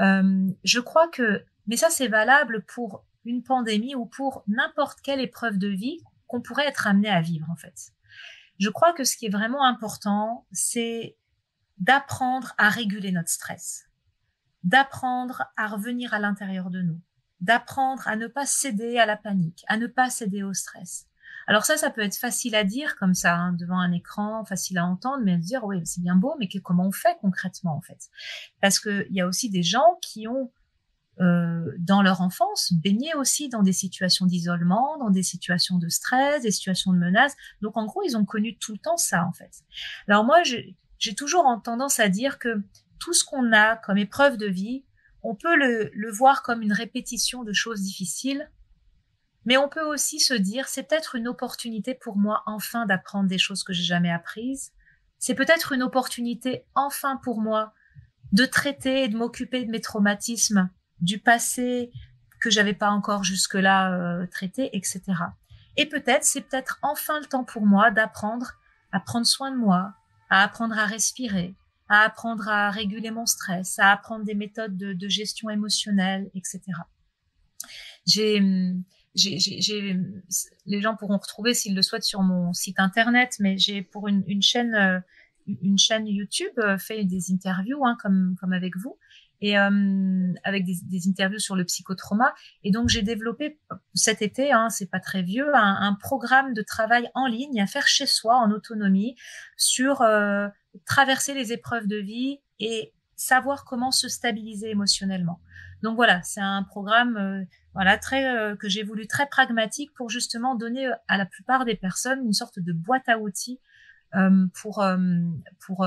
Euh, 0.00 0.48
je 0.64 0.80
crois 0.80 1.08
que, 1.08 1.44
mais 1.66 1.76
ça, 1.76 1.90
c'est 1.90 2.08
valable 2.08 2.64
pour 2.66 3.04
une 3.26 3.42
pandémie 3.42 3.94
ou 3.94 4.06
pour 4.06 4.42
n'importe 4.48 5.02
quelle 5.02 5.20
épreuve 5.20 5.58
de 5.58 5.68
vie 5.68 5.98
qu'on 6.28 6.40
pourrait 6.40 6.66
être 6.66 6.86
amené 6.86 7.10
à 7.10 7.20
vivre, 7.20 7.46
en 7.50 7.56
fait. 7.56 7.92
Je 8.58 8.70
crois 8.70 8.94
que 8.94 9.04
ce 9.04 9.18
qui 9.18 9.26
est 9.26 9.30
vraiment 9.30 9.66
important, 9.66 10.46
c'est 10.50 11.18
d'apprendre 11.78 12.54
à 12.58 12.68
réguler 12.68 13.12
notre 13.12 13.30
stress, 13.30 13.88
d'apprendre 14.62 15.44
à 15.56 15.66
revenir 15.66 16.14
à 16.14 16.18
l'intérieur 16.18 16.70
de 16.70 16.82
nous, 16.82 17.00
d'apprendre 17.40 18.06
à 18.08 18.16
ne 18.16 18.26
pas 18.26 18.46
céder 18.46 18.98
à 18.98 19.06
la 19.06 19.16
panique, 19.16 19.64
à 19.68 19.76
ne 19.76 19.86
pas 19.86 20.10
céder 20.10 20.42
au 20.42 20.54
stress, 20.54 21.08
alors 21.46 21.64
ça, 21.64 21.76
ça 21.76 21.90
peut 21.90 22.00
être 22.00 22.16
facile 22.16 22.54
à 22.54 22.64
dire 22.64 22.96
comme 22.96 23.14
ça, 23.14 23.34
hein, 23.34 23.52
devant 23.52 23.78
un 23.78 23.92
écran, 23.92 24.44
facile 24.44 24.78
à 24.78 24.86
entendre, 24.86 25.22
mais 25.24 25.34
à 25.34 25.36
dire, 25.36 25.64
oui, 25.64 25.80
c'est 25.84 26.02
bien 26.02 26.16
beau, 26.16 26.34
mais 26.38 26.48
comment 26.62 26.86
on 26.86 26.92
fait 26.92 27.16
concrètement 27.20 27.76
en 27.76 27.80
fait? 27.80 28.08
Parce 28.60 28.78
qu'il 28.78 29.06
y 29.10 29.20
a 29.20 29.26
aussi 29.26 29.50
des 29.50 29.62
gens 29.62 29.98
qui 30.00 30.26
ont, 30.26 30.50
euh, 31.20 31.72
dans 31.78 32.02
leur 32.02 32.22
enfance, 32.22 32.72
baigné 32.72 33.14
aussi 33.14 33.48
dans 33.48 33.62
des 33.62 33.72
situations 33.72 34.26
d'isolement, 34.26 34.98
dans 34.98 35.10
des 35.10 35.22
situations 35.22 35.78
de 35.78 35.88
stress, 35.88 36.42
des 36.42 36.50
situations 36.50 36.92
de 36.92 36.98
menace. 36.98 37.34
Donc 37.60 37.76
en 37.76 37.84
gros, 37.84 38.02
ils 38.04 38.16
ont 38.16 38.24
connu 38.24 38.56
tout 38.56 38.72
le 38.72 38.78
temps 38.78 38.96
ça 38.96 39.24
en 39.26 39.32
fait. 39.32 39.62
Alors 40.08 40.24
moi, 40.24 40.42
j'ai 40.44 40.76
toujours 41.12 41.44
tendance 41.62 42.00
à 42.00 42.08
dire 42.08 42.38
que 42.38 42.62
tout 42.98 43.12
ce 43.12 43.24
qu'on 43.24 43.52
a 43.52 43.76
comme 43.76 43.98
épreuve 43.98 44.36
de 44.36 44.46
vie, 44.46 44.84
on 45.22 45.34
peut 45.34 45.56
le, 45.56 45.90
le 45.92 46.10
voir 46.10 46.42
comme 46.42 46.62
une 46.62 46.72
répétition 46.72 47.44
de 47.44 47.52
choses 47.52 47.82
difficiles 47.82 48.48
mais 49.44 49.56
on 49.56 49.68
peut 49.68 49.82
aussi 49.82 50.20
se 50.20 50.34
dire, 50.34 50.68
c'est 50.68 50.84
peut-être 50.84 51.16
une 51.16 51.28
opportunité 51.28 51.94
pour 51.94 52.16
moi 52.16 52.42
enfin 52.46 52.86
d'apprendre 52.86 53.28
des 53.28 53.38
choses 53.38 53.62
que 53.62 53.72
j'ai 53.72 53.82
jamais 53.82 54.10
apprises. 54.10 54.72
C'est 55.18 55.34
peut-être 55.34 55.72
une 55.72 55.82
opportunité 55.82 56.64
enfin 56.74 57.16
pour 57.22 57.40
moi 57.40 57.74
de 58.32 58.46
traiter 58.46 59.04
et 59.04 59.08
de 59.08 59.16
m'occuper 59.16 59.64
de 59.64 59.70
mes 59.70 59.80
traumatismes 59.80 60.70
du 61.00 61.18
passé 61.18 61.90
que 62.40 62.50
j'avais 62.50 62.74
pas 62.74 62.90
encore 62.90 63.24
jusque-là 63.24 63.92
euh, 63.92 64.26
traité, 64.26 64.70
etc. 64.76 65.02
Et 65.76 65.86
peut-être, 65.86 66.24
c'est 66.24 66.42
peut-être 66.42 66.78
enfin 66.82 67.18
le 67.20 67.26
temps 67.26 67.44
pour 67.44 67.66
moi 67.66 67.90
d'apprendre 67.90 68.52
à 68.92 69.00
prendre 69.00 69.26
soin 69.26 69.50
de 69.50 69.56
moi, 69.56 69.92
à 70.30 70.42
apprendre 70.42 70.78
à 70.78 70.86
respirer, 70.86 71.54
à 71.88 72.00
apprendre 72.00 72.48
à 72.48 72.70
réguler 72.70 73.10
mon 73.10 73.26
stress, 73.26 73.78
à 73.78 73.92
apprendre 73.92 74.24
des 74.24 74.34
méthodes 74.34 74.76
de, 74.76 75.08
gestion 75.08 75.50
émotionnelle, 75.50 76.30
etc. 76.34 76.60
J'ai 78.06 78.40
hum, 78.40 78.82
j'ai, 79.14 79.96
les 80.66 80.80
gens 80.80 80.96
pourront 80.96 81.18
retrouver 81.18 81.54
s'ils 81.54 81.74
le 81.74 81.82
souhaitent 81.82 82.04
sur 82.04 82.22
mon 82.22 82.52
site 82.52 82.80
internet, 82.80 83.36
mais 83.38 83.56
j'ai 83.58 83.82
pour 83.82 84.08
une, 84.08 84.24
euh, 84.74 85.00
chaîne 85.76 86.06
YouTube 86.08 86.52
euh, 86.58 86.78
fait 86.78 87.04
des 87.04 87.30
interviews, 87.32 87.86
hein, 87.86 87.96
comme 88.00 88.52
avec 88.52 88.76
vous, 88.76 88.98
et 89.40 89.58
euh, 89.58 90.32
avec 90.44 90.64
des, 90.64 91.08
interviews 91.08 91.38
sur 91.38 91.56
le 91.56 91.64
psychotrauma. 91.64 92.34
Et 92.62 92.70
donc 92.70 92.88
j'ai 92.88 93.02
développé 93.02 93.58
cet 93.94 94.22
été, 94.22 94.52
hein, 94.52 94.70
c'est 94.70 94.90
pas 94.90 95.00
très 95.00 95.22
vieux, 95.22 95.54
un, 95.54 95.96
programme 96.00 96.54
de 96.54 96.62
travail 96.62 97.10
en 97.14 97.26
ligne 97.26 97.60
à 97.60 97.66
faire 97.66 97.86
chez 97.86 98.06
soi 98.06 98.36
en 98.36 98.50
autonomie 98.50 99.16
sur 99.56 100.02
euh, 100.02 100.48
traverser 100.86 101.34
les 101.34 101.52
épreuves 101.52 101.86
de 101.86 101.96
vie 101.96 102.40
et 102.58 102.92
savoir 103.16 103.64
comment 103.64 103.90
se 103.90 104.08
stabiliser 104.08 104.70
émotionnellement. 104.70 105.40
Donc 105.82 105.96
voilà, 105.96 106.22
c'est 106.22 106.40
un 106.40 106.62
programme 106.62 107.16
euh, 107.16 107.44
voilà 107.74 107.98
très 107.98 108.56
que 108.58 108.68
j'ai 108.68 108.84
voulu 108.84 109.06
très 109.08 109.26
pragmatique 109.26 109.92
pour 109.94 110.08
justement 110.08 110.54
donner 110.54 110.88
à 111.08 111.16
la 111.16 111.26
plupart 111.26 111.64
des 111.64 111.74
personnes 111.74 112.24
une 112.24 112.32
sorte 112.32 112.60
de 112.60 112.72
boîte 112.72 113.08
à 113.08 113.18
outils 113.18 113.60
pour 114.54 114.84
pour 115.60 115.86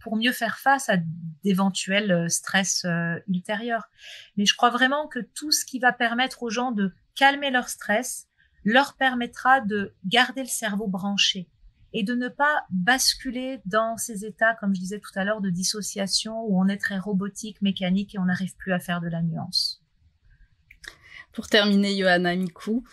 pour 0.00 0.16
mieux 0.16 0.32
faire 0.32 0.58
face 0.58 0.88
à 0.88 0.96
d'éventuels 1.44 2.30
stress 2.30 2.86
ultérieurs. 3.28 3.88
Mais 4.36 4.46
je 4.46 4.56
crois 4.56 4.70
vraiment 4.70 5.08
que 5.08 5.20
tout 5.20 5.52
ce 5.52 5.64
qui 5.64 5.78
va 5.78 5.92
permettre 5.92 6.42
aux 6.42 6.50
gens 6.50 6.72
de 6.72 6.92
calmer 7.14 7.50
leur 7.50 7.68
stress 7.68 8.28
leur 8.64 8.96
permettra 8.96 9.60
de 9.60 9.94
garder 10.04 10.42
le 10.42 10.48
cerveau 10.48 10.88
branché 10.88 11.48
et 11.94 12.02
de 12.02 12.14
ne 12.14 12.28
pas 12.28 12.66
basculer 12.70 13.60
dans 13.64 13.96
ces 13.96 14.26
états, 14.26 14.54
comme 14.54 14.74
je 14.74 14.80
disais 14.80 15.00
tout 15.00 15.10
à 15.14 15.24
l'heure, 15.24 15.40
de 15.40 15.48
dissociation 15.48 16.42
où 16.42 16.60
on 16.60 16.68
est 16.68 16.76
très 16.76 16.98
robotique, 16.98 17.62
mécanique 17.62 18.14
et 18.14 18.18
on 18.18 18.26
n'arrive 18.26 18.54
plus 18.56 18.72
à 18.72 18.78
faire 18.78 19.00
de 19.00 19.08
la 19.08 19.22
nuance. 19.22 19.82
Pour 21.32 21.48
terminer, 21.48 21.96
Johanna 21.96 22.36
Mikou, 22.36 22.84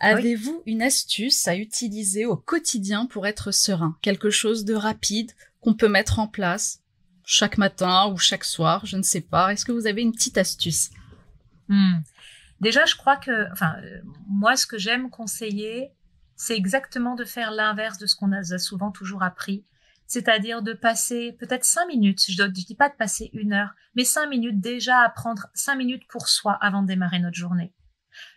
avez-vous 0.00 0.62
une 0.66 0.82
astuce 0.82 1.46
à 1.48 1.56
utiliser 1.56 2.26
au 2.26 2.36
quotidien 2.36 3.06
pour 3.06 3.26
être 3.26 3.50
serein? 3.50 3.96
Quelque 4.02 4.30
chose 4.30 4.64
de 4.64 4.74
rapide 4.74 5.32
qu'on 5.60 5.74
peut 5.74 5.88
mettre 5.88 6.18
en 6.18 6.28
place 6.28 6.80
chaque 7.24 7.58
matin 7.58 8.10
ou 8.12 8.18
chaque 8.18 8.44
soir, 8.44 8.84
je 8.84 8.96
ne 8.96 9.02
sais 9.02 9.20
pas. 9.20 9.52
Est-ce 9.52 9.64
que 9.64 9.72
vous 9.72 9.86
avez 9.86 10.02
une 10.02 10.12
petite 10.12 10.38
astuce? 10.38 10.90
Hmm. 11.68 12.00
Déjà, 12.60 12.84
je 12.84 12.96
crois 12.96 13.16
que, 13.16 13.50
enfin, 13.52 13.76
euh, 13.82 14.00
moi, 14.28 14.56
ce 14.56 14.66
que 14.66 14.78
j'aime 14.78 15.10
conseiller, 15.10 15.90
c'est 16.36 16.56
exactement 16.56 17.14
de 17.14 17.24
faire 17.24 17.50
l'inverse 17.50 17.98
de 17.98 18.06
ce 18.06 18.16
qu'on 18.16 18.32
a 18.32 18.58
souvent 18.58 18.90
toujours 18.90 19.22
appris, 19.22 19.64
c'est-à-dire 20.06 20.62
de 20.62 20.72
passer 20.72 21.32
peut-être 21.38 21.64
cinq 21.64 21.86
minutes, 21.86 22.24
je 22.28 22.42
ne 22.42 22.48
dis 22.48 22.74
pas 22.74 22.88
de 22.88 22.94
passer 22.94 23.30
une 23.32 23.52
heure, 23.52 23.74
mais 23.94 24.04
cinq 24.04 24.28
minutes 24.28 24.60
déjà 24.60 25.00
à 25.00 25.08
prendre 25.08 25.48
cinq 25.54 25.76
minutes 25.76 26.06
pour 26.08 26.28
soi 26.28 26.52
avant 26.60 26.82
de 26.82 26.88
démarrer 26.88 27.20
notre 27.20 27.36
journée. 27.36 27.72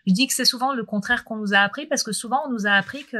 Je 0.05 0.13
dis 0.13 0.27
que 0.27 0.33
c'est 0.33 0.45
souvent 0.45 0.73
le 0.73 0.83
contraire 0.83 1.23
qu'on 1.23 1.37
nous 1.37 1.53
a 1.53 1.59
appris 1.59 1.85
parce 1.85 2.03
que 2.03 2.11
souvent 2.11 2.41
on 2.47 2.51
nous 2.51 2.67
a 2.67 2.71
appris 2.71 3.05
que 3.05 3.17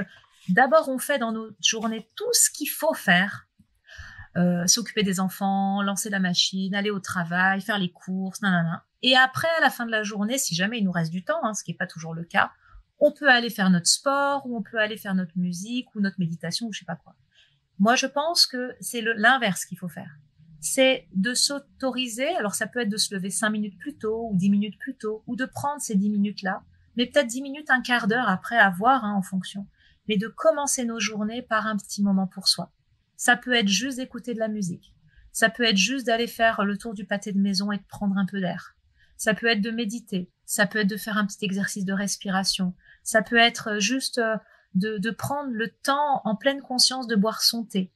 d'abord 0.50 0.90
on 0.90 0.98
fait 0.98 1.18
dans 1.18 1.32
nos 1.32 1.50
journées 1.62 2.08
tout 2.16 2.32
ce 2.34 2.50
qu'il 2.50 2.70
faut 2.70 2.94
faire, 2.94 3.48
euh, 4.38 4.68
s'occuper 4.68 5.04
des 5.04 5.20
enfants, 5.20 5.82
lancer 5.82 6.10
la 6.10 6.20
machine, 6.20 6.76
aller 6.76 6.92
au 6.92 7.00
travail, 7.00 7.62
faire 7.62 7.80
les 7.80 7.92
courses, 7.92 8.42
nanana. 8.42 8.84
Et 9.02 9.16
après, 9.16 9.48
à 9.58 9.62
la 9.62 9.70
fin 9.70 9.86
de 9.86 9.92
la 9.92 10.04
journée, 10.04 10.38
si 10.38 10.56
jamais 10.56 10.80
il 10.80 10.84
nous 10.84 10.92
reste 10.92 11.12
du 11.12 11.24
temps, 11.24 11.40
hein, 11.44 11.54
ce 11.54 11.64
qui 11.64 11.72
n'est 11.72 11.78
pas 11.78 11.88
toujours 11.88 12.14
le 12.14 12.24
cas, 12.24 12.52
on 13.00 13.12
peut 13.12 13.30
aller 13.30 13.50
faire 13.50 13.70
notre 13.70 13.88
sport 13.88 14.46
ou 14.46 14.58
on 14.58 14.62
peut 14.62 14.80
aller 14.80 14.98
faire 14.98 15.16
notre 15.16 15.38
musique 15.38 15.94
ou 15.96 16.02
notre 16.02 16.20
méditation 16.20 16.68
ou 16.68 16.74
je 16.74 16.80
sais 16.80 16.86
pas 16.86 16.96
quoi. 16.96 17.16
Moi, 17.80 17.96
je 17.96 18.08
pense 18.08 18.48
que 18.48 18.76
c'est 18.80 19.02
l'inverse 19.02 19.66
qu'il 19.66 19.78
faut 19.78 19.90
faire. 19.90 20.18
C'est 20.60 21.08
de 21.14 21.34
s'autoriser. 21.34 22.36
Alors, 22.36 22.56
ça 22.56 22.68
peut 22.68 22.80
être 22.80 22.90
de 22.90 22.98
se 22.98 23.14
lever 23.14 23.30
cinq 23.30 23.52
minutes 23.52 23.78
plus 23.78 23.98
tôt 23.98 24.30
ou 24.32 24.36
dix 24.36 24.50
minutes 24.50 24.78
plus 24.80 24.96
tôt 24.96 25.24
ou 25.28 25.36
de 25.36 25.46
prendre 25.46 25.82
ces 25.82 25.96
dix 25.96 26.10
minutes-là, 26.10 26.64
mais 26.96 27.06
peut-être 27.06 27.28
dix 27.28 27.42
minutes, 27.42 27.70
un 27.70 27.82
quart 27.82 28.08
d'heure 28.08 28.28
après 28.28 28.58
avoir, 28.58 29.06
hein, 29.06 29.14
en 29.14 29.22
fonction. 29.22 29.68
Mais 30.08 30.18
de 30.18 30.28
commencer 30.28 30.86
nos 30.86 31.00
journées 31.00 31.42
par 31.42 31.68
un 31.68 31.78
petit 31.78 32.02
moment 32.02 32.28
pour 32.28 32.48
soi. 32.48 32.72
Ça 33.18 33.36
peut 33.36 33.54
être 33.54 33.68
juste 33.68 33.98
d'écouter 33.98 34.34
de 34.34 34.40
la 34.40 34.48
musique. 34.48 34.94
Ça 35.32 35.50
peut 35.50 35.64
être 35.64 35.78
juste 35.78 36.08
d'aller 36.08 36.28
faire 36.28 36.66
le 36.66 36.78
tour 36.78 36.94
du 36.94 37.06
pâté 37.06 37.32
de 37.32 37.40
maison 37.40 37.72
et 37.72 37.78
de 37.78 37.84
prendre 37.88 38.18
un 38.18 38.26
peu 38.26 38.40
d'air. 38.40 38.76
Ça 39.18 39.34
peut 39.34 39.48
être 39.48 39.62
de 39.62 39.72
méditer. 39.72 40.32
Ça 40.46 40.66
peut 40.66 40.80
être 40.80 40.90
de 40.90 40.98
faire 40.98 41.18
un 41.18 41.26
petit 41.26 41.44
exercice 41.44 41.86
de 41.86 41.94
respiration. 41.94 42.74
Ça 43.04 43.22
peut 43.22 43.38
être 43.38 43.80
juste 43.80 44.18
euh, 44.20 44.38
de, 44.74 44.98
de 44.98 45.12
prendre 45.12 45.50
le 45.52 45.70
temps 45.70 46.22
en 46.24 46.36
pleine 46.36 46.62
conscience 46.62 47.08
de 47.08 47.16
boire 47.16 47.42
son 47.42 47.66
thé. 47.66 47.92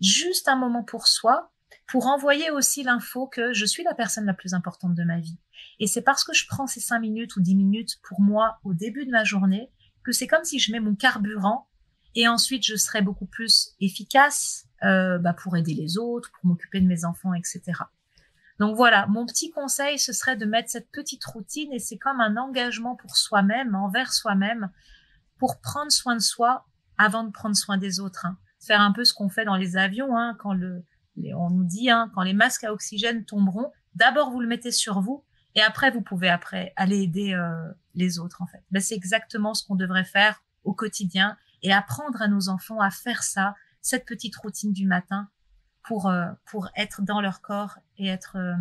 Juste 0.00 0.48
un 0.48 0.56
moment 0.56 0.82
pour 0.82 1.06
soi, 1.06 1.53
pour 1.86 2.06
envoyer 2.06 2.50
aussi 2.50 2.82
l'info 2.82 3.26
que 3.26 3.52
je 3.52 3.64
suis 3.64 3.82
la 3.82 3.94
personne 3.94 4.24
la 4.24 4.34
plus 4.34 4.54
importante 4.54 4.94
de 4.94 5.04
ma 5.04 5.20
vie. 5.20 5.38
Et 5.80 5.86
c'est 5.86 6.02
parce 6.02 6.24
que 6.24 6.32
je 6.32 6.46
prends 6.46 6.66
ces 6.66 6.80
cinq 6.80 7.00
minutes 7.00 7.36
ou 7.36 7.40
dix 7.40 7.54
minutes 7.54 7.98
pour 8.02 8.20
moi 8.20 8.58
au 8.64 8.74
début 8.74 9.04
de 9.04 9.10
ma 9.10 9.24
journée 9.24 9.70
que 10.02 10.12
c'est 10.12 10.26
comme 10.26 10.44
si 10.44 10.58
je 10.58 10.72
mets 10.72 10.80
mon 10.80 10.94
carburant 10.94 11.68
et 12.14 12.28
ensuite 12.28 12.64
je 12.64 12.76
serai 12.76 13.02
beaucoup 13.02 13.26
plus 13.26 13.74
efficace 13.80 14.66
euh, 14.82 15.18
bah, 15.18 15.32
pour 15.32 15.56
aider 15.56 15.74
les 15.74 15.98
autres, 15.98 16.30
pour 16.32 16.46
m'occuper 16.46 16.80
de 16.80 16.86
mes 16.86 17.04
enfants, 17.04 17.34
etc. 17.34 17.62
Donc 18.58 18.76
voilà, 18.76 19.06
mon 19.08 19.26
petit 19.26 19.50
conseil, 19.50 19.98
ce 19.98 20.12
serait 20.12 20.36
de 20.36 20.44
mettre 20.44 20.70
cette 20.70 20.90
petite 20.90 21.24
routine 21.24 21.72
et 21.72 21.78
c'est 21.78 21.98
comme 21.98 22.20
un 22.20 22.36
engagement 22.36 22.94
pour 22.94 23.16
soi-même, 23.16 23.74
envers 23.74 24.12
soi-même, 24.12 24.70
pour 25.38 25.60
prendre 25.60 25.90
soin 25.90 26.14
de 26.14 26.20
soi 26.20 26.66
avant 26.98 27.24
de 27.24 27.30
prendre 27.30 27.56
soin 27.56 27.78
des 27.78 27.98
autres. 27.98 28.26
Hein. 28.26 28.36
Faire 28.60 28.80
un 28.80 28.92
peu 28.92 29.04
ce 29.04 29.12
qu'on 29.12 29.28
fait 29.28 29.44
dans 29.44 29.56
les 29.56 29.76
avions, 29.76 30.16
hein, 30.16 30.36
quand 30.38 30.54
le, 30.54 30.84
on 31.16 31.50
nous 31.50 31.64
dit, 31.64 31.90
hein, 31.90 32.10
quand 32.14 32.22
les 32.22 32.32
masques 32.32 32.64
à 32.64 32.72
oxygène 32.72 33.24
tomberont, 33.24 33.70
d'abord 33.94 34.30
vous 34.30 34.40
le 34.40 34.48
mettez 34.48 34.70
sur 34.70 35.00
vous 35.00 35.24
et 35.54 35.60
après 35.60 35.90
vous 35.90 36.02
pouvez 36.02 36.28
après 36.28 36.72
aller 36.76 37.02
aider 37.02 37.34
euh, 37.34 37.72
les 37.94 38.18
autres 38.18 38.42
en 38.42 38.46
fait. 38.46 38.62
Ben, 38.70 38.80
c'est 38.80 38.94
exactement 38.94 39.54
ce 39.54 39.64
qu'on 39.66 39.76
devrait 39.76 40.04
faire 40.04 40.42
au 40.64 40.74
quotidien 40.74 41.36
et 41.62 41.72
apprendre 41.72 42.20
à 42.22 42.28
nos 42.28 42.48
enfants 42.48 42.80
à 42.80 42.90
faire 42.90 43.22
ça, 43.22 43.54
cette 43.80 44.06
petite 44.06 44.36
routine 44.36 44.72
du 44.72 44.86
matin 44.86 45.28
pour, 45.82 46.08
euh, 46.08 46.26
pour 46.46 46.68
être 46.76 47.02
dans 47.02 47.20
leur 47.20 47.40
corps 47.40 47.78
et 47.98 48.08
être 48.08 48.36
euh, 48.36 48.54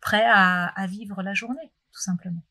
prêt 0.00 0.24
à, 0.26 0.86
vivre 0.88 1.22
la 1.22 1.34
journée, 1.34 1.70
tout 1.92 2.00
simplement. 2.00 2.42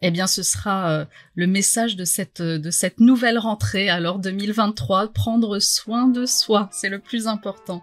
Eh 0.00 0.10
bien, 0.10 0.26
ce 0.26 0.42
sera 0.42 1.06
le 1.34 1.46
message 1.48 1.96
de 1.96 2.04
cette, 2.04 2.40
de 2.40 2.70
cette 2.70 3.00
nouvelle 3.00 3.36
rentrée, 3.36 3.90
alors 3.90 4.20
2023, 4.20 5.12
prendre 5.12 5.58
soin 5.58 6.06
de 6.06 6.24
soi, 6.24 6.70
c'est 6.72 6.88
le 6.88 7.00
plus 7.00 7.26
important. 7.26 7.82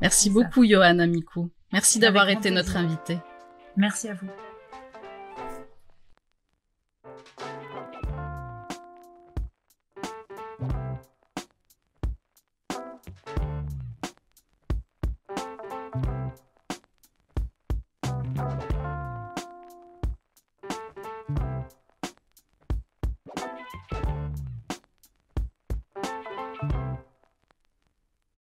Merci 0.00 0.30
beaucoup, 0.30 0.64
Johanna 0.64 1.06
Mikou. 1.06 1.50
Merci 1.72 1.98
d'avoir 1.98 2.28
été 2.28 2.50
notre 2.50 2.76
invité. 2.76 3.18
Merci 3.76 4.08
à 4.08 4.14
vous. 4.14 4.26